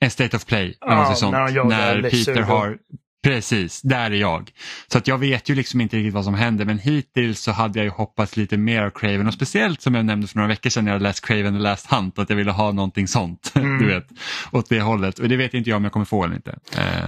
[0.00, 0.76] en State of Play.
[0.80, 2.78] Ja, sånt, när, när Peter har
[3.24, 4.50] Precis, där är jag.
[4.92, 7.78] Så att jag vet ju liksom inte riktigt vad som händer men hittills så hade
[7.78, 10.70] jag ju hoppats lite mer av Craven och speciellt som jag nämnde för några veckor
[10.70, 13.52] sedan när jag läst Craven och läst Hunt att jag ville ha någonting sånt.
[13.64, 13.78] Mm.
[13.78, 14.06] du vet,
[14.52, 16.58] åt det hållet och det vet inte jag om jag kommer få eller inte.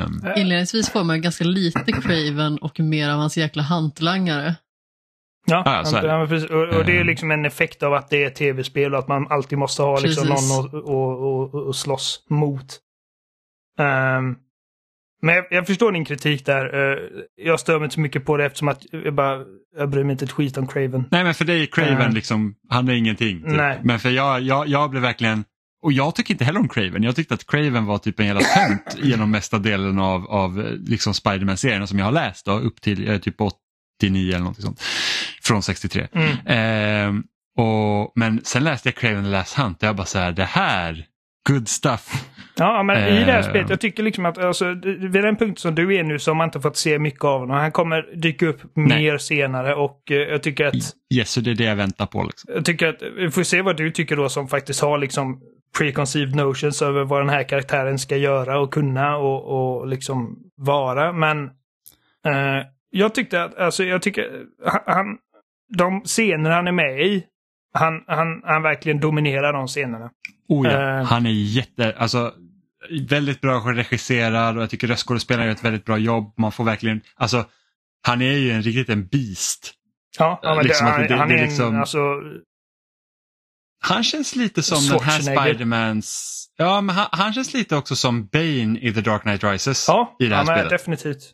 [0.05, 0.25] Um...
[0.37, 4.55] Inledningsvis får man ganska lite Craven och mer av hans jäkla hantlangare.
[5.47, 6.49] Ja, ah, ja det.
[6.49, 7.07] Och, och, det är ehm.
[7.07, 10.29] liksom en effekt av att det är tv-spel och att man alltid måste ha liksom
[10.29, 12.79] någon att slåss mot.
[13.79, 14.37] Um,
[15.23, 16.75] men jag, jag, förstår din kritik där.
[16.75, 16.99] Uh,
[17.37, 19.45] jag stör mig inte så mycket på det eftersom att jag bara,
[19.77, 21.05] jag bryr mig inte ett skit om Craven.
[21.11, 23.43] Nej men för dig är Craven uh, liksom, han är ingenting.
[23.43, 23.57] Typ.
[23.57, 23.81] Nej.
[23.83, 25.45] Men för jag, jag, jag blev verkligen,
[25.83, 27.03] och jag tycker inte heller om Craven.
[27.03, 31.15] Jag tyckte att Craven var typ en jävla tönt genom mesta delen av, av liksom
[31.15, 34.83] Spiderman-serierna som jag har läst då, upp till jag är typ 89 eller något sånt.
[35.47, 36.09] Från 63.
[36.13, 37.17] Mm.
[37.17, 37.23] Uh,
[37.57, 40.45] och, men sen läste jag Craven the Last Hunt och jag bara så här, det
[40.45, 41.07] här,
[41.49, 42.25] good stuff.
[42.59, 43.71] Ja, men i det här spelet, eh.
[43.71, 46.45] jag tycker liksom att alltså, vid den punkt som du är nu så har man
[46.45, 47.57] inte fått se mycket av honom.
[47.57, 48.87] Han kommer dyka upp Nej.
[48.87, 50.75] mer senare och uh, jag tycker att...
[51.15, 52.23] Yes, så det är det jag väntar på.
[52.23, 52.51] Liksom.
[52.55, 55.41] Jag tycker att, vi får se vad du tycker då som faktiskt har liksom
[55.79, 61.13] preconceived notions över vad den här karaktären ska göra och kunna och, och liksom vara.
[61.13, 61.45] Men
[62.27, 64.43] uh, jag tyckte att, alltså jag tycker,
[64.87, 65.19] han,
[65.69, 67.25] de scener han är med i,
[67.75, 70.11] han, han, han verkligen dominerar de scenerna.
[70.49, 72.33] Oh ja, uh, han är jätte, alltså
[73.09, 76.35] väldigt bra regisserad och jag tycker röstskådespelaren gör ett väldigt bra jobb.
[76.37, 77.45] Man får verkligen, alltså
[78.07, 79.73] han är ju en riktigt en beast.
[80.19, 81.99] Ja, ja men liksom det, han, han är liksom, en, alltså...
[83.85, 88.27] Han känns lite som den här Spidermans, ja men han, han, känns lite också som
[88.27, 89.89] Bane i The Dark Knight Rises.
[89.89, 90.71] Ja, i det här ja, spelet.
[90.71, 91.33] definitivt.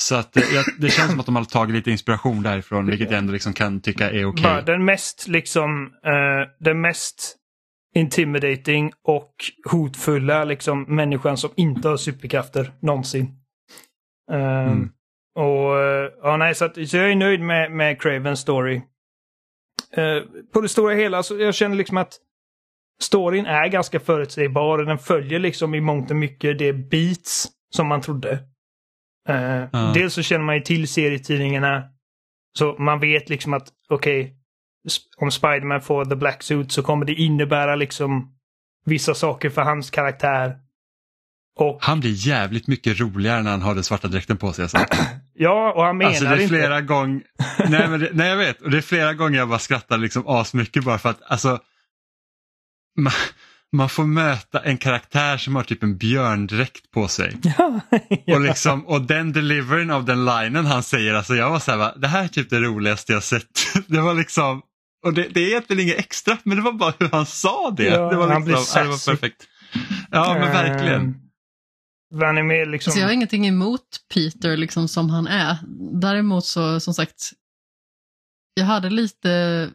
[0.00, 3.10] Så att det, eh, det känns som att de har tagit lite inspiration därifrån vilket
[3.10, 4.46] jag ändå liksom kan tycka är okej.
[4.46, 4.62] Okay.
[4.62, 7.36] Den mest liksom, uh, den mest
[7.94, 9.34] intimidating och
[9.70, 13.26] hotfulla liksom människan som inte har superkrafter någonsin.
[14.30, 14.90] Um, mm.
[15.38, 18.76] Och uh, ja, nej, så, att, så jag är nöjd med, med Cravens story.
[19.98, 20.22] Uh,
[20.52, 22.18] på det stora hela så jag känner liksom att
[23.02, 27.86] storyn är ganska förutsägbar och den följer liksom i mångt och mycket det beats som
[27.86, 28.38] man trodde.
[29.28, 29.92] Uh, uh.
[29.92, 31.84] Dels så känner man ju till serietidningarna.
[32.58, 34.34] Så man vet liksom att okej, okay,
[35.16, 38.34] om Spiderman får The Black Suit så kommer det innebära liksom
[38.84, 40.56] vissa saker för hans karaktär.
[41.58, 41.78] Och...
[41.80, 44.62] Han blir jävligt mycket roligare när han har den svarta dräkten på sig.
[44.62, 44.78] Alltså.
[45.34, 46.86] ja, och han menar alltså, det är flera inte.
[46.86, 47.22] Gång...
[47.68, 48.62] nej, men det, nej, jag vet.
[48.62, 51.58] Och det är flera gånger jag bara skrattar liksom asmycket bara för att alltså
[52.96, 53.12] man,
[53.72, 57.36] man får möta en karaktär som har typ en björndräkt på sig.
[57.42, 57.80] Ja,
[58.24, 58.34] ja.
[58.34, 61.98] Och, liksom, och den delivering av den linen han säger, alltså jag var så här,
[61.98, 63.60] det här är typ det roligaste jag sett.
[63.86, 64.62] Det var liksom,
[65.04, 67.84] och det, det är egentligen inget extra, men det var bara hur han sa det.
[67.84, 69.48] Ja, det, var han liksom, blir det var perfekt.
[70.10, 71.14] Ja, men verkligen.
[72.20, 72.90] Han är med liksom...
[72.90, 73.82] alltså jag har ingenting emot
[74.14, 75.58] Peter liksom som han är.
[76.00, 77.32] Däremot så, som sagt,
[78.54, 79.70] jag hade lite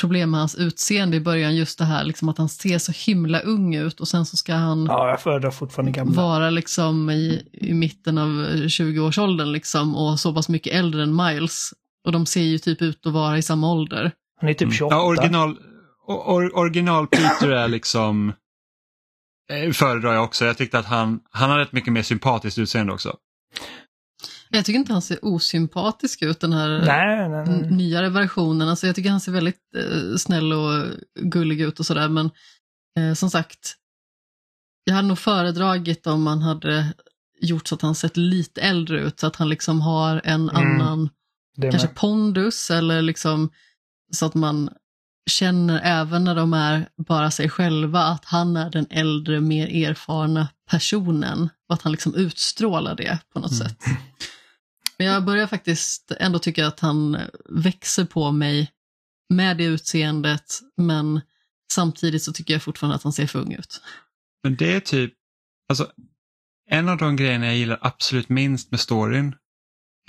[0.00, 3.40] problem med hans utseende i början, just det här liksom att han ser så himla
[3.40, 6.22] ung ut och sen så ska han ja, jag fortfarande gamla.
[6.22, 11.72] vara liksom i, i mitten av 20-årsåldern liksom och så pass mycket äldre än Miles.
[12.04, 14.12] Och de ser ju typ ut att vara i samma ålder.
[14.40, 14.94] Han är typ 28.
[14.94, 15.58] Ja, original,
[16.06, 18.32] or, original Peter är liksom
[19.50, 20.44] eh, föredrar jag också.
[20.44, 23.16] Jag tyckte att han, han har rätt mycket mer sympatiskt utseende också.
[24.56, 27.70] Jag tycker inte han ser osympatisk ut den här nej, nej, nej.
[27.70, 28.68] nyare versionen.
[28.68, 30.86] Alltså jag tycker han ser väldigt eh, snäll och
[31.20, 32.30] gullig ut och sådär men
[32.98, 33.74] eh, som sagt,
[34.84, 36.86] jag hade nog föredragit om man hade
[37.40, 40.56] gjort så att han sett lite äldre ut så att han liksom har en mm,
[40.56, 41.10] annan
[41.60, 43.50] kanske pondus eller liksom
[44.12, 44.70] så att man
[45.30, 50.48] känner även när de är bara sig själva att han är den äldre, mer erfarna
[50.70, 53.68] personen och att han liksom utstrålar det på något mm.
[53.68, 53.78] sätt.
[54.98, 57.18] Men jag börjar faktiskt ändå tycka att han
[57.48, 58.72] växer på mig
[59.34, 61.20] med det utseendet men
[61.72, 63.80] samtidigt så tycker jag fortfarande att han ser för ung ut.
[64.42, 65.14] Men det är typ,
[65.68, 65.92] alltså
[66.70, 69.34] en av de grejerna jag gillar absolut minst med storyn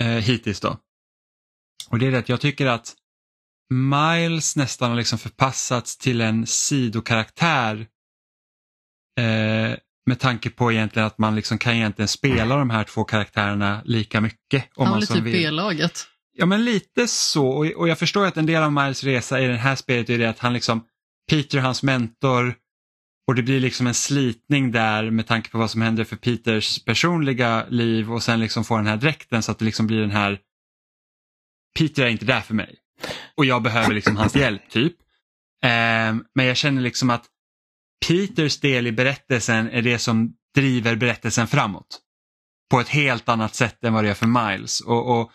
[0.02, 0.78] eh, hittills då.
[1.90, 2.94] Och det är det att jag tycker att
[3.70, 7.86] Miles nästan har liksom förpassats till en sidokaraktär
[9.20, 9.76] eh,
[10.06, 14.20] med tanke på egentligen att man liksom kan egentligen spela de här två karaktärerna lika
[14.20, 14.68] mycket.
[14.74, 16.06] Om Han blir typ B-laget.
[16.38, 19.56] Ja men lite så och jag förstår att en del av Miles resa i det
[19.56, 20.84] här spelet är det att han liksom
[21.30, 22.54] Peter, hans mentor
[23.26, 26.84] och det blir liksom en slitning där med tanke på vad som händer för Peters
[26.84, 30.10] personliga liv och sen liksom få den här dräkten så att det liksom blir den
[30.10, 30.38] här
[31.78, 32.78] Peter är inte där för mig
[33.36, 34.92] och jag behöver liksom hans hjälp typ.
[35.62, 37.24] Eh, men jag känner liksom att
[38.06, 42.00] Peters del i berättelsen är det som driver berättelsen framåt.
[42.70, 44.80] På ett helt annat sätt än vad det är för Miles.
[44.80, 45.30] Och, och,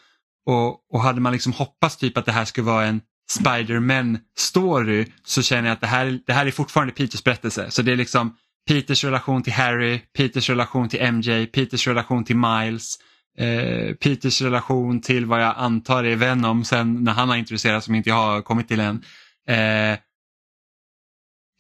[0.46, 3.02] och, och hade man liksom hoppats typ att det här skulle vara en
[3.32, 7.72] Spider-Man story så känner jag att det här, det här är fortfarande Peters berättelse.
[7.72, 8.36] Så det är liksom
[8.68, 12.96] Peters relation till Harry, Peters relation till MJ, Peters relation till Miles,
[13.38, 17.96] eh, Peters relation till vad jag antar är Venom sen när han har introducerats som
[17.96, 19.04] inte jag har kommit till än.
[19.48, 19.98] Eh,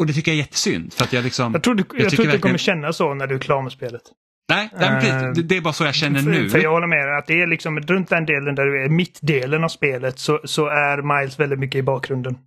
[0.02, 0.94] och det tycker jag är jättesynd.
[0.94, 3.14] För att jag, liksom, jag tror du, jag, jag tror inte du kommer känna så
[3.14, 4.02] när du är klar med spelet.
[4.50, 6.50] Nej, uh, det, det, är bara så jag känner för, nu.
[6.50, 8.90] För jag håller med dig att det är liksom runt den delen där du är
[8.90, 12.38] mittdelen av spelet så, så är Miles väldigt mycket i bakgrunden.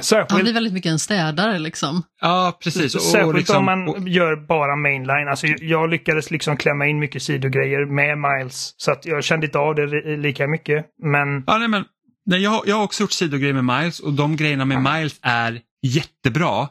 [0.00, 2.02] Särskilt, Han blir väldigt mycket en städare liksom.
[2.20, 2.94] Ja, precis.
[2.94, 4.08] Och, Särskilt liksom, om man och...
[4.08, 5.28] gör bara mainline.
[5.28, 8.74] Alltså, jag lyckades liksom klämma in mycket sidogrejer med Miles.
[8.76, 10.86] Så att jag kände inte av det lika mycket.
[11.02, 11.44] Men...
[11.46, 11.84] Ja, nej, men
[12.26, 15.60] nej, jag, jag har också gjort sidogrejer med Miles och de grejerna med Miles är
[15.86, 16.68] jättebra.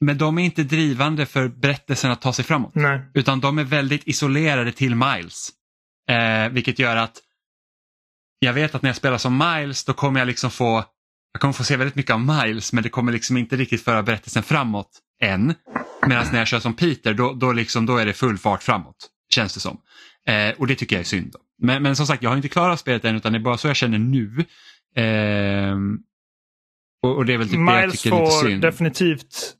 [0.00, 2.74] Men de är inte drivande för berättelsen att ta sig framåt.
[2.74, 3.00] Nej.
[3.14, 5.50] Utan de är väldigt isolerade till Miles.
[6.10, 7.18] Eh, vilket gör att
[8.38, 10.84] jag vet att när jag spelar som Miles då kommer jag liksom få
[11.32, 14.02] jag kommer få se väldigt mycket av Miles men det kommer liksom inte riktigt föra
[14.02, 14.90] berättelsen framåt
[15.22, 15.54] än.
[16.06, 19.10] Medan när jag kör som Peter då, då, liksom, då är det full fart framåt.
[19.34, 19.80] Känns det som.
[20.28, 21.36] Eh, och det tycker jag är synd.
[21.62, 23.68] Men, men, som sagt jag har inte klarat spelet än utan det är bara så
[23.68, 24.44] jag känner nu.
[24.96, 25.76] Eh,
[27.04, 28.62] och, och, det är väl typ Miles det jag tycker är lite synd.
[28.62, 29.54] får definitivt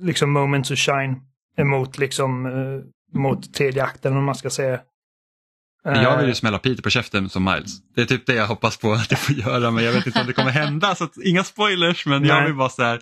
[0.00, 1.20] liksom moment to shine
[1.56, 2.48] emot liksom
[3.14, 4.80] mot tredje akten om man ska säga.
[5.84, 7.72] Jag vill ju smälla Peter på käften som Miles.
[7.94, 10.20] Det är typ det jag hoppas på att jag får göra men jag vet inte
[10.20, 10.94] om det kommer hända.
[10.94, 12.30] Så att, inga spoilers men Nej.
[12.30, 13.00] jag vill bara så här.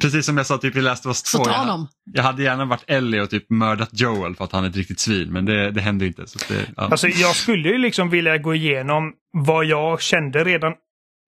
[0.00, 1.42] Precis som jag sa typ i Last of Us 2.
[1.46, 4.76] Jag, jag, hade gärna varit Ellie och typ mördat Joel för att han är ett
[4.76, 6.26] riktigt svin men det, det hände inte.
[6.26, 6.82] Så det, ja.
[6.82, 10.72] Alltså jag skulle ju liksom vilja gå igenom vad jag kände redan,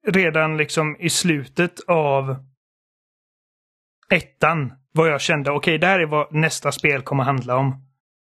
[0.08, 2.36] redan liksom i slutet av
[4.10, 4.72] ettan.
[4.92, 7.84] Vad jag kände, okej okay, det här är vad nästa spel kommer handla om.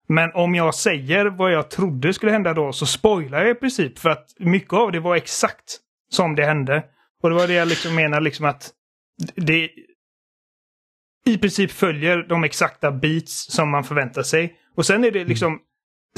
[0.09, 3.99] Men om jag säger vad jag trodde skulle hända då så spoilar jag i princip
[3.99, 5.79] för att mycket av det var exakt
[6.11, 6.85] som det hände.
[7.23, 8.71] Och det var det jag liksom menar liksom att
[9.35, 9.71] det
[11.25, 14.57] i princip följer de exakta beats som man förväntar sig.
[14.77, 15.61] Och sen är det liksom mm.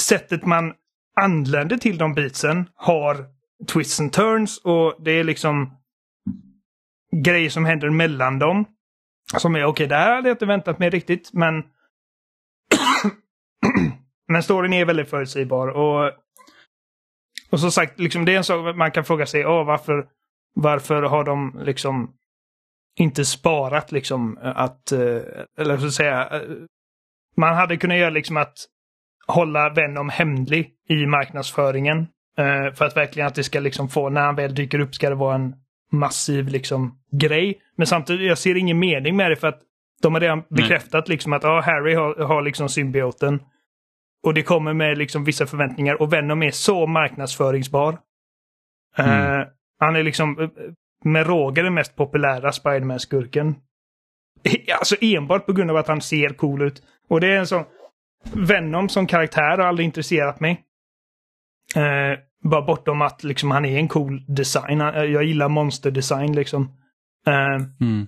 [0.00, 0.72] sättet man
[1.20, 3.26] anländer till de beatsen har
[3.72, 5.76] twists and turns och det är liksom
[7.24, 8.64] grejer som händer mellan dem.
[9.36, 11.62] Som är okej, okay, det här hade jag inte väntat mig riktigt men
[14.28, 16.12] Men storyn är väldigt förutsägbar och
[17.50, 20.06] och som sagt, liksom, det är en sak man kan fråga sig, oh, varför,
[20.54, 22.14] varför har de liksom
[22.98, 25.20] inte sparat liksom att, eh,
[25.58, 26.40] eller så att säga, eh,
[27.36, 28.54] man hade kunnat göra liksom att
[29.26, 32.06] hålla Venom hemlig i marknadsföringen.
[32.38, 35.08] Eh, för att verkligen att det ska liksom få, när han väl dyker upp ska
[35.08, 35.54] det vara en
[35.92, 37.60] massiv liksom grej.
[37.76, 39.60] Men samtidigt, jag ser ingen mening med det för att
[40.02, 43.42] de har redan bekräftat liksom att ah, Harry har, har liksom symbioten.
[44.22, 47.98] Och det kommer med liksom vissa förväntningar och Venom är så marknadsföringsbar.
[48.96, 49.40] Mm.
[49.40, 49.46] Uh,
[49.78, 50.48] han är liksom eh,
[51.04, 53.54] med råge den mest populära Spiderman-skurken.
[54.78, 56.82] Alltså enbart på grund av att han ser cool ut.
[57.08, 57.64] Och det är en sån...
[58.32, 60.64] Venom som karaktär har aldrig intresserat mig.
[61.76, 64.78] Uh, bara bortom att liksom han är en cool design.
[64.78, 66.62] Jag gillar monsterdesign liksom.
[67.28, 68.06] Uh, mm.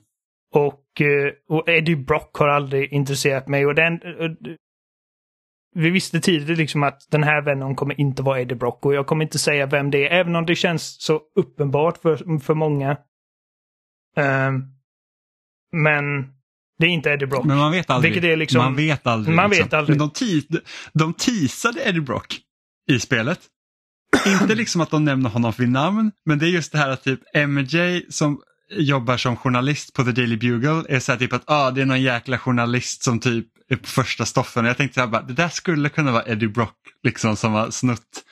[0.55, 3.66] och, uh, och Eddie Brock har aldrig intresserat mig.
[3.66, 4.30] Och den, uh,
[5.74, 9.06] vi visste tidigt liksom att den här vännen kommer inte vara Eddie Brock och jag
[9.06, 12.97] kommer inte säga vem det är, även om det känns så uppenbart för, för många.
[15.72, 16.32] men
[16.78, 17.44] det är inte Eddie Brock.
[17.44, 18.24] Men man vet aldrig.
[18.24, 19.36] är liksom, man vet aldrig.
[19.36, 19.64] Man liksom.
[19.64, 19.98] vet aldrig.
[19.98, 20.59] Men de, te
[20.93, 22.40] de teasade Eddie Brock
[22.90, 23.40] i spelet
[24.26, 27.05] inte liksom att de nämner honom vid namn, men det är just det här att
[27.05, 28.40] typ MJ som
[28.70, 31.86] jobbar som journalist på The Daily Bugle är så här typ att ah, det är
[31.86, 34.64] någon jäkla journalist som typ är på första stoffen.
[34.64, 37.70] Jag tänkte så här bara, det där skulle kunna vara Eddie Brock liksom som har
[37.70, 38.22] snutt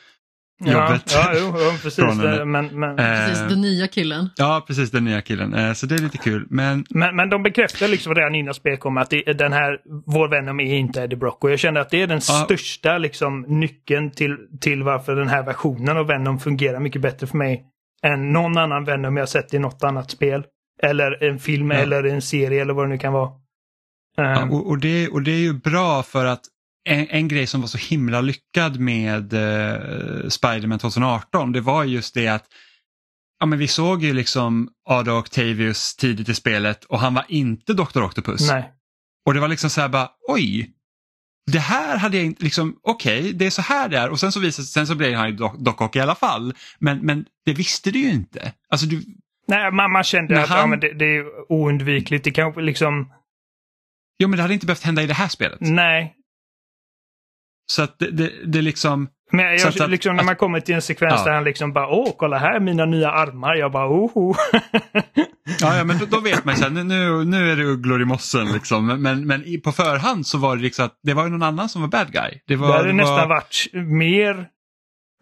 [0.60, 1.12] jobbet.
[1.14, 1.52] Ja, ja jo,
[1.82, 2.18] precis.
[2.18, 2.96] Det, men, men...
[2.96, 4.30] precis, den nya killen.
[4.36, 5.54] Ja, precis den nya killen.
[5.54, 6.46] Eh, så det är lite kul.
[6.50, 10.28] Men, men, men de bekräftar liksom redan innan spelet kom att det, den här, vår
[10.28, 11.44] vän är inte Eddie Brock.
[11.44, 12.44] Och jag känner att det är den ja.
[12.44, 17.38] största liksom, nyckeln till, till varför den här versionen av Venom fungerar mycket bättre för
[17.38, 17.64] mig
[18.02, 20.44] än någon annan Venom jag sett i något annat spel.
[20.82, 21.76] Eller en film ja.
[21.76, 23.30] eller en serie eller vad det nu kan vara.
[24.16, 24.52] Ja, ehm.
[24.52, 26.40] och, och, det, och det är ju bra för att
[26.84, 32.14] en, en, grej som var så himla lyckad med eh, Spiderman 2018 det var just
[32.14, 32.44] det att
[33.40, 37.72] ja, men vi såg ju liksom Ada Octavius tidigt i spelet och han var inte
[37.72, 38.02] Dr.
[38.02, 38.50] Octopus.
[38.50, 38.72] Nej.
[39.26, 40.74] Och det var liksom så här bara oj,
[41.52, 44.20] det här hade jag inte, liksom, okej, okay, det är så här det är och
[44.20, 46.54] sen så visade sen så blev han ju Doc Ock i alla fall.
[46.78, 48.52] Men, men det visste du ju inte.
[48.68, 49.02] Alltså du...
[49.46, 50.58] Nej, man, man kände att han...
[50.58, 52.24] ja, men det, det, är oundvikligt.
[52.24, 53.12] Det kanske liksom...
[54.18, 55.58] Jo, men det hade inte behövt hända i det här spelet.
[55.60, 56.14] Nej,
[57.66, 59.08] så att det, det, det liksom...
[59.32, 61.24] Men jag, att, liksom, när man kommer till en sekvens ja.
[61.24, 63.54] där han liksom bara åh, kolla här mina nya armar.
[63.54, 64.34] Jag bara oho.
[65.60, 68.52] ja, ja, men då, då vet man ju nu, nu är det ugglor i mossen
[68.52, 68.86] liksom.
[68.86, 71.82] Men, men på förhand så var det liksom att det var ju någon annan som
[71.82, 72.40] var bad guy.
[72.46, 73.28] Det, var, det hade det nästan var...
[73.28, 74.48] varit mer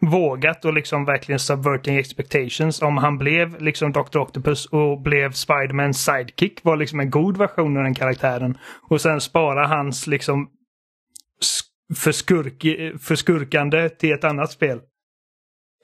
[0.01, 4.17] vågat och liksom verkligen subverting expectations om han blev liksom Dr.
[4.17, 8.57] Octopus och blev Spidermans sidekick var liksom en god version av den karaktären.
[8.89, 10.47] Och sen spara hans liksom
[11.95, 12.65] förskurk,
[13.01, 14.79] förskurkande till ett annat spel.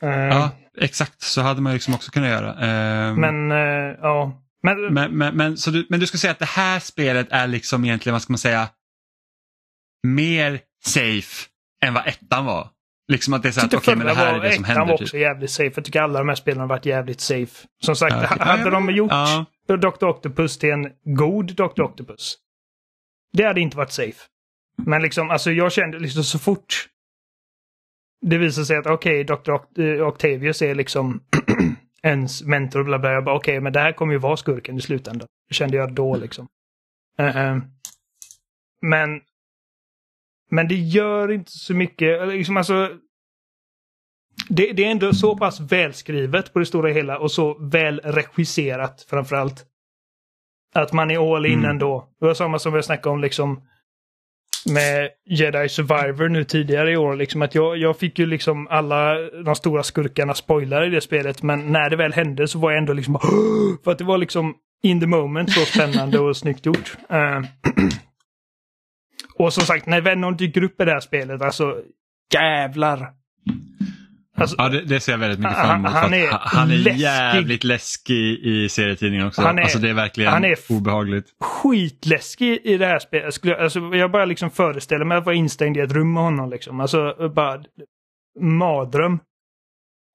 [0.04, 2.52] Uh, ja, exakt så hade man liksom också kunnat göra.
[2.54, 4.46] Uh, men uh, ja.
[4.64, 7.48] Men, men, men, men, så du, men du ska säga att det här spelet är
[7.48, 8.70] liksom egentligen, vad ska man säga,
[10.08, 11.48] mer safe
[11.86, 12.70] än vad ettan var?
[13.12, 14.86] Liksom att det är så att okej, okay, men det här är det som händer.
[14.86, 15.22] var också typ.
[15.22, 15.72] jävligt safe.
[15.76, 17.68] Jag tycker alla de här spelen har varit jävligt safe.
[17.84, 18.38] Som sagt, ja, okay.
[18.40, 19.46] hade de gjort ja.
[19.68, 20.06] Dr.
[20.06, 21.82] Octopus till en god Dr.
[21.82, 22.38] Octopus.
[23.38, 24.22] Det hade inte varit safe.
[24.86, 26.90] Men liksom, alltså jag kände liksom så fort
[28.22, 29.82] det visade sig att okej, okay, Dr.
[29.82, 31.24] Eh, Octavius är liksom
[32.04, 33.12] ens mentor, bla bla.
[33.12, 35.28] Jag bara okej, okay, men det här kommer ju vara skurken i slutändan.
[35.48, 36.48] Det kände jag då liksom.
[37.20, 37.62] Uh -uh.
[38.82, 39.22] Men
[40.52, 42.28] men det gör inte så mycket.
[42.28, 42.98] Liksom alltså,
[44.50, 49.06] det, det, är ändå så pass välskrivet på det stora hela och så väl regisserat
[49.10, 49.66] framförallt.
[50.76, 51.70] Att man är all in mm.
[51.70, 52.10] ändå.
[52.20, 53.69] Det var samma som vi snackade om liksom
[54.66, 57.16] med Jedi Survivor nu tidigare i år.
[57.16, 59.16] Liksom att jag, jag fick ju liksom alla
[59.46, 61.44] de stora skurkarna spoilar i det spelet.
[61.44, 63.20] Men när det väl hände så var jag ändå liksom
[63.84, 66.98] För att det var liksom in the moment så spännande och snyggt gjort.
[67.14, 67.42] Uh,
[69.36, 71.78] och som sagt, när Venom dyker upp i det här spelet, alltså
[72.34, 73.08] jävlar.
[74.42, 75.92] Alltså, ja, det, det, ser jag väldigt mycket fram emot.
[75.92, 77.02] Han, är, han är läskig.
[77.02, 79.42] jävligt läskig i serietidningen också.
[79.42, 81.26] Han är, alltså det är verkligen han är obehagligt.
[81.40, 83.34] skitläskig i det här spelet.
[83.34, 86.50] Skulle, alltså, jag bara liksom föreställer mig att vara instängd i ett rum med honom.
[86.50, 86.80] Liksom.
[86.80, 87.64] Alltså bara
[88.40, 89.20] mardröm.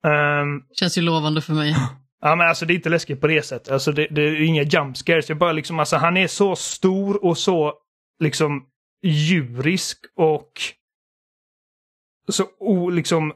[0.07, 1.77] Um, Känns ju lovande för mig.
[2.21, 3.73] Ja men alltså det är inte läskigt på det sättet.
[3.73, 5.29] Alltså det, det är inga jump scares.
[5.29, 7.75] Jag bara liksom, alltså han är så stor och så
[8.21, 8.67] liksom
[9.03, 10.53] djurisk och
[12.29, 13.33] så o, liksom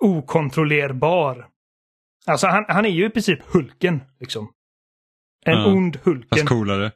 [0.00, 1.48] okontrollerbar.
[2.26, 4.00] Alltså han, han är ju i princip Hulken.
[4.20, 4.52] Liksom.
[5.44, 6.38] En ja, ond Hulken.
[6.38, 6.92] Fast coolare.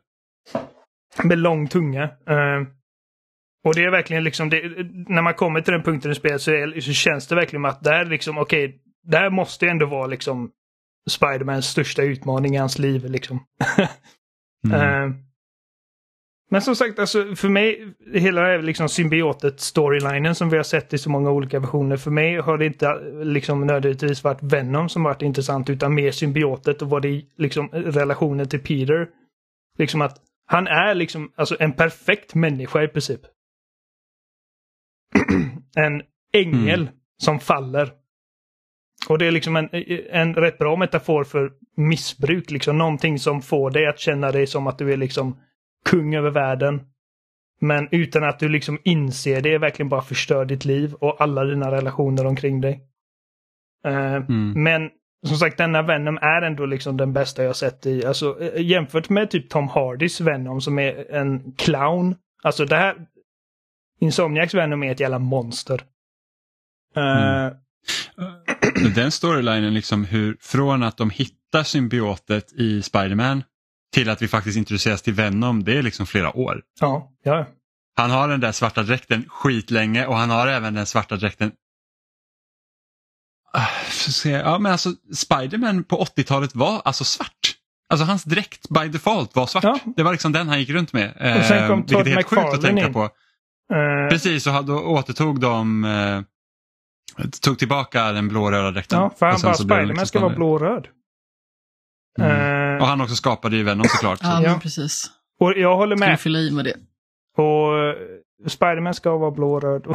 [1.25, 2.05] Med lång tunga.
[2.05, 2.67] Uh,
[3.65, 4.63] och det är verkligen liksom, det,
[5.09, 7.83] när man kommer till den punkten i spelet så, är, så känns det verkligen att
[7.83, 10.51] det här liksom, okej, okay, det här måste ändå vara liksom
[11.11, 13.45] Spidermans största utmaning i hans liv liksom.
[14.67, 14.81] mm.
[14.81, 15.17] uh,
[16.53, 20.99] men som sagt, alltså, för mig, hela liksom symbiotet storylinen som vi har sett i
[20.99, 21.97] så många olika versioner.
[21.97, 26.83] För mig har det inte liksom nödvändigtvis varit Venom som varit intressant utan mer symbiotet
[26.83, 29.09] och vad det liksom relationen till Peter.
[29.79, 30.17] Liksom att
[30.47, 33.21] han är liksom alltså en perfekt människa i princip.
[35.77, 36.03] en
[36.33, 36.95] ängel mm.
[37.23, 37.93] som faller.
[39.09, 39.69] Och det är liksom en,
[40.11, 44.67] en rätt bra metafor för missbruk, liksom någonting som får dig att känna dig som
[44.67, 45.41] att du är liksom
[45.85, 46.81] kung över världen.
[47.61, 51.71] Men utan att du liksom inser det, verkligen bara förstör ditt liv och alla dina
[51.71, 52.81] relationer omkring dig.
[53.87, 54.63] Uh, mm.
[54.63, 54.91] Men
[55.27, 59.09] som sagt, denna Venom är ändå liksom den bästa jag sett i, alltså eh, jämfört
[59.09, 62.15] med typ Tom Hardys Venom som är en clown.
[62.43, 62.97] Alltså det här,
[64.01, 65.83] Insomniacs Venom är ett jävla monster.
[66.97, 67.57] Uh,
[68.95, 73.43] Den storylinen, liksom hur, från att de hittar symbiotet i Spiderman
[73.93, 76.63] till att vi faktiskt introduceras till Venom, det är liksom flera år.
[76.81, 77.47] Ja, ja.
[77.97, 81.53] Han har den där svarta dräkten skitlänge och han har även den svarta dräkten
[83.53, 83.67] ah,
[84.25, 87.57] Ja, men alltså Spiderman på 80-talet var alltså svart.
[87.89, 89.65] Alltså hans dräkt by default var svart.
[89.65, 89.79] Ja.
[89.97, 91.37] Det var liksom den han gick runt med.
[91.39, 92.93] Och sen kom eh, Todd vilket är helt sjukt att tänka in.
[92.93, 93.03] på.
[93.03, 94.09] Uh...
[94.11, 96.21] Precis, och då återtog de eh,
[97.43, 98.99] tog tillbaka den blå-röda dräkten.
[98.99, 100.87] Ja, för han bara Spiderman liksom ska vara blå-röd.
[102.21, 102.77] Mm.
[102.77, 102.83] Uh...
[102.83, 104.19] Och han också skapade ju Venom såklart.
[104.23, 105.11] ja, men precis.
[105.41, 106.09] Och jag håller med.
[106.09, 106.77] Ska fylla i med det.
[107.37, 109.87] Och uh, Spiderman ska vara blå-röd.
[109.87, 109.95] uh,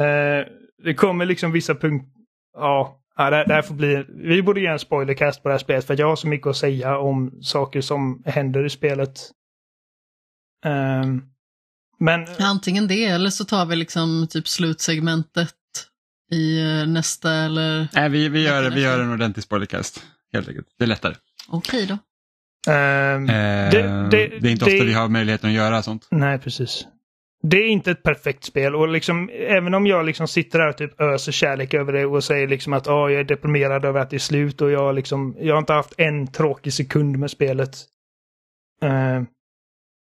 [0.84, 2.10] det kommer liksom vissa punkter.
[2.56, 5.86] Ja, Ja, det, här får bli, vi borde göra en spoilercast på det här spelet
[5.86, 9.30] för jag har så mycket att säga om saker som händer i spelet.
[10.66, 11.22] Um,
[11.98, 12.26] men...
[12.38, 15.54] Antingen det eller så tar vi liksom typ slutsegmentet
[16.32, 17.88] i eh, nästa eller?
[17.92, 20.02] Nej, vi, vi, gör, vi gör en ordentlig spoilercast
[20.32, 20.66] helt enkelt.
[20.78, 21.14] Det är lättare.
[21.48, 21.98] Okej då.
[22.72, 23.70] Um, uh, det,
[24.10, 26.06] det, det, är inte ofta vi har möjligheten att göra sånt.
[26.10, 26.86] Nej, precis
[27.42, 30.76] det är inte ett perfekt spel och liksom även om jag liksom sitter där och
[30.76, 34.10] typ öser kärlek över det och säger liksom att oh, jag är deprimerad över att
[34.10, 37.70] det är slut och jag liksom, jag har inte haft en tråkig sekund med spelet.
[38.84, 39.22] Uh,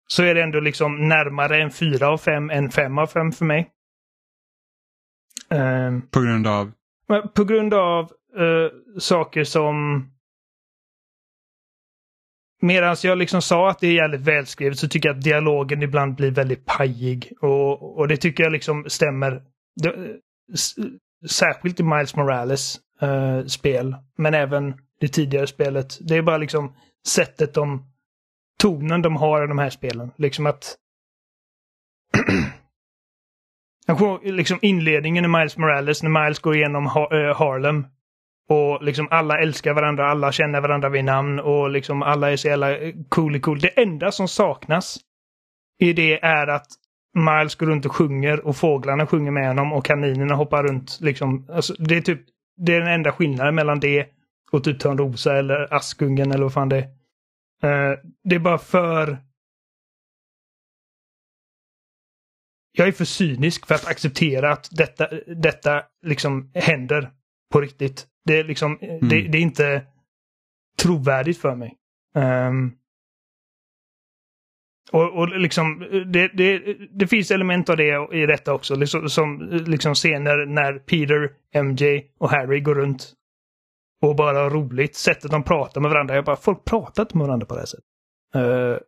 [0.08, 3.44] så är det ändå liksom närmare en fyra av fem än fem av fem för
[3.44, 3.70] mig.
[5.54, 6.72] Uh, på grund av?
[7.34, 10.06] På grund av uh, saker som
[12.60, 16.14] Medan jag liksom sa att det är jävligt välskrivet så tycker jag att dialogen ibland
[16.14, 17.32] blir väldigt pajig.
[17.40, 19.42] Och, och det tycker jag liksom stämmer.
[19.82, 20.16] Det,
[21.30, 23.96] särskilt i Miles Morales uh, spel.
[24.16, 25.98] Men även det tidigare spelet.
[26.00, 26.74] Det är bara liksom
[27.06, 27.84] sättet de...
[28.60, 30.10] Tonen de har i de här spelen.
[30.16, 30.76] Liksom att...
[34.22, 37.86] liksom inledningen i Miles Morales när Miles går igenom ha eh, Harlem
[38.48, 42.48] och liksom alla älskar varandra, alla känner varandra vid namn och liksom alla är så
[42.48, 42.76] jävla
[43.08, 43.60] cool cool.
[43.60, 44.98] Det enda som saknas
[45.78, 46.66] i det är att
[47.14, 50.98] Miles går runt och sjunger och fåglarna sjunger med honom och kaninerna hoppar runt.
[51.00, 51.48] Liksom.
[51.50, 52.20] Alltså, det är typ
[52.58, 54.08] det är den enda skillnaden mellan det
[54.50, 56.88] och typ Törnrosa eller Askungen eller vad fan det
[57.62, 57.90] är.
[57.92, 59.18] Uh, det är bara för...
[62.72, 67.10] Jag är för cynisk för att acceptera att detta, detta liksom händer
[67.52, 68.06] på riktigt.
[68.28, 69.08] Det är liksom, mm.
[69.08, 69.82] det, det, är inte
[70.82, 71.76] trovärdigt för mig.
[72.14, 72.74] Um,
[74.92, 75.78] och, och liksom,
[76.12, 78.74] det, det, det, finns element av det i detta också.
[78.74, 81.30] Liksom, som liksom scener när Peter,
[81.62, 83.12] MJ och Harry går runt
[84.02, 84.96] och bara har roligt.
[84.96, 86.14] Sättet de pratar med varandra.
[86.14, 87.84] Jag bara, folk pratar inte med varandra på det här sättet.
[88.36, 88.78] Uh,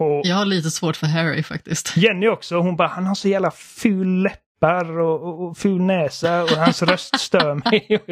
[0.00, 1.96] och jag har lite svårt för Harry faktiskt.
[1.96, 6.42] Jenny också, hon bara, han har så jävla ful läpp läppar och, och ful näsa
[6.42, 7.86] och hans röst stör mig.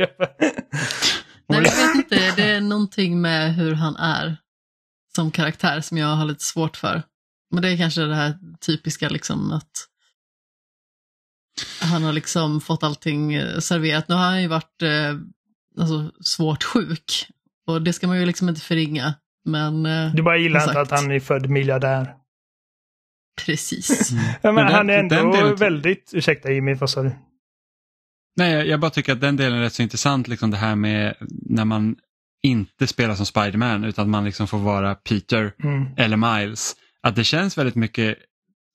[1.49, 4.37] Nej, jag vet inte, det är någonting med hur han är
[5.15, 7.03] som karaktär som jag har lite svårt för.
[7.51, 9.71] Men det är kanske det här typiska liksom att
[11.81, 14.09] han har liksom fått allting eh, serverat.
[14.09, 15.15] Nu har han ju varit eh,
[15.81, 17.27] alltså, svårt sjuk
[17.67, 19.15] och det ska man ju liksom inte förringa.
[19.45, 22.15] Men, eh, du bara gillar inte att han är född miljardär?
[23.45, 24.13] Precis.
[24.13, 24.25] Mm.
[24.43, 25.57] Ja, men, men den, han är ändå delen...
[25.57, 27.13] väldigt, ursäkta Jimmy, vad sa du?
[28.37, 31.15] Nej, jag bara tycker att den delen är rätt så intressant, liksom det här med
[31.31, 31.97] när man
[32.43, 35.87] inte spelar som Spiderman utan man liksom får vara Peter mm.
[35.97, 36.77] eller Miles.
[37.03, 38.19] Att det känns väldigt mycket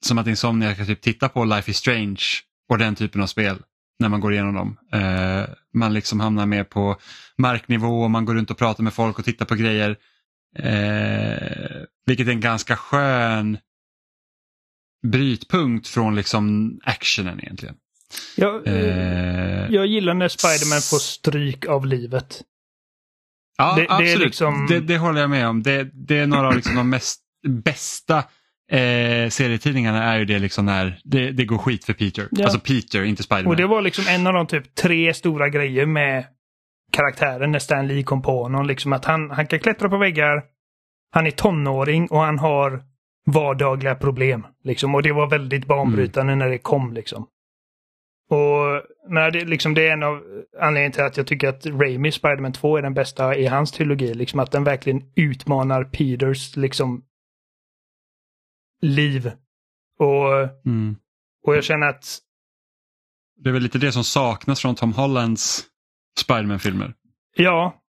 [0.06, 2.22] som att Insomnia ska typ titta på Life is Strange
[2.70, 3.58] och den typen av spel
[4.00, 4.78] när man går igenom dem.
[4.96, 6.98] Uh, man liksom hamnar med på
[7.38, 9.90] marknivå och man går runt och pratar med folk och tittar på grejer.
[10.60, 13.58] Uh, vilket är en ganska skön
[15.08, 17.76] brytpunkt från liksom actionen egentligen.
[18.36, 22.42] Jag, eh, jag gillar när Spiderman får stryk av livet.
[23.58, 24.20] Ja, det, absolut.
[24.20, 24.68] Det, liksom...
[24.70, 25.64] det, det, håller jag med om.
[25.64, 28.18] Det, det är några av liksom de mest bästa
[28.72, 32.28] eh, serietidningarna är ju det liksom när det, det går skit för Peter.
[32.32, 32.44] Ja.
[32.44, 33.52] Alltså Peter, inte Spiderman.
[33.52, 36.26] Och det var liksom en av de typ tre stora grejer med
[36.92, 38.68] karaktären när Stan Lee kom på honom.
[38.68, 40.44] Liksom att han, han kan klättra på väggar,
[41.12, 42.91] han är tonåring och han har
[43.26, 44.48] vardagliga problem.
[44.64, 44.96] Liksom.
[44.96, 46.40] Och det var väldigt banbrytande mm.
[46.40, 46.94] när det kom.
[46.94, 47.28] Liksom.
[48.30, 50.24] Och men det, liksom, det är en av
[50.60, 54.14] anledningarna till att jag tycker att Raimi Spiderman 2 är den bästa i hans trilogi.
[54.14, 57.04] Liksom, att den verkligen utmanar Peters liksom,
[58.82, 59.32] liv.
[60.00, 60.96] Och, mm.
[61.48, 62.20] och jag känner att...
[63.36, 65.64] Det är väl lite det som saknas från Tom Hollands
[66.20, 66.94] Spiderman-filmer.
[67.36, 67.81] Ja,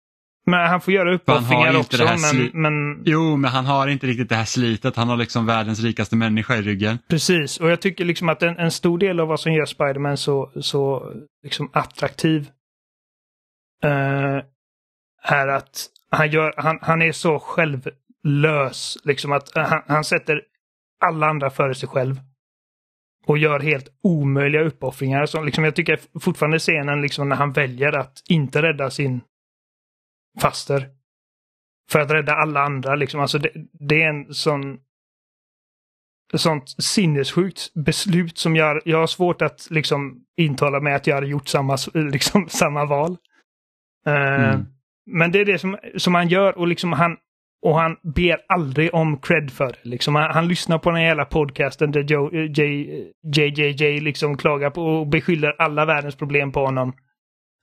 [0.46, 2.04] men han får göra uppoffringar också.
[2.04, 3.04] Men, men...
[3.06, 4.96] Jo, men han har inte riktigt det här slitet.
[4.96, 7.00] Han har liksom världens rikaste människa i ryggen.
[7.10, 10.18] Precis, och jag tycker liksom att en, en stor del av vad som gör Spiderman
[10.18, 11.14] så, så
[11.44, 12.50] liksom attraktiv
[13.86, 14.42] uh,
[15.24, 18.98] är att han, gör, han, han är så självlös.
[19.04, 20.42] Liksom att han, han sätter
[21.06, 22.20] alla andra före sig själv.
[23.26, 25.26] Och gör helt omöjliga uppoffringar.
[25.26, 29.22] Så liksom jag tycker fortfarande scenen liksom när han väljer att inte rädda sin
[30.42, 30.90] faster.
[31.92, 33.20] För att rädda alla andra liksom.
[33.20, 34.80] Alltså det, det är en sån
[36.38, 41.28] sånt sinnessjukt beslut som jag, jag har svårt att liksom intala mig att jag hade
[41.28, 43.18] gjort samma, liksom, samma val.
[44.08, 44.66] Uh, mm.
[45.06, 47.18] Men det är det som, som han gör och liksom han,
[47.62, 49.90] och han ber aldrig om cred för det.
[49.90, 54.84] Liksom, han, han lyssnar på den jävla podcasten där Joe, J, JJJ liksom klagar på
[54.84, 56.94] och beskyller alla världens problem på honom.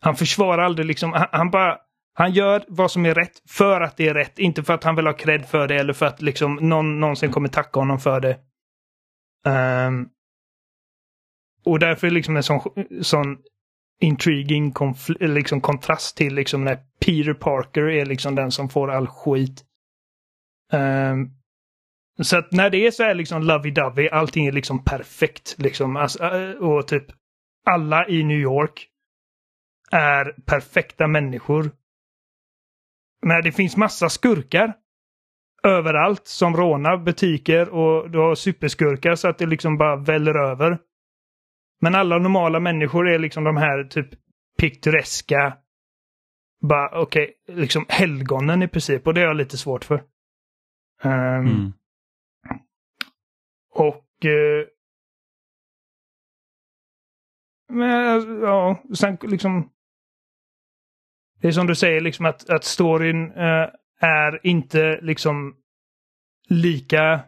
[0.01, 1.79] Han försvarar aldrig liksom, han, han, bara...
[2.19, 4.97] Han gör vad som är rätt för att det är rätt, inte för att han
[4.97, 8.21] vill ha cred för det eller för att liksom någon någonsin kommer tacka honom för
[8.21, 8.39] det.
[9.87, 10.09] Um,
[11.65, 12.61] och därför är liksom en sån,
[13.03, 13.39] sån
[14.01, 14.75] intriguing
[15.21, 19.65] liksom kontrast till liksom när Peter Parker är liksom den som får all skit.
[20.73, 21.31] Um,
[22.23, 25.97] så att när det är så här liksom lovey-dovey, allting är liksom perfekt liksom.
[25.97, 27.07] Alltså, eh, och typ
[27.67, 28.89] alla i New York
[29.91, 31.71] är perfekta människor.
[33.27, 34.75] Men det finns massa skurkar
[35.63, 40.79] överallt som rånar butiker och du har superskurkar så att det liksom bara väller över.
[41.81, 44.09] Men alla normala människor är liksom de här typ
[44.59, 45.57] piktoreska,
[46.61, 50.03] bara okej, okay, liksom helgonen i princip och det är jag lite svårt för.
[51.05, 51.73] Um, mm.
[53.75, 54.25] Och...
[54.25, 54.67] Uh,
[57.73, 59.71] men ja, sen liksom...
[61.41, 63.69] Det är som du säger, liksom att, att storyn uh,
[64.01, 65.57] är inte liksom
[66.49, 67.21] lika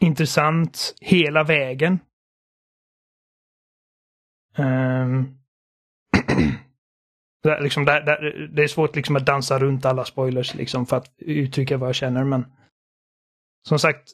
[0.00, 1.98] intressant hela vägen.
[4.56, 5.38] Ehm.
[7.42, 10.86] Um, det, liksom, det, det, det, är svårt liksom att dansa runt alla spoilers liksom
[10.86, 12.44] för att uttrycka vad jag känner men
[13.68, 14.12] som sagt.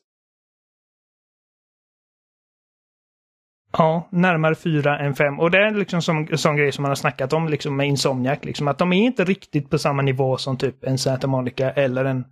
[3.73, 5.40] Ja, närmare fyra än fem.
[5.40, 8.39] Och det är liksom som, sån grej som man har snackat om liksom med Insomniac.
[8.43, 12.05] Liksom, att de är inte riktigt på samma nivå som typ en Santa Monica eller
[12.05, 12.24] en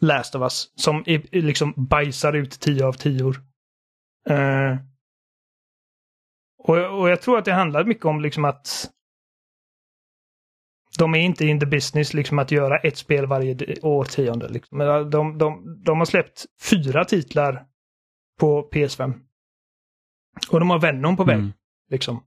[0.00, 0.72] Last of Us.
[0.76, 3.24] Som är, liksom bajsar ut tio av tio.
[4.30, 4.78] Uh,
[6.58, 8.90] och, och jag tror att det handlar mycket om liksom att
[10.98, 14.48] de är inte in the business liksom att göra ett spel varje årtionde.
[14.48, 14.78] Liksom.
[15.10, 17.64] De, de, de har släppt fyra titlar
[18.40, 19.27] på PS5.
[20.48, 21.36] Och de har Venom på väg.
[21.36, 21.52] Mm.
[21.90, 22.22] Liksom.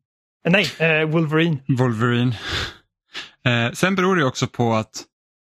[0.49, 1.57] Nej, eh, Wolverine.
[1.67, 2.37] Wolverine.
[3.45, 5.03] Eh, sen beror det också på att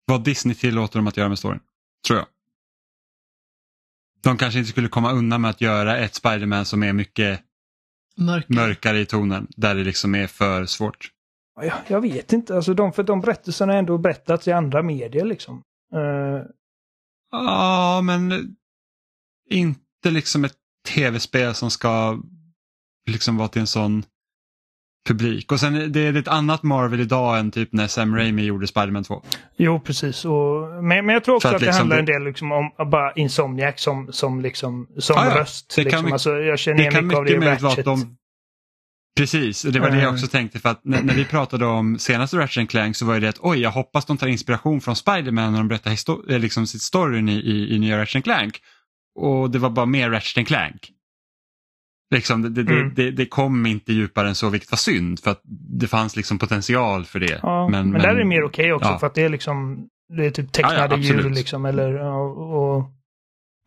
[0.04, 1.60] vad Disney tillåter dem att göra med storyn.
[2.06, 2.26] Tror jag.
[4.22, 7.40] De kanske inte skulle komma undan med att göra ett Spiderman som är mycket
[8.16, 8.54] Mörker.
[8.54, 9.46] mörkare i tonen.
[9.56, 11.10] Där det liksom är för svårt.
[11.60, 15.24] Jag, jag vet inte, alltså de, för de berättelserna har ändå berättats i andra medier
[15.24, 15.62] liksom.
[15.94, 16.42] Uh...
[17.30, 18.56] Ja, men
[19.50, 20.56] inte liksom ett
[20.88, 22.22] tv-spel som ska
[23.10, 24.04] liksom vara till en sån
[25.08, 25.52] publik.
[25.52, 29.04] Och sen det är ett annat Marvel idag än typ när Sam Raimi gjorde Spiderman
[29.04, 29.22] 2.
[29.56, 30.24] Jo, precis.
[30.24, 32.90] Och, men, men jag tror också att, att, det liksom handlar en del liksom om
[32.90, 35.40] bara Insomniac som, som, liksom, som ah, ja.
[35.40, 35.74] röst.
[35.76, 36.02] Det liksom.
[36.02, 37.84] kan, alltså, jag känner igen mycket av det i Ratchet.
[37.84, 38.16] De...
[39.16, 40.14] Precis, och det var det jag mm.
[40.14, 43.28] också tänkte för att när, när vi pratade om senaste Ratchet Clank så var det
[43.28, 46.82] att oj, jag hoppas de tar inspiration från Spiderman när de berättar eh, liksom sitt
[46.82, 48.60] storyn i, i, i nya Ratchet Clank.
[49.14, 50.90] Och det var bara mer Ratchet Clank.
[52.12, 52.94] Liksom, det, det, mm.
[52.94, 55.40] det, det, kom inte djupare än så, vilket var synd för att
[55.80, 57.40] det fanns liksom potential för det.
[57.42, 58.98] Ja, men, men, men där är det mer okej okay också ja.
[58.98, 62.84] för att det är liksom det är typ tecknade ja, djur liksom eller och,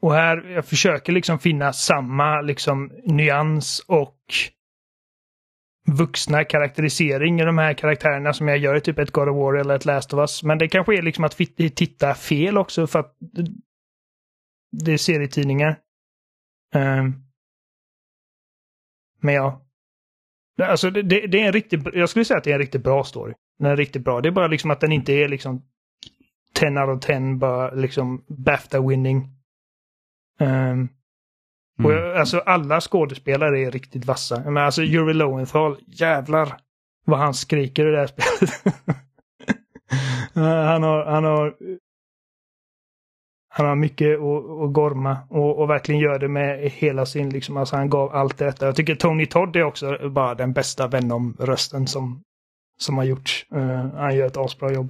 [0.01, 4.17] och här jag försöker liksom finna samma liksom nyans och
[5.87, 9.53] vuxna karaktärisering i de här karaktärerna som jag gör i typ ett God of War
[9.53, 10.43] eller ett Last of Us.
[10.43, 13.15] Men det kanske är liksom att titta fel också för att
[14.71, 15.77] det är serietidningar.
[16.75, 17.24] Um,
[19.25, 19.61] men ja.
[20.61, 23.03] Alltså det, det, är en riktigt, jag skulle säga att det är en riktigt bra
[23.03, 23.33] story.
[23.59, 24.21] Den är riktigt bra.
[24.21, 25.61] Det är bara liksom att den inte är liksom
[26.53, 29.17] 10 out of 10, bara liksom Bafta winning.
[30.39, 30.89] Um, mm.
[31.83, 34.43] och jag, alltså alla skådespelare är riktigt vassa.
[34.45, 36.57] Men alltså Yuri Lowenthal, jävlar
[37.05, 38.75] vad han skriker i det här spelet.
[40.33, 41.55] han, har, han har
[43.57, 47.75] han har mycket att, gorma och, och, verkligen gör det med hela sin, liksom, alltså
[47.75, 48.65] han gav allt detta.
[48.65, 52.23] Jag tycker Tony Todd är också bara den bästa Venom-rösten som
[52.77, 53.45] som har gjorts.
[53.55, 54.89] Uh, han gör ett asbra jobb.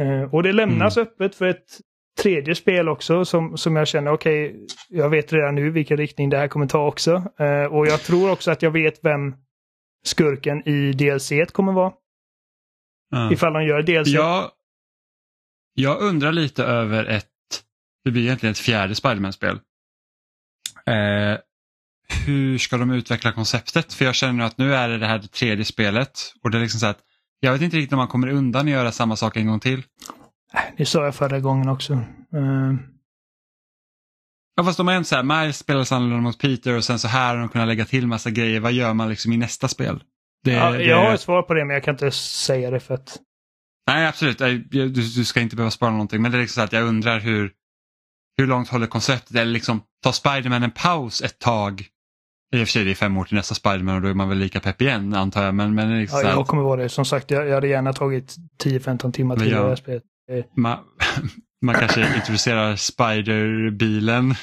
[0.00, 1.08] Uh, och det lämnas mm.
[1.08, 1.80] öppet för ett
[2.22, 6.30] tredje spel också som, som jag känner, okej, okay, jag vet redan nu vilken riktning
[6.30, 7.12] det här kommer ta också.
[7.40, 9.34] Uh, och jag tror också att jag vet vem
[10.04, 11.92] skurken i DLC kommer vara.
[13.14, 13.32] Uh.
[13.32, 14.08] Ifall de gör DLC.
[14.08, 14.52] Ja,
[15.78, 17.26] jag undrar lite över ett,
[18.04, 19.60] det blir egentligen ett fjärde Spiderman-spel.
[20.86, 21.38] Eh,
[22.26, 23.92] hur ska de utveckla konceptet?
[23.92, 26.62] För jag känner att nu är det det här det tredje spelet och det är
[26.62, 26.98] liksom så att
[27.40, 29.82] jag vet inte riktigt om man kommer undan att göra samma sak en gång till.
[30.76, 31.92] Det sa jag förra gången också.
[31.92, 32.74] Uh...
[34.56, 37.08] Ja fast de har ändå så här, Miles spelar annorlunda mot Peter och sen så
[37.08, 38.60] här har de kunnat lägga till massa grejer.
[38.60, 40.02] Vad gör man liksom i nästa spel?
[40.44, 40.84] Det, ja, det...
[40.84, 43.18] Jag har ett svar på det men jag kan inte säga det för att...
[43.86, 44.38] Nej absolut,
[44.70, 47.20] du, du ska inte behöva spara någonting men det är liksom så att jag undrar
[47.20, 47.52] hur,
[48.38, 49.36] hur långt håller konceptet?
[49.36, 51.84] Eller liksom, tar Spiderman en paus ett tag?
[52.54, 54.28] I och för sig det är fem år till nästa Spiderman och då är man
[54.28, 55.54] väl lika pepp igen antar jag.
[55.54, 56.88] Men, men liksom ja, jag kommer vara det.
[56.88, 60.02] Som sagt, jag, jag hade gärna tagit 10-15 timmar till det här spelet.
[60.54, 60.78] Man,
[61.62, 64.34] man kanske introducerar Spider-bilen.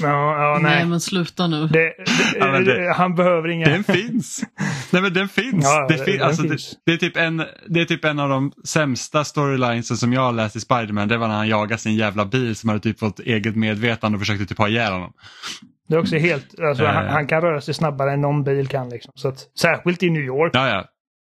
[0.00, 0.74] Ja, ja, nej.
[0.74, 0.86] nej.
[0.86, 1.66] men sluta nu.
[1.66, 3.68] Det, det, ja, det, han behöver inga...
[3.68, 4.42] Den finns.
[4.90, 5.64] Nej men den finns.
[5.64, 6.76] Ja, det, fin alltså, finns.
[6.86, 7.36] Det, är typ en,
[7.68, 11.08] det är typ en av de sämsta storylinesen som jag har läst i Spiderman.
[11.08, 14.20] Det var när han jagade sin jävla bil som hade typ fått eget medvetande och
[14.20, 15.12] försökte typ ha ihjäl honom.
[15.88, 18.88] Det är också helt, alltså, han, han, kan röra sig snabbare än någon bil kan.
[18.88, 19.12] Liksom.
[19.14, 20.50] Så att, särskilt i New York.
[20.54, 20.68] Ja,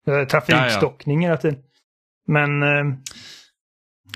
[0.07, 0.27] ja.
[0.27, 1.59] Trafikstockning hela tiden.
[2.27, 2.63] Men...
[2.63, 2.97] Eh,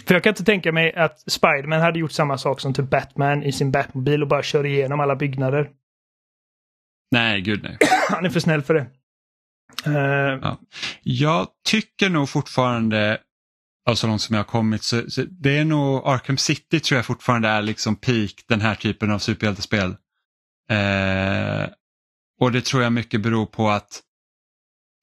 [0.06, 3.42] för jag kan inte tänka mig att Spiderman hade gjort samma sak som typ Batman
[3.42, 5.70] i sin Batmobil och bara kör igenom alla byggnader.
[7.10, 7.78] Nej, gud nej.
[8.10, 8.86] Han är för snäll för det.
[9.86, 10.38] Uh...
[10.42, 10.58] Ja.
[11.02, 13.18] Jag tycker nog fortfarande,
[13.88, 16.96] av så långt som jag har kommit, så, så, det är nog Arkham City tror
[16.96, 19.90] jag fortfarande är liksom peak den här typen av superhjältespel.
[20.72, 21.68] Uh,
[22.40, 24.00] och det tror jag mycket beror på att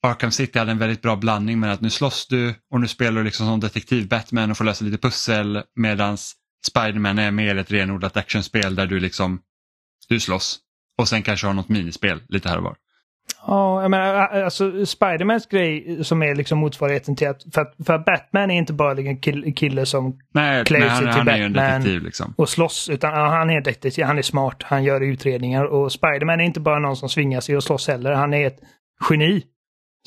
[0.04, 3.18] Arkham City hade en väldigt bra blandning med att nu slåss du och nu spelar
[3.18, 6.18] du liksom som detektiv Batman och får lösa lite pussel medan
[6.68, 9.42] Spiderman är mer ett renodlat actionspel där du liksom
[10.10, 10.60] du slåss
[10.98, 12.76] och sen kanske har något minispel lite här och var.
[13.48, 17.94] Ja, jag menar alltså Spidermans grej som är liksom motsvarigheten till att för, att för
[17.94, 21.54] att Batman är inte bara en kill, kille som nej, klär sig till han Batman
[21.54, 22.34] detektiv, liksom.
[22.38, 26.40] och slåss utan ja, han är detektiv, han är smart, han gör utredningar och Spiderman
[26.40, 28.60] är inte bara någon som svingar sig och slåss heller, han är ett
[29.10, 29.44] geni.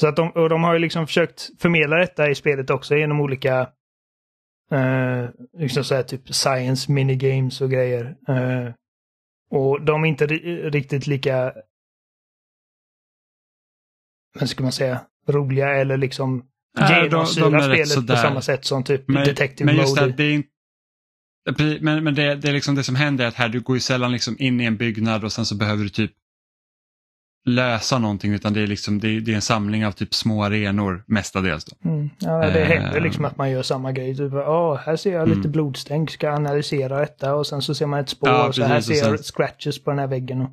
[0.01, 3.21] Så att de, och de har ju liksom försökt förmedla detta i spelet också genom
[3.21, 3.61] olika
[4.71, 8.17] eh, liksom så här, typ science minigames och grejer.
[8.29, 8.73] Eh,
[9.51, 11.53] och de är inte riktigt lika,
[14.41, 16.49] vad ska man säga, roliga eller liksom
[16.79, 18.15] genomsyrar spelet sådär.
[18.15, 20.07] på samma sätt som typ men, Detective men just Mode.
[20.07, 20.49] Det, det är inte
[21.81, 23.81] men, men det, det, är liksom det som händer är att här du går ju
[23.81, 26.13] sällan liksom in i en byggnad och sen så behöver du typ
[27.45, 30.45] lösa någonting utan det är, liksom, det är, det är en samling av typ små
[30.45, 31.65] arenor mestadels.
[31.65, 31.91] Då.
[31.91, 32.11] Mm.
[32.19, 34.17] Ja, det händer liksom att man gör samma grej.
[34.17, 35.37] Typ, oh, här ser jag mm.
[35.37, 38.65] lite blodstänk, ska analysera detta och sen så ser man ett spår ja, och så
[38.65, 39.11] här ser sen...
[39.11, 40.41] jag scratches på den här väggen.
[40.41, 40.51] Och...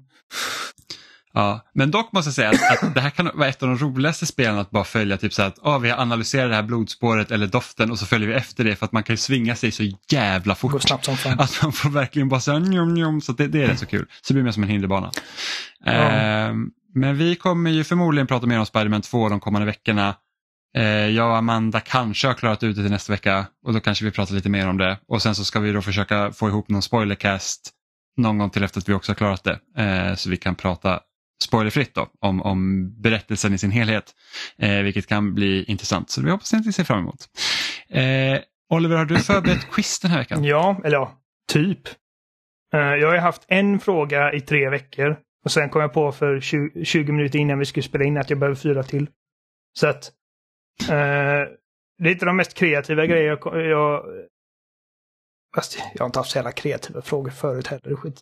[1.34, 3.78] Ja, men dock måste jag säga att, att, det här kan vara ett av de
[3.78, 7.32] roligaste spelen att bara följa typ så att oh, vi har analyserat det här blodspåret
[7.32, 9.72] eller doften och så följer vi efter det för att man kan ju svinga sig
[9.72, 10.72] så jävla fort.
[10.72, 11.40] Går snabbt som fan.
[11.40, 14.06] Att man får verkligen bara säga njom, njom, så det, det är rätt så kul.
[14.22, 15.12] Så det blir mer som en hinderbana.
[15.86, 16.50] Ja.
[16.50, 16.56] Uh,
[16.94, 20.16] men vi kommer ju förmodligen prata mer om Spiderman 2 de kommande veckorna.
[20.78, 24.06] Eh, jag och Amanda kanske har klarat ut det till nästa vecka och då kanske
[24.06, 25.00] vi pratar lite mer om det.
[25.08, 27.72] Och sen så ska vi då försöka få ihop någon spoilercast
[28.18, 29.84] någon gång till efter att vi också har klarat det.
[29.84, 31.00] Eh, så vi kan prata
[31.44, 34.12] spoilerfritt då, om, om berättelsen i sin helhet.
[34.58, 36.10] Eh, vilket kan bli intressant.
[36.10, 37.28] Så vi hoppas att ni ser fram emot.
[38.70, 40.44] Oliver, har du förberett quiz den här veckan?
[40.44, 41.12] Ja, eller ja,
[41.52, 41.80] typ.
[42.72, 46.86] Jag har haft en fråga i tre veckor och sen kom jag på för 20,
[46.86, 49.10] 20 minuter innan vi skulle spela in att jag behöver fyra till.
[49.74, 50.12] Så att
[50.82, 51.48] eh,
[51.98, 54.06] det är inte de mest kreativa grejer jag, jag...
[55.56, 57.96] Fast jag har inte haft så jävla kreativa frågor förut heller.
[57.96, 58.22] Skit.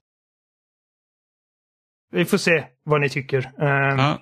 [2.12, 3.52] Vi får se vad ni tycker.
[3.58, 4.22] Um, ja.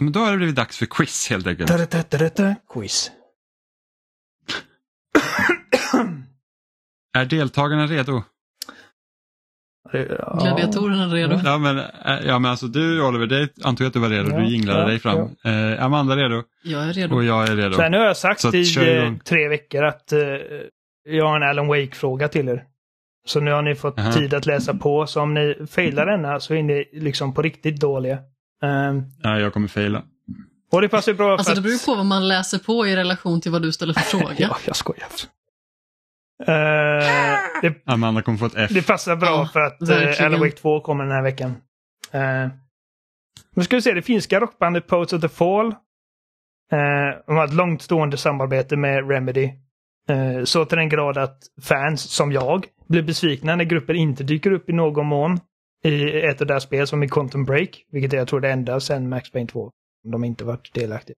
[0.00, 1.68] Men då har det blivit dags för quiz helt enkelt.
[1.68, 3.10] Da, da, da, quiz.
[7.14, 8.22] är deltagarna redo?
[9.92, 10.38] Ja.
[10.42, 11.40] Gladiatorerna redo.
[11.44, 11.84] Ja men, äh,
[12.26, 14.30] ja, men alltså du Oliver, det antog jag att du var redo.
[14.30, 15.28] Ja, du jinglade ja, dig fram.
[15.42, 15.50] Ja.
[15.50, 16.42] Eh, Amanda redo.
[16.62, 17.14] Jag är redo.
[17.14, 17.74] Och jag är redo.
[17.74, 20.18] Så nu har jag sagt Så i eh, tre veckor att eh,
[21.08, 22.64] jag har en Alan Wake-fråga till er.
[23.26, 24.12] Så nu har ni fått Aha.
[24.12, 25.06] tid att läsa på.
[25.06, 28.18] Så om ni failar denna så är ni liksom på riktigt dåliga.
[28.62, 30.02] Um, ja, jag kommer faila.
[30.72, 33.52] Och det passar bra Alltså det beror på vad man läser på i relation till
[33.52, 34.34] vad du ställer för fråga.
[34.38, 35.08] ja, jag skojar.
[36.48, 37.04] Uh,
[37.62, 38.70] det, Amanda kommer få ett F.
[38.74, 41.50] Det passar bra ja, för att uh, Alan Wake 2 kommer den här veckan.
[42.14, 42.50] Uh,
[43.56, 45.74] nu ska vi se, det finska rockbandet Poets of the Fall
[46.72, 49.50] Eh, de har ett långtstående samarbete med Remedy.
[50.08, 54.52] Eh, så till den grad att fans, som jag, blir besvikna när gruppen inte dyker
[54.52, 55.40] upp i någon mån
[55.84, 59.08] i ett av deras spel som i Quantum Break, vilket jag tror det enda sen
[59.08, 59.70] Max Payne 2.
[60.04, 61.14] De inte varit delaktiga.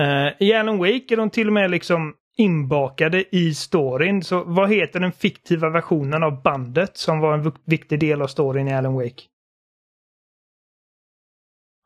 [0.00, 4.22] Uh, I Alan Wake är de till och med liksom inbakade i storyn.
[4.22, 8.68] Så vad heter den fiktiva versionen av bandet som var en viktig del av storyn
[8.68, 9.22] i Alan Wake?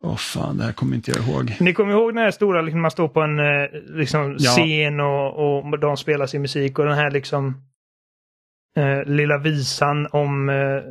[0.03, 1.57] Åh oh, fan, det här kommer inte jag ihåg.
[1.61, 4.51] Ni kommer ihåg den här stora, liksom, man står på en eh, liksom, ja.
[4.51, 7.63] scen och, och de spelar sin musik och den här liksom
[8.77, 10.83] eh, lilla visan om eh,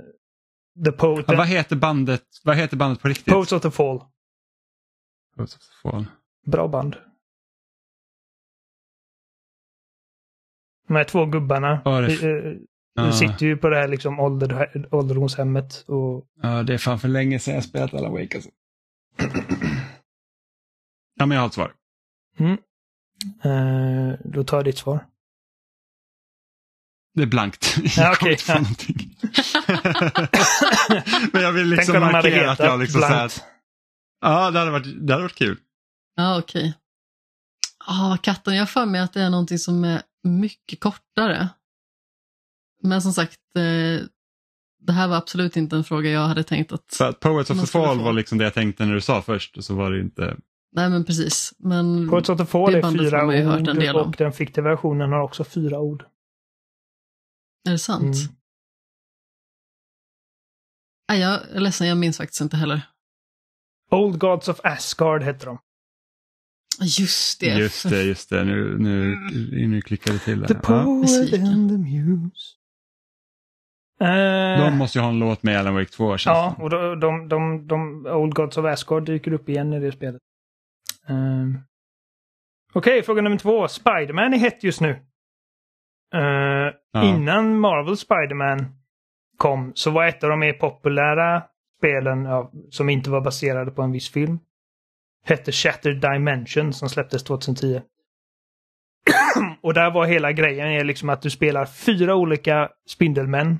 [0.85, 1.25] The Poet.
[1.27, 3.33] Ja, vad, heter bandet, vad heter bandet på riktigt?
[3.33, 4.03] Poets of the Fall.
[5.35, 6.05] Poets of the Fall.
[6.45, 6.95] Bra band.
[10.89, 12.23] De här två gubbarna ja, det...
[12.23, 12.57] uh,
[12.93, 13.11] ja.
[13.11, 15.85] sitter ju på det här liksom ålder, ålderdomshemmet.
[15.87, 16.25] Och...
[16.41, 18.49] Ja, det är fan för länge sedan jag spelat alla Wake alltså.
[21.19, 21.73] ja, men jag har ett svar.
[22.39, 22.57] Mm.
[23.45, 25.05] Uh, då tar jag ditt svar.
[27.13, 27.77] Det är blankt.
[27.97, 28.53] Jag okay, ja.
[28.53, 29.15] någonting.
[31.33, 33.43] men jag vill liksom markera att jag liksom säger att...
[34.21, 35.57] Ja, det hade varit, det hade varit kul.
[36.15, 36.61] Ja, okej.
[36.61, 36.73] Okay.
[37.87, 41.49] Ah, katten, jag har för mig att det är någonting som är mycket kortare.
[42.83, 44.05] Men som sagt, eh,
[44.79, 46.93] det här var absolut inte en fråga jag hade tänkt att...
[46.93, 49.63] För att Poets of the Fall var liksom det jag tänkte när du sa först
[49.63, 50.37] så var det inte...
[50.71, 51.53] Nej men precis.
[51.57, 55.79] Men Poets of the Fall är fyra ord och den fiktiva versionen har också fyra
[55.79, 56.05] ord.
[57.67, 58.15] Är det sant?
[58.15, 58.35] Mm.
[61.09, 62.81] Nej, jag är ledsen, jag minns faktiskt inte heller.
[63.91, 65.59] Old Gods of Asgard heter de.
[66.81, 67.59] Just det.
[67.59, 68.43] Just det, just det.
[68.43, 69.17] Nu, nu,
[69.67, 70.45] nu klickar det till.
[70.47, 72.55] The poet and the muse.
[73.99, 76.15] De måste ju ha en låt med Alan Wake 2.
[76.25, 79.91] Ja, och de, de, de, de, Old Gods of Asgard dyker upp igen i det
[79.91, 80.21] spelet.
[81.09, 81.15] Uh,
[82.73, 83.67] Okej, okay, fråga nummer två.
[83.67, 84.89] Spiderman är hett just nu.
[86.15, 87.03] Uh, ja.
[87.03, 88.65] Innan Marvel Spiderman
[89.37, 91.43] kom så var ett av de mer populära
[91.77, 94.39] spelen ja, som inte var baserade på en viss film
[95.25, 97.81] hette Shattered Dimension som släpptes 2010.
[99.61, 103.59] och där var hela grejen är liksom att du spelar fyra olika Spindelmän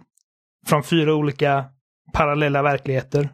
[0.68, 1.66] från fyra olika
[2.14, 3.30] parallella verkligheter.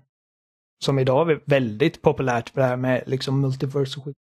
[0.84, 4.16] Som idag är väldigt populärt för det här med liksom multiverse och skit.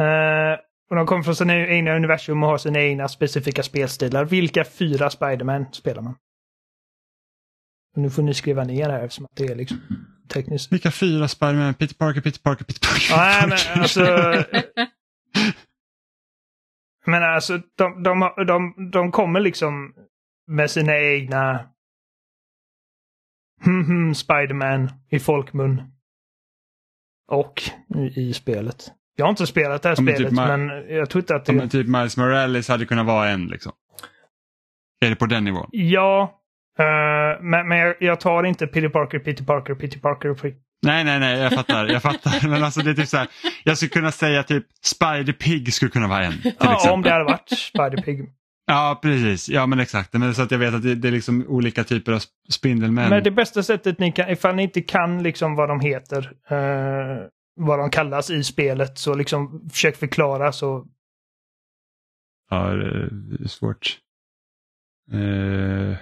[0.00, 0.58] Uh,
[0.90, 4.24] och de kommer från sina egna universum och har sina egna specifika spelstilar.
[4.24, 6.14] Vilka fyra Spiderman spelar man?
[7.96, 9.80] Och nu får ni skriva ner här eftersom att det är liksom
[10.28, 10.72] tekniskt.
[10.72, 11.74] Vilka fyra Spiderman?
[11.74, 13.16] Peter Parker, Peter Parker, Peter Parker.
[13.16, 14.00] Nej, men alltså...
[17.06, 19.94] men alltså, de, de, de, de kommer liksom
[20.46, 21.68] med sina egna
[23.64, 25.82] hmm, hmm, Spiderman i folkmun.
[27.28, 27.62] Och
[27.94, 28.92] i, i, spelet.
[29.16, 31.52] Jag har inte spelat det här ja, spelet, typ men jag tror inte att det...
[31.52, 33.72] Ja, men typ Miles Morales hade kunnat vara en liksom.
[35.00, 35.68] Är det på den nivån?
[35.72, 36.43] Ja,
[36.80, 40.54] Uh, men, men jag, jag, tar inte Peter Parker, Peter Parker, Peter Parker.
[40.82, 41.86] Nej, nej, nej, jag fattar.
[41.86, 42.48] Jag fattar.
[42.48, 43.28] Men alltså det är typ så här,
[43.64, 46.32] jag skulle kunna säga typ Spider Pig skulle kunna vara en.
[46.32, 46.92] Till ja, exempel.
[46.92, 48.28] om det hade varit Spider Pig.
[48.66, 49.48] Ja, precis.
[49.48, 50.12] Ja, men exakt.
[50.12, 53.10] Men så att jag vet att det, det är liksom olika typer av spindelmän.
[53.10, 57.26] Men det bästa sättet ni kan, ifall ni inte kan liksom vad de heter, uh,
[57.56, 60.86] vad de kallas i spelet, så liksom försök förklara så.
[62.50, 63.98] Ja, det är svårt.
[65.12, 65.96] Uh...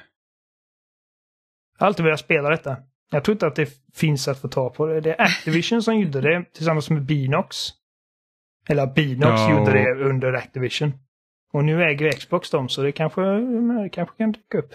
[1.83, 2.77] Jag har alltid velat spela detta.
[3.11, 5.01] Jag tror inte att det finns att få ta på det.
[5.01, 7.57] Det är Activision som gjorde det tillsammans med Binox.
[8.69, 10.93] Eller Binox ja, gjorde det under Activision.
[11.53, 13.21] Och nu äger Xbox dem så det kanske,
[13.83, 14.75] det kanske kan dyka upp.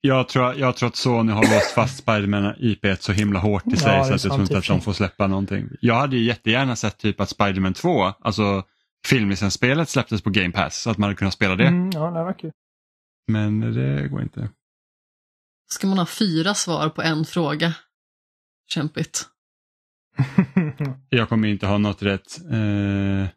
[0.00, 3.76] Jag tror, jag tror att Sony har låst fast Spiderman IP så himla hårt i
[3.76, 5.68] sig ja, så att jag tror inte att de får släppa någonting.
[5.80, 8.62] Jag hade ju jättegärna sett typ att Spiderman 2, alltså
[9.06, 11.66] filmlicensspelet släpptes på Game Pass så att man hade kunnat spela det.
[11.66, 12.52] Mm, ja, det var kul.
[13.28, 14.48] Men det går inte.
[15.66, 17.74] Ska man ha fyra svar på en fråga?
[18.68, 19.28] Kämpigt.
[21.08, 22.38] jag kommer inte ha något rätt.
[22.50, 23.28] Eh...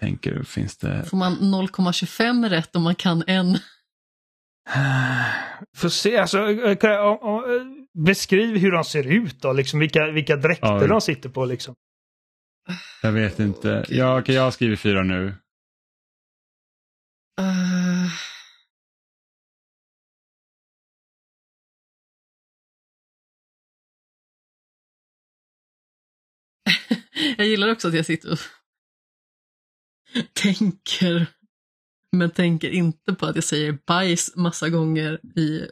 [0.00, 1.04] Tänker finns det...
[1.04, 3.46] Får man 0,25 rätt om man kan en?
[5.76, 6.46] Får se, alltså,
[8.04, 10.86] beskriv hur de ser ut då, liksom vilka, vilka dräkter ja.
[10.86, 11.74] de sitter på liksom.
[13.02, 13.84] Jag vet inte.
[13.88, 15.34] Jag har skrivit fyra nu.
[17.40, 18.10] Uh...
[27.36, 28.38] jag gillar också att jag sitter och
[30.32, 31.26] tänker,
[32.12, 35.66] men tänker inte på att jag säger bajs massa gånger i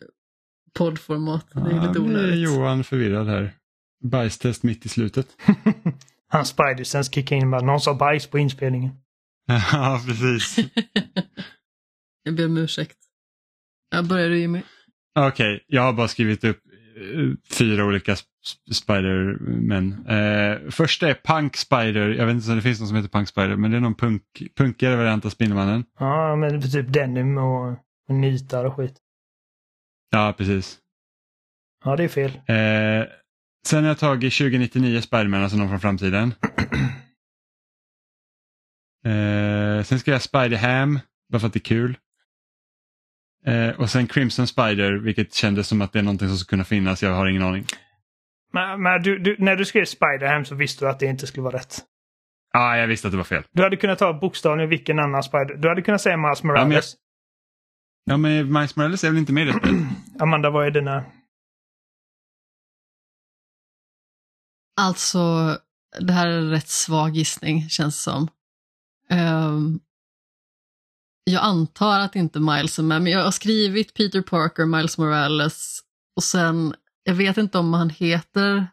[0.74, 1.46] poddformat.
[1.52, 2.26] Det är lite onödigt.
[2.26, 3.54] Nu är Johan förvirrad här.
[4.02, 5.28] Bajstest mitt i slutet.
[6.28, 8.90] Hans spidersens kickar in bara, någon sa bajs på inspelningen.
[9.72, 10.58] ja, precis.
[12.24, 12.98] Jag ber om ursäkt.
[13.90, 14.62] Jag börjar du Jimmy.
[15.18, 16.60] Okej, okay, jag har bara skrivit upp
[16.96, 18.16] eh, fyra olika
[18.72, 20.06] Spider-Men.
[20.06, 23.28] Eh, första är Punk Spider, jag vet inte om det finns någon som heter Punk
[23.28, 24.22] Spider, men det är någon punk,
[24.56, 25.84] punkigare variant av Spindelmannen.
[25.98, 27.70] Ja, men typ denim och,
[28.08, 28.96] och nitar och skit.
[30.10, 30.78] Ja, precis.
[31.84, 32.30] Ja, det är fel.
[32.30, 33.06] Eh,
[33.66, 36.34] sen har jag tagit 2099 Spiderman, alltså någon från framtiden.
[39.04, 41.00] eh, sen ska jag Spider-Ham,
[41.32, 41.96] bara för att det är kul.
[43.46, 46.64] Eh, och sen Crimson Spider, vilket kändes som att det är någonting som skulle kunna
[46.64, 47.02] finnas.
[47.02, 47.66] Jag har ingen aning.
[48.52, 51.44] Men, men du, du, när du skrev Spider-Ham så visste du att det inte skulle
[51.44, 51.78] vara rätt?
[52.52, 53.42] Ja, ah, jag visste att det var fel.
[53.52, 55.54] Du hade kunnat ta bokstavligen vilken annan Spider...
[55.54, 56.96] Du hade kunnat säga Miles Morales.
[58.04, 59.60] Ja, men, ja, men Miles Morales är väl inte med i det
[60.20, 61.04] Amanda, vad är dina?
[64.80, 65.18] Alltså,
[66.00, 68.28] det här är en rätt svag gissning känns som.
[69.10, 69.80] Um,
[71.24, 75.80] jag antar att inte Miles är med, men jag har skrivit Peter Parker, Miles Morales
[76.16, 76.74] och sen,
[77.04, 78.66] jag vet inte om han heter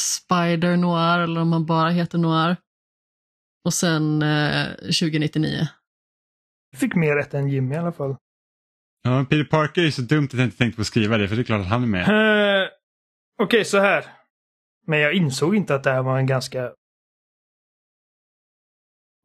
[0.00, 2.56] Spider Noir eller om han bara heter Noir.
[3.64, 5.68] Och sen eh, 2099.
[6.72, 8.16] Du fick mer rätt än Jimmy i alla fall.
[9.02, 11.36] Ja, Peter Parker är så dumt att jag inte tänkte på att skriva det, för
[11.36, 12.08] det är klart att han är med.
[12.08, 12.68] Uh,
[13.42, 14.04] Okej, okay, så här.
[14.86, 16.72] Men jag insåg inte att det här var en ganska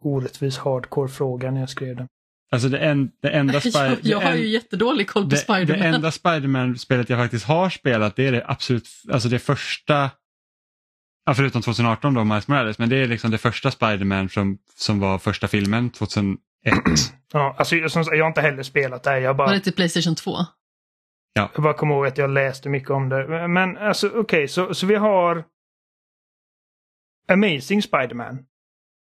[0.06, 2.08] orättvis hardcore-fråga när jag skrev den.
[2.52, 5.80] Alltså det, en, det enda Spider Jag, har ju jättedålig koll på Spiderman.
[5.80, 10.12] Det enda Spiderman-spelet jag faktiskt har spelat det är det absolut, alltså det första,
[11.26, 15.00] ja, förutom 2018 då, Miles Morales, men det är liksom det första Spiderman som, som
[15.00, 16.38] var första filmen 2001.
[17.34, 19.20] Ja, alltså jag, jag har inte heller spelat det.
[19.20, 19.48] Jag bara...
[19.48, 20.38] Var det till Playstation 2?
[21.34, 21.50] Ja.
[21.54, 23.48] Jag bara kommer ihåg att jag läste mycket om det.
[23.48, 25.44] Men alltså okej, okay, så, så vi har
[27.28, 28.46] Amazing Spiderman.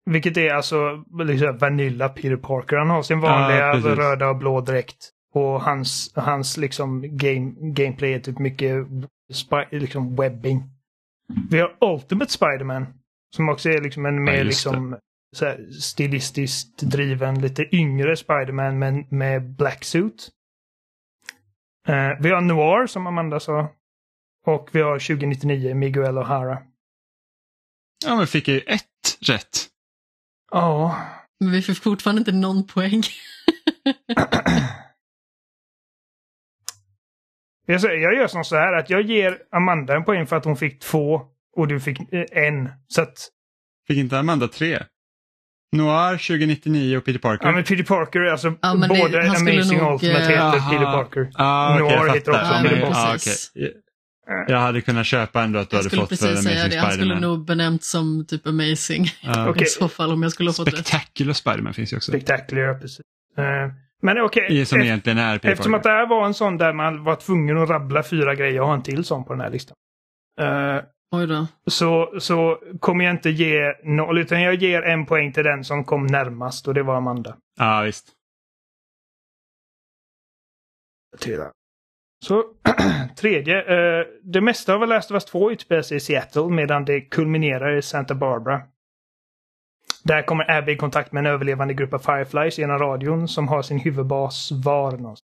[0.05, 2.77] Vilket är alltså liksom Vanilla Peter Parker.
[2.77, 5.09] Han har sin vanliga ja, röda och blå dräkt.
[5.33, 8.87] Och hans, hans liksom game, gameplay är typ mycket
[9.71, 10.63] liksom webbing.
[11.49, 12.85] Vi har Ultimate Spiderman.
[13.35, 14.97] Som också är liksom en mer ja, liksom
[15.41, 20.29] här, stilistiskt driven, lite yngre Spiderman men med black suit.
[21.89, 23.67] Uh, vi har Noir som Amanda sa.
[24.45, 26.57] Och vi har 2099 Miguel O'Hara.
[28.05, 28.85] Ja men fick ju ett
[29.21, 29.69] rätt.
[30.51, 30.95] Ja.
[31.39, 33.03] Men vi fick fortfarande inte någon poäng.
[37.65, 40.45] jag, säger, jag gör som så här att jag ger Amanda en poäng för att
[40.45, 41.21] hon fick två
[41.55, 42.69] och du fick eh, en.
[42.87, 43.29] Så att...
[43.87, 44.79] Fick inte Amanda tre?
[45.71, 47.45] Noir 2099 och Peter Parker.
[47.47, 50.71] Ja men Peter Parker, alltså ja, både Amazing nog, Ultimate heter aha.
[50.71, 51.31] Peter Parker.
[51.35, 52.95] Ah, okay, Noir heter också ah, Peter Parker.
[52.95, 53.71] Ah, okay.
[54.47, 56.77] Jag hade kunnat köpa ändå att du hade fått för Amazing säga det.
[56.77, 59.03] Han skulle nog benämnt som typ Amazing.
[59.27, 59.63] Uh, okay.
[59.63, 62.11] I så fall om jag skulle ha fått Spectacular Spiderman finns ju också.
[62.11, 63.01] Spectacular, precis.
[63.39, 63.45] Uh,
[64.01, 64.45] men okej.
[64.45, 64.65] Okay.
[64.65, 67.57] Som egentligen är Peter Eftersom att det här var en sån där man var tvungen
[67.57, 68.55] att rabbla fyra grejer.
[68.55, 69.75] Jag har en till sån på den här listan.
[70.41, 70.81] Uh,
[71.11, 71.47] Oj då.
[71.65, 75.83] Så, så kommer jag inte ge noll, utan jag ger en poäng till den som
[75.83, 77.37] kom närmast och det var Amanda.
[77.57, 78.11] Ja, visst.
[81.19, 81.51] Tira.
[82.25, 82.43] Så
[83.15, 83.57] tredje.
[83.61, 87.77] Eh, det mesta av Last of Us 2 utspelar sig i Seattle medan det kulminerar
[87.77, 88.61] i Santa Barbara.
[90.03, 93.61] Där kommer Abby i kontakt med en överlevande grupp av Fireflies genom radion som har
[93.61, 95.29] sin huvudbas var någonstans.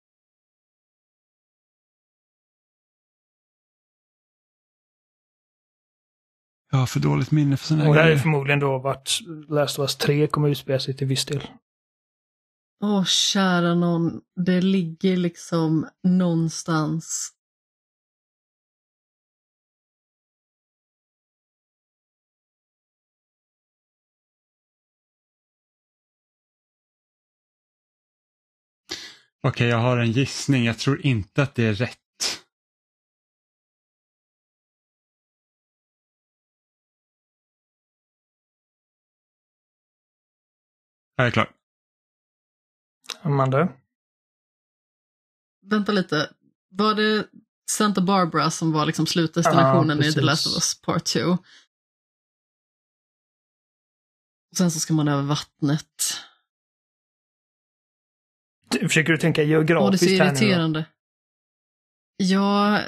[6.70, 9.10] Jag har för dåligt minne för sådana här Och det här är förmodligen då vart
[9.48, 11.42] Last of Us 3 kommer utspela sig till viss del.
[12.80, 14.20] Åh, kära någon.
[14.36, 17.32] Det ligger liksom någonstans.
[29.42, 30.64] Okej, okay, jag har en gissning.
[30.64, 31.98] Jag tror inte att det är rätt.
[41.16, 41.55] Jag är klar.
[43.26, 43.68] Amanda?
[45.62, 46.30] Vänta lite.
[46.70, 47.26] Var det
[47.70, 51.38] Santa Barbara som var liksom slutdestinationen ja, i The Last of Us Part 2?
[54.56, 56.20] Sen så ska man över vattnet.
[58.80, 60.84] Försöker du tänka geografiskt Åh, det är så irriterande.
[62.16, 62.80] Ja,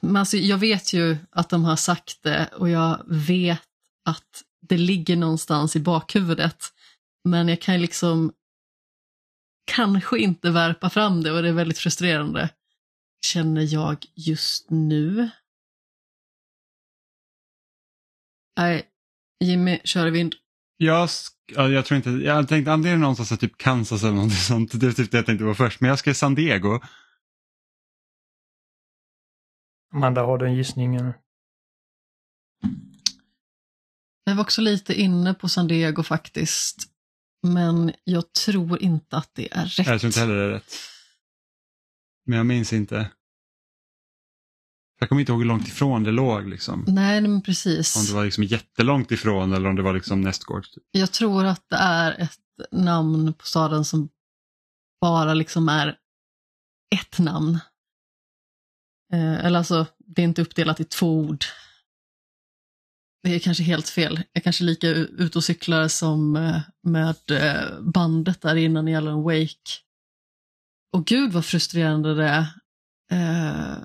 [0.00, 3.68] men alltså, jag vet ju att de har sagt det och jag vet
[4.04, 6.64] att det ligger någonstans i bakhuvudet.
[7.24, 8.32] Men jag kan liksom
[9.68, 12.50] kanske inte värpa fram det och det är väldigt frustrerande.
[13.20, 15.30] känner jag just nu.
[18.56, 18.88] Nej,
[19.44, 20.34] Jimmy, kör vind.
[20.76, 21.08] Jag,
[21.46, 24.80] jag tror inte, jag tänkte antingen någonstans typ Kansas eller något sånt.
[24.80, 25.80] Det är typ det jag tänkte på först.
[25.80, 26.80] Men jag skrev San Diego.
[29.94, 30.94] Amanda, har du en gissning?
[34.24, 36.97] Jag var också lite inne på San Diego faktiskt.
[37.42, 39.86] Men jag tror inte att det är rätt.
[39.86, 40.74] Jag tror inte heller det är rätt.
[42.26, 43.10] Men jag minns inte.
[45.00, 46.48] Jag kommer inte ihåg hur långt ifrån det låg.
[46.48, 46.84] Liksom.
[46.88, 47.96] Nej, men precis.
[47.96, 50.70] Om det var liksom jättelångt ifrån eller om det var liksom nästgårds.
[50.70, 50.84] Typ.
[50.90, 54.08] Jag tror att det är ett namn på staden som
[55.00, 55.98] bara liksom är
[56.94, 57.58] ett namn.
[59.12, 61.44] Eh, eller alltså, det är inte uppdelat i två ord.
[63.28, 64.22] Det är kanske helt fel.
[64.32, 69.22] Jag kanske lika ute och cyklar som eh, med eh, bandet där innan i Alan
[69.22, 69.70] Wake.
[70.92, 72.46] Och gud vad frustrerande det är.
[73.12, 73.78] Eh,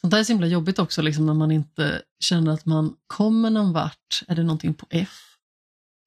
[0.00, 3.50] Sånt där är så himla jobbigt också, liksom, när man inte känner att man kommer
[3.50, 4.22] någon vart.
[4.28, 5.36] Är det någonting på F?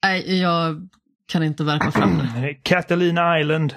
[0.03, 0.89] Nej, jag
[1.25, 2.55] kan inte verka fram det.
[2.63, 3.75] Catalina Island.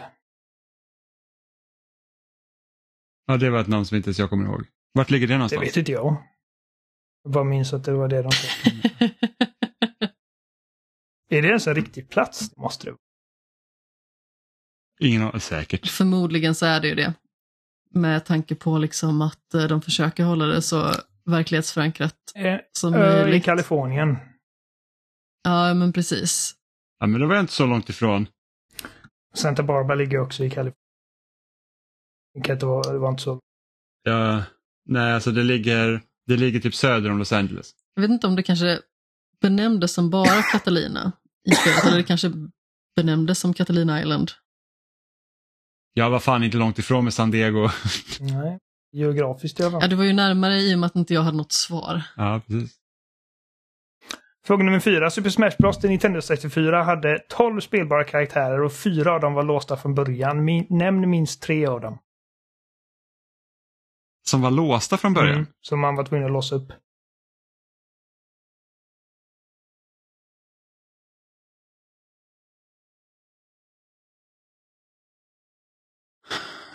[3.27, 4.67] Ja, det var ett namn som inte ens jag kommer ihåg.
[4.95, 5.61] Vart ligger det någonstans?
[5.61, 6.17] Det vet inte jag.
[7.23, 8.49] Jag bara minns att det var det de sa.
[11.31, 12.51] är det ens en riktig plats?
[12.51, 12.99] Det måste det vara.
[15.01, 15.87] Ingen aning, säkert.
[15.89, 17.15] Förmodligen så är det ju det.
[17.91, 20.93] Med tanke på liksom att eh, de försöker hålla det så
[21.25, 23.43] verklighetsförankrat eh, som möjligt.
[23.43, 24.17] I Kalifornien.
[25.43, 26.55] Ja, men precis.
[26.99, 28.29] Ja, men då var inte så långt ifrån.
[29.35, 30.75] Santa Barbara ligger också i Kalifornien.
[32.35, 33.41] Det var, det var inte så.
[34.03, 34.43] Ja,
[34.85, 37.71] nej, alltså det ligger, det ligger typ söder om Los Angeles.
[37.95, 38.79] Jag vet inte om det kanske
[39.41, 41.13] benämndes som bara Catalina
[41.51, 42.33] i spelet, eller det kanske
[42.97, 44.31] benämndes som Catalina Island.
[45.95, 47.69] Jag var fan inte långt ifrån med San Diego.
[48.21, 48.59] Nej,
[48.93, 51.37] geografiskt i alla Ja, du var ju närmare i och med att inte jag hade
[51.37, 52.03] något svar.
[52.17, 52.77] Ja, precis.
[54.47, 55.11] Fråga nummer fyra.
[55.11, 59.43] Super Smash Bros till Nintendo 64 hade 12 spelbara karaktärer och fyra av dem var
[59.43, 60.45] låsta från början.
[60.45, 61.99] Min nämn minst tre av dem.
[64.25, 65.35] Som var låsta från början?
[65.35, 66.73] Mm, som man var tvungen att låsa upp.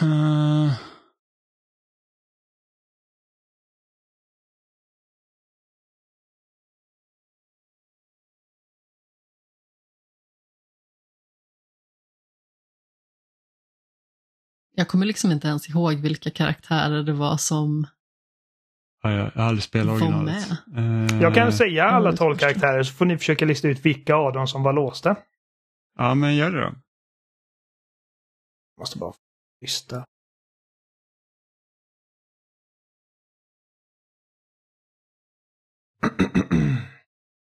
[0.02, 0.39] Uh...
[14.80, 17.88] Jag kommer liksom inte ens ihåg vilka karaktärer det var som
[19.04, 20.52] ja, jag, har aldrig spelat originalet.
[20.78, 21.22] Uh...
[21.22, 24.48] Jag kan säga alla tolv karaktärer så får ni försöka lista ut vilka av dem
[24.48, 25.16] som var låsta.
[25.98, 26.76] Ja, men gör det då.
[28.80, 29.14] Måste bara
[29.62, 30.06] lista.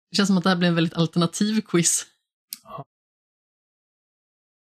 [0.10, 2.06] Det känns som att det här blir en väldigt alternativ quiz.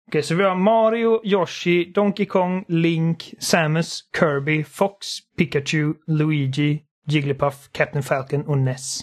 [0.07, 5.07] Okej, så vi har Mario, Yoshi, Donkey Kong, Link, Samus, Kirby, Fox,
[5.38, 9.02] Pikachu, Luigi, Jigglypuff, Captain Falcon och Ness.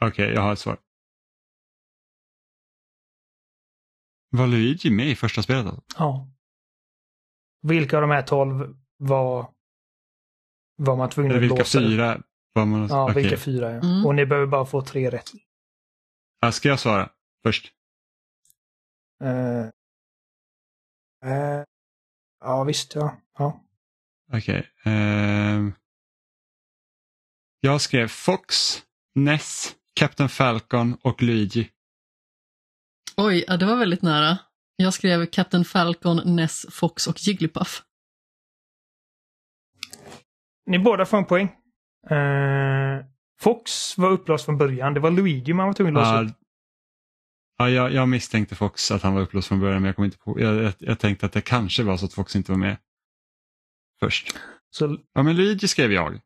[0.00, 0.78] Okej, okay, jag har ett svar.
[4.30, 5.66] Var Luigi med i första spelet?
[5.66, 5.82] Alltså?
[5.98, 6.28] Ja.
[7.62, 9.50] Vilka av de här tolv var,
[10.76, 11.80] var man tvungen att vilka låsa?
[11.80, 12.22] Vilka fyra?
[12.52, 12.88] Var man...
[12.88, 13.22] Ja, okay.
[13.22, 13.80] vilka fyra ja.
[13.80, 14.06] Mm.
[14.06, 15.30] Och ni behöver bara få tre rätt.
[16.40, 17.10] Ja, ska jag svara
[17.42, 17.72] först?
[19.24, 19.70] Uh,
[21.26, 21.64] uh,
[22.40, 23.16] ja, visst ja.
[23.38, 23.60] ja.
[24.32, 24.38] Okej.
[24.38, 24.92] Okay.
[24.92, 25.72] Uh, ehm,
[27.60, 28.78] jag skrev Fox,
[29.14, 31.70] Ness, Captain Falcon och Luigi.
[33.16, 34.38] Oj, ja, det var väldigt nära.
[34.76, 37.82] Jag skrev Captain Falcon, Ness, Fox och Jigglypuff.
[40.66, 41.48] Ni båda får en poäng.
[42.10, 43.04] Uh,
[43.40, 44.94] Fox var upplåst från början.
[44.94, 46.36] Det var Luigi man var tvungen att låsa upp.
[47.60, 50.18] Ja, jag, jag, misstänkte Fox att han var upplåst från början men jag, kom inte
[50.18, 52.76] på, jag, jag, jag, tänkte att det kanske var så att Fox inte var med
[54.00, 54.36] först.
[54.70, 56.12] Så, ja men Luigi skrev jag.
[56.14, 56.20] Uh,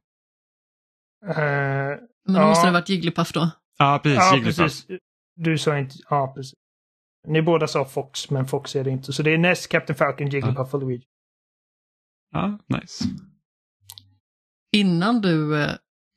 [1.26, 2.46] men då ja.
[2.46, 3.50] måste det ha varit Jigglypuff då?
[3.78, 4.56] Ja precis, ja, Jigglypuff.
[4.56, 4.98] Precis.
[5.36, 6.54] Du sa inte, ja precis.
[7.28, 9.12] Ni båda sa Fox men Fox är det inte.
[9.12, 10.76] Så det är Ness, Captain Falcon, Jigglypuff ja.
[10.76, 11.06] och Luigi.
[12.30, 13.04] Ja, nice.
[14.72, 15.74] Innan du eh,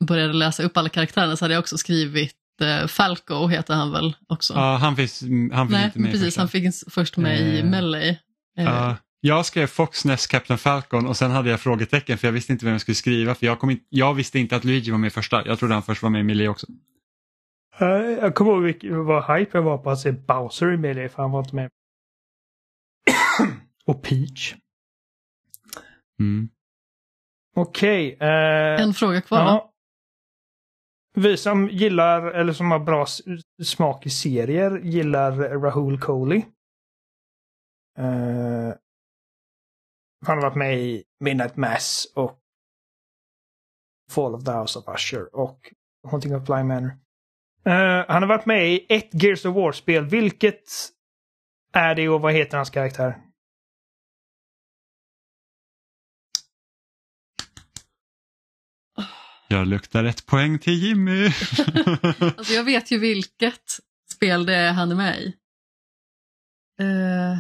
[0.08, 2.36] började läsa upp alla karaktärerna så hade jag också skrivit
[2.88, 4.54] Falco heter han väl också?
[4.54, 5.22] Ja, han finns,
[5.52, 6.38] han finns Nej, inte med precis, först.
[6.38, 8.20] han finns först med eh, i Melee.
[8.58, 8.94] Eh.
[9.22, 12.72] jag skrev Foxness Captain Falcon och sen hade jag frågetecken för jag visste inte vem
[12.72, 15.48] jag skulle skriva för jag, kom in, jag visste inte att Luigi var med första.
[15.48, 16.68] Jag trodde han först var med i Melee också.
[17.82, 17.88] Uh,
[18.22, 21.32] jag kommer ihåg vad hype jag var på att se Bowser i Melee för han
[21.32, 21.70] var inte med.
[23.86, 24.54] och Peach.
[26.20, 26.50] Mm.
[27.56, 28.16] Okej.
[28.16, 29.75] Okay, eh, en fråga kvar ja,
[31.18, 33.06] vi som gillar, eller som har bra
[33.64, 36.46] smak i serier, gillar Rahul Kohli.
[38.00, 38.74] Uh,
[40.26, 42.40] han har varit med i Midnight Mass och
[44.12, 45.74] Fall of the House of Usher och
[46.08, 46.90] Haunting of Bly Manor.
[47.68, 50.06] Uh, han har varit med i ett Gears of War-spel.
[50.06, 50.64] Vilket
[51.74, 53.22] är det och vad heter hans karaktär?
[59.48, 61.26] Jag luktar ett poäng till Jimmy.
[62.38, 63.80] alltså jag vet ju vilket
[64.12, 65.34] spel det är han är med i.
[66.82, 67.40] Uh...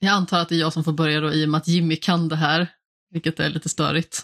[0.00, 1.96] Jag antar att det är jag som får börja då i och med att Jimmy
[1.96, 2.68] kan det här,
[3.10, 4.22] vilket är lite störigt.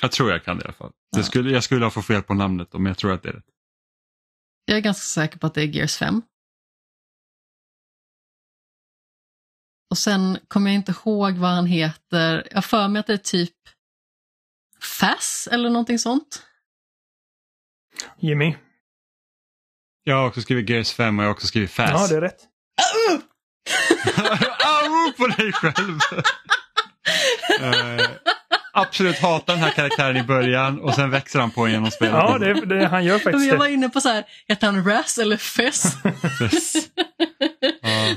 [0.00, 0.92] Jag tror jag kan det i alla fall.
[1.16, 1.22] Ja.
[1.22, 3.44] Skulle, jag skulle ha fått fel på namnet men jag tror att det är rätt.
[4.64, 6.22] Jag är ganska säker på att det är Gears 5.
[9.96, 12.48] Och sen kommer jag inte ihåg vad han heter.
[12.50, 13.54] Jag för mig att det är typ
[14.82, 16.42] Fass eller någonting sånt.
[18.18, 18.56] Jimmy?
[20.04, 21.90] Jag har också skrivit Gears 5 och jag har också skrivit Fass.
[21.90, 22.40] Ja, det är rätt.
[24.64, 25.98] Au på dig själv!
[27.60, 28.06] uh,
[28.72, 32.14] absolut hatar den här karaktären i början och sen växer han på genom spelet.
[32.14, 35.18] Ja, det, det, han gör faktiskt Jag var inne på så här, heter han Raz
[35.18, 35.96] eller Fess?
[36.38, 36.88] Fess.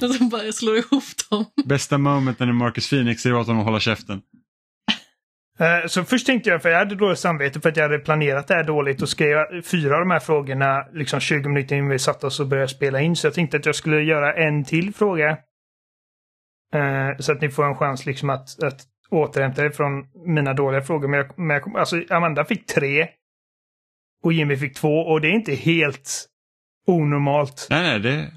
[0.02, 0.08] Ja.
[0.08, 1.46] Och så bara slår ihop dem.
[1.66, 4.22] Bästa momenten i Marcus Phoenix är åt honom att hålla käften.
[5.60, 8.48] Eh, så först tänkte jag, för jag hade dåligt samvete för att jag hade planerat
[8.48, 12.00] det här dåligt och skrev fyra av de här frågorna liksom 20 minuter innan vi
[12.00, 13.16] satte oss och började spela in.
[13.16, 15.38] Så jag tänkte att jag skulle göra en till fråga.
[16.76, 19.92] Uh, så att ni får en chans liksom att, att återhämta er från
[20.26, 21.08] mina dåliga frågor.
[21.08, 23.08] Men, jag, men jag, alltså Amanda fick tre.
[24.24, 26.26] Och Jimmy fick två och det är inte helt
[26.88, 27.68] onormalt.
[27.70, 28.32] Nej, nej, det...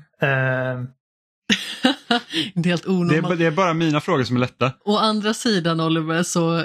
[1.84, 2.20] Uh,
[2.54, 3.28] inte helt onormalt.
[3.28, 4.72] Det är, det är bara mina frågor som är lätta.
[4.84, 6.64] Å andra sidan Oliver så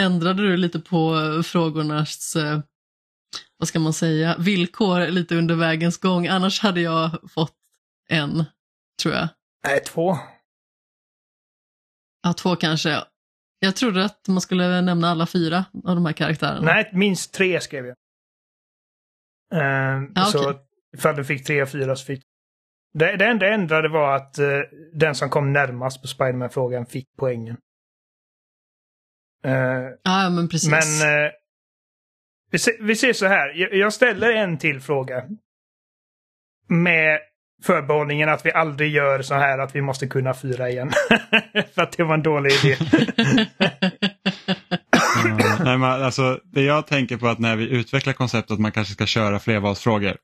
[0.00, 2.60] ändrade du lite på frågornas, eh,
[3.58, 6.26] vad ska man säga, villkor lite under vägens gång.
[6.26, 7.56] Annars hade jag fått
[8.08, 8.44] en,
[9.02, 9.28] tror jag.
[9.66, 10.18] Nej, två.
[12.22, 13.04] Ja, två kanske.
[13.58, 16.60] Jag trodde att man skulle nämna alla fyra av de här karaktärerna.
[16.60, 17.96] Nej, minst tre skrev jag.
[19.54, 20.62] Uh, ja, så okay.
[20.96, 22.24] ifall du fick tre av fyra så fick
[22.92, 24.60] det, det enda ändrade var att uh,
[24.92, 27.56] den som kom närmast på Spiderman-frågan fick poängen.
[29.46, 29.52] Uh,
[30.02, 30.70] ja, men precis.
[30.70, 31.30] Men uh,
[32.50, 33.52] vi, se, vi ser så här.
[33.54, 35.24] Jag, jag, ställer en till fråga.
[36.68, 37.18] Med
[37.62, 40.90] förbehållningen att vi aldrig gör så här att vi måste kunna fyra igen.
[41.74, 42.76] För att det var en dålig idé.
[45.64, 48.94] nej, men alltså, det jag tänker på att när vi utvecklar konceptet att man kanske
[48.94, 50.16] ska köra flervalsfrågor.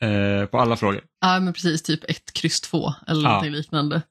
[0.00, 1.00] Eh, på alla frågor.
[1.20, 3.28] Ja men precis, typ 1, kryss 2 eller ja.
[3.28, 4.02] någonting liknande.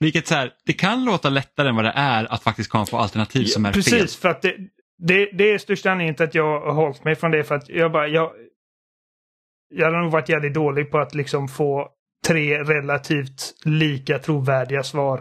[0.00, 2.98] Vilket så här, det kan låta lättare än vad det är att faktiskt komma på
[2.98, 4.00] alternativ som är Precis, fel.
[4.00, 4.56] Precis, för att det,
[4.98, 7.44] det, det är största anledningen till att jag har hållit mig från det.
[7.44, 8.32] För att jag bara, jag,
[9.74, 11.88] jag hade nog varit jävligt dålig på att liksom få
[12.26, 15.18] tre relativt lika trovärdiga svar.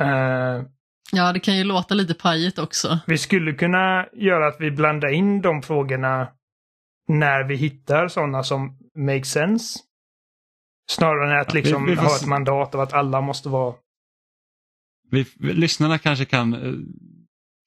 [0.00, 0.64] Uh,
[1.12, 2.98] ja, det kan ju låta lite pajigt också.
[3.06, 6.28] Vi skulle kunna göra att vi blandar in de frågorna
[7.10, 9.78] när vi hittar sådana som make sense.
[10.90, 13.74] Snarare än att liksom vi, vi ha ett mandat av att alla måste vara...
[15.10, 16.78] Vi, lyssnarna kanske kan uh,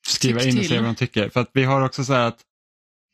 [0.07, 1.29] skriva Tyck in och säga vad de tycker.
[1.29, 2.39] För att vi har också så här att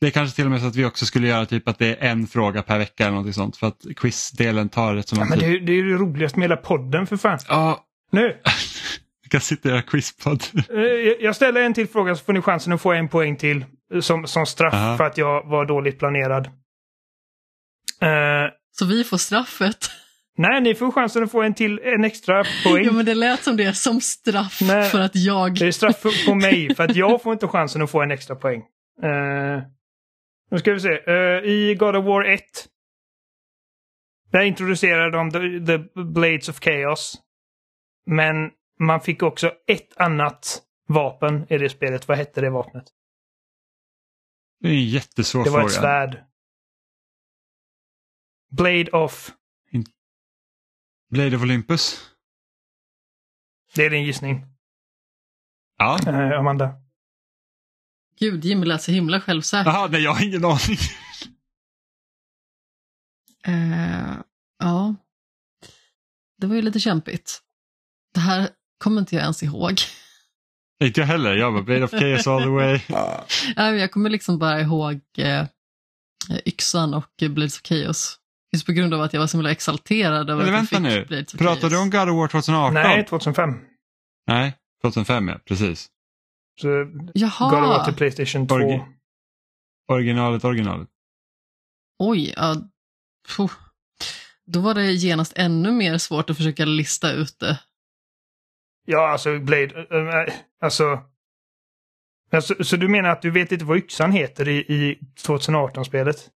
[0.01, 1.95] det är kanske till och med så att vi också skulle göra typ att det
[1.95, 3.57] är en fråga per vecka eller något sånt.
[3.57, 5.29] För att quizdelen tar rätt så lång ja.
[5.29, 7.39] Men det, är, ju det roligaste med hela podden för fan.
[7.47, 7.85] Ja.
[8.11, 8.37] Nu!
[9.29, 10.43] kan sitta och göra quizpodd.
[10.69, 10.81] Eh,
[11.19, 13.65] jag ställer en till fråga så får ni chansen att få en poäng till.
[13.93, 14.97] Eh, som, som straff Aha.
[14.97, 16.45] för att jag var dåligt planerad.
[18.03, 19.91] Uh, så vi får straffet?
[20.37, 22.83] Nej, ni får chansen att få en till, en extra poäng.
[22.85, 25.55] ja, men det lät som det, som straff Nej, för att jag...
[25.59, 28.35] det är straff på mig, för att jag får inte chansen att få en extra
[28.35, 28.59] poäng.
[29.03, 29.61] Uh,
[30.51, 30.89] nu ska vi se.
[30.89, 32.41] Uh, I God of War 1.
[34.31, 37.15] Där introducerade de the, the Blades of Chaos.
[38.05, 38.35] Men
[38.79, 42.07] man fick också ett annat vapen i det spelet.
[42.07, 42.85] Vad hette det vapnet?
[44.59, 45.57] Det är en jättesvår fråga.
[45.57, 46.25] Det var ett svärd.
[48.51, 49.31] Blade of...
[51.09, 52.11] Blade of Olympus?
[53.75, 54.45] Det är din gissning.
[55.77, 55.99] Ja.
[56.07, 56.73] Uh, Amanda?
[58.19, 59.71] Gud, Jimmy lät så himla självsäker.
[59.71, 60.77] Jaha, nej jag har ingen aning.
[63.47, 64.21] Uh,
[64.59, 64.95] ja.
[66.37, 67.41] Det var ju lite kämpigt.
[68.13, 68.49] Det här
[68.79, 69.71] kommer inte jag ens ihåg.
[70.83, 71.35] Inte jag heller.
[71.35, 72.79] Jag var Blade of Chaos all the way.
[73.79, 75.45] jag kommer liksom bara ihåg eh,
[76.45, 78.15] Yxan och Blades of Chaos.
[78.53, 80.93] Just på grund av att jag var så himla exalterad över Eller att vänta jag
[80.93, 81.71] fick nu, Blades of pratar Chaos.
[81.73, 82.73] du om God of War 2018?
[82.73, 83.59] Nej, 2005.
[84.27, 85.87] Nej, 2005 ja, precis.
[86.61, 86.67] Så
[87.13, 87.49] Jaha!
[87.49, 88.55] God of War till Playstation 2.
[88.55, 88.85] Orgi-
[89.91, 90.87] Originalet, originalet.
[91.99, 92.55] Oj, ja.
[93.37, 93.51] Puh.
[94.45, 97.59] Då var det genast ännu mer svårt att försöka lista ut det.
[98.85, 99.87] Ja, alltså Blade...
[99.91, 100.99] äh, alltså,
[102.31, 102.63] alltså...
[102.63, 106.29] Så du menar att du vet inte vad yxan heter i, i 2018-spelet?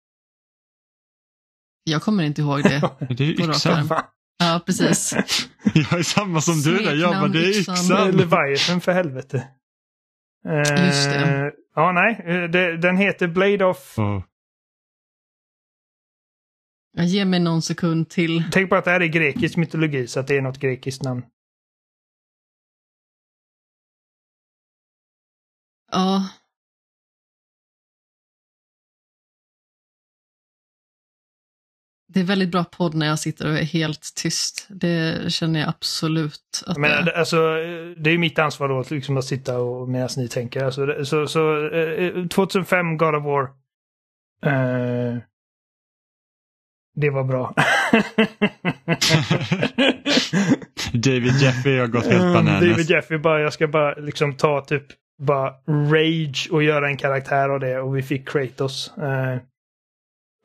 [1.85, 2.91] Jag kommer inte ihåg det.
[3.09, 3.89] Det är ju yxan.
[4.39, 5.13] Ja, precis.
[5.75, 8.11] Jag är samma som du där, jag bara det är yxan.
[8.11, 9.49] Leviathan för helvete.
[10.47, 11.53] Eh, Just det.
[11.75, 12.49] Ja, nej.
[12.49, 13.99] det, den heter Blade of...
[13.99, 14.23] Oh.
[16.99, 18.45] Ge mig någon sekund till.
[18.53, 21.23] Tänk på att det här är grekisk mytologi, så att det är något grekiskt namn.
[25.91, 26.29] Ja.
[32.13, 34.67] Det är väldigt bra podd när jag sitter och är helt tyst.
[34.69, 38.91] Det känner jag absolut att menar, det alltså, eh, det är mitt ansvar då att
[38.91, 40.65] liksom att sitta och medan ni tänker.
[40.65, 43.43] Alltså, så, så, eh, 2005 God of War.
[44.47, 45.19] Eh,
[46.97, 47.55] det var bra.
[50.93, 52.61] David Jeffrey har gått helt bananas.
[52.61, 54.87] David Jeffrey bara, jag ska bara liksom ta typ
[55.21, 58.99] bara rage och göra en karaktär av det och vi fick Kratos.
[58.99, 59.39] Eh,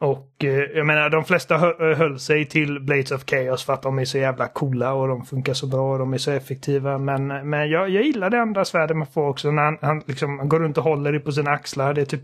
[0.02, 3.73] och eh, jag menar de flesta hö- eh, höll sig till Blades of Chaos för
[3.73, 6.31] att de är så jävla coola och de funkar så bra och de är så
[6.31, 6.97] effektiva.
[6.97, 10.03] Men, eh, men jag, jag gillar det andra svärdet man får också när han, han
[10.06, 11.93] liksom han går runt och håller det på sina axlar.
[11.93, 12.23] Det är typ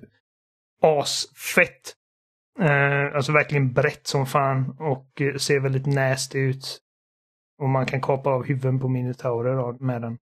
[0.81, 1.95] asfett.
[2.59, 6.79] Eh, alltså verkligen brett som fan och eh, ser väldigt nasty ut.
[7.61, 10.17] Och man kan kapa av huvuden på minotaurer med den.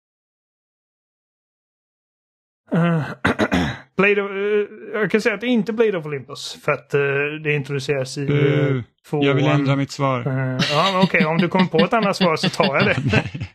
[2.72, 3.02] Eh,
[3.96, 6.58] Blade of, eh, jag kan säga att det är inte Blade of Olympus.
[6.64, 7.00] För att eh,
[7.44, 9.26] det introduceras i uh, Uh, tvåan.
[9.26, 10.22] jag vill ändra mitt svar.
[10.70, 11.24] Ja, okej.
[11.26, 12.96] Om du kommer på ett annat svar så tar jag det.
[13.12, 13.54] Nej.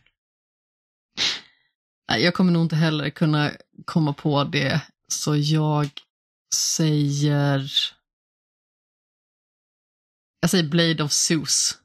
[2.08, 3.50] Nej, jag kommer nog inte heller kunna
[3.84, 4.80] komma på det.
[5.08, 5.88] Så jag
[6.54, 7.70] säger...
[10.40, 11.78] Jag säger Blade of Zeus.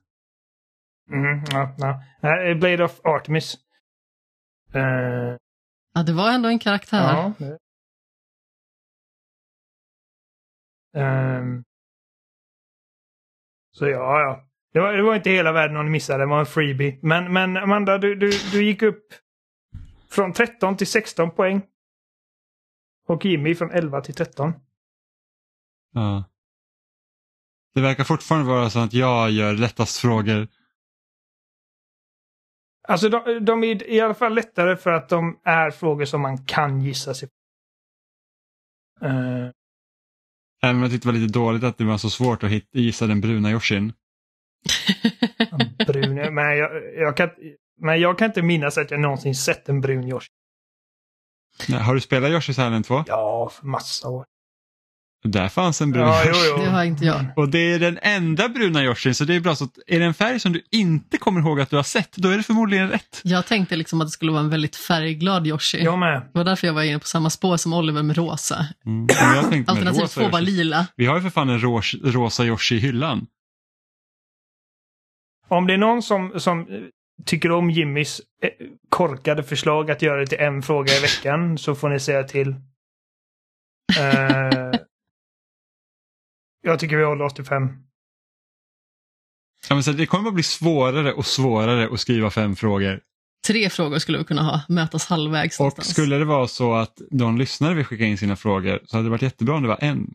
[1.12, 2.04] Mm, ja, ja.
[2.22, 3.58] Nej, Blade of Artemis.
[4.74, 5.36] Eh,
[5.94, 7.34] Ja, det var ändå en karaktär.
[7.38, 7.58] ja.
[10.94, 11.64] Ehm.
[13.72, 14.46] så ja, ja.
[14.74, 17.00] Det var, det var inte hela världen om ni missade, det var en freebie.
[17.02, 19.06] Men, men Amanda, du, du, du gick upp
[20.10, 21.62] från 13 till 16 poäng.
[23.08, 24.54] Och Jimmy från 11 till 13.
[25.94, 26.24] Ja.
[27.74, 30.48] Det verkar fortfarande vara så att jag gör lättast frågor.
[32.90, 36.46] Alltså de, de är i alla fall lättare för att de är frågor som man
[36.46, 37.30] kan gissa sig
[39.02, 39.50] Eh,
[40.64, 42.68] Även om jag tyckte det var lite dåligt att det var så svårt att hitta,
[42.80, 43.94] gissa den bruna Yoshin.
[45.88, 47.30] brun, men, jag, jag kan,
[47.82, 50.28] men jag kan inte minnas att jag någonsin sett en brun Yoshi.
[51.70, 53.04] Nej, Har du spelat Yoshi's Island 2?
[53.08, 54.26] Ja, för massa år.
[55.24, 56.48] Där fanns en brun Ja, jo, Yoshi.
[56.50, 56.58] jo.
[56.64, 57.26] Det har inte jag.
[57.36, 60.06] Och det är den enda bruna Yoshin så det är bra så att är det
[60.06, 62.90] en färg som du inte kommer ihåg att du har sett då är det förmodligen
[62.90, 63.22] rätt.
[63.24, 65.84] Jag tänkte liksom att det skulle vara en väldigt färgglad Yoshi.
[65.84, 66.22] Jag med.
[66.22, 68.66] Det var därför jag var inne på samma spår som Oliver med rosa.
[68.86, 69.08] Mm.
[69.10, 70.88] Jag tänkte med Alternativ rosa två var lila.
[70.96, 73.28] Vi har ju för fan en ros, rosa Yoshi i hyllan.
[75.48, 76.68] Om det är någon som, som
[77.26, 78.50] tycker om Jimmys eh,
[78.90, 82.56] korkade förslag att göra det till en fråga i veckan så får ni säga till.
[84.00, 84.80] Eh,
[86.62, 87.70] jag tycker vi håller oss till fem.
[89.70, 93.02] Ja, men så det kommer bara bli svårare och svårare att skriva fem frågor.
[93.48, 95.88] Tre frågor skulle vi kunna ha, mötas halvvägs Och någonstans.
[95.92, 99.12] skulle det vara så att de lyssnare vill skicka in sina frågor så hade det
[99.12, 100.14] varit jättebra om det var en.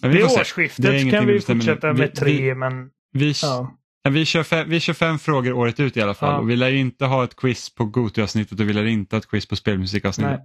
[0.00, 3.76] Men vi Vid årsskiftet Det kan vi fortsätta med Vi- tre, vi- men Vi, ja.
[4.08, 6.32] vi, kör fem, vi kör fem frågor året ut i alla fall.
[6.32, 6.38] Ja.
[6.38, 9.18] Och vi lär ju inte ha ett quiz på Goty-avsnittet och vi lär inte ha
[9.18, 10.40] ett quiz på spelmusikavsnittet.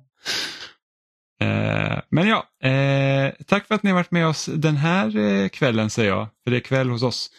[1.43, 5.49] Eh, men ja, eh, tack för att ni har varit med oss den här eh,
[5.49, 7.29] kvällen säger jag, för det är kväll hos oss.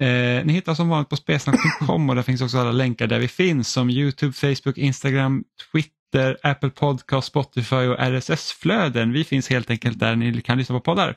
[0.00, 3.28] Eh, ni hittar som vanligt på spelsnack.com och där finns också alla länkar där vi
[3.28, 5.99] finns som Youtube, Facebook, Instagram, Twitter,
[6.42, 9.12] Apple Podcast, Spotify och RSS-flöden.
[9.12, 11.16] Vi finns helt enkelt där ni kan lyssna på poddar.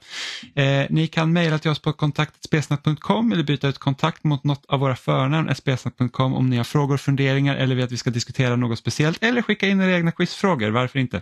[0.55, 4.79] Eh, ni kan mejla till oss på kontaktspelsnack.com eller byta ut kontakt mot något av
[4.79, 8.79] våra förnamn, spelsnack.com om ni har frågor, funderingar eller vill att vi ska diskutera något
[8.79, 11.21] speciellt eller skicka in era egna quizfrågor, varför inte?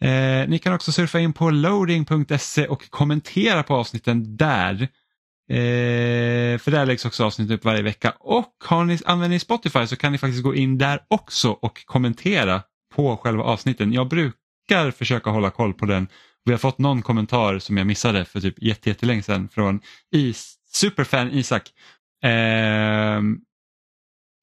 [0.00, 4.88] Eh, ni kan också surfa in på loading.se och kommentera på avsnitten där.
[5.50, 9.86] Eh, för där läggs också avsnitt upp varje vecka och har ni, använder ni Spotify
[9.86, 12.62] så kan ni faktiskt gå in där också och kommentera
[12.94, 13.92] på själva avsnitten.
[13.92, 16.08] Jag brukar försöka hålla koll på den
[16.44, 19.80] Vi har fått någon kommentar som jag missade för typ jättelänge sedan från
[20.12, 21.70] is, superfan Isak.
[22.24, 23.22] Eh,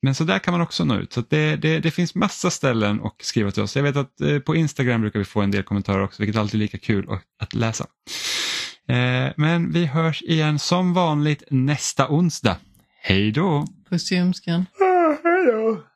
[0.03, 1.13] men så där kan man också nå ut.
[1.13, 3.75] Så det, det, det, finns massa ställen att skriva till oss.
[3.75, 6.55] Jag vet att eh, på Instagram brukar vi få en del kommentarer också, vilket alltid
[6.55, 7.85] är lika kul att, att läsa.
[8.87, 12.57] Eh, men vi hörs igen som vanligt nästa onsdag.
[13.01, 13.65] Hej då!
[13.89, 14.65] Puss i ömskan.
[14.79, 15.90] Ah, hej då!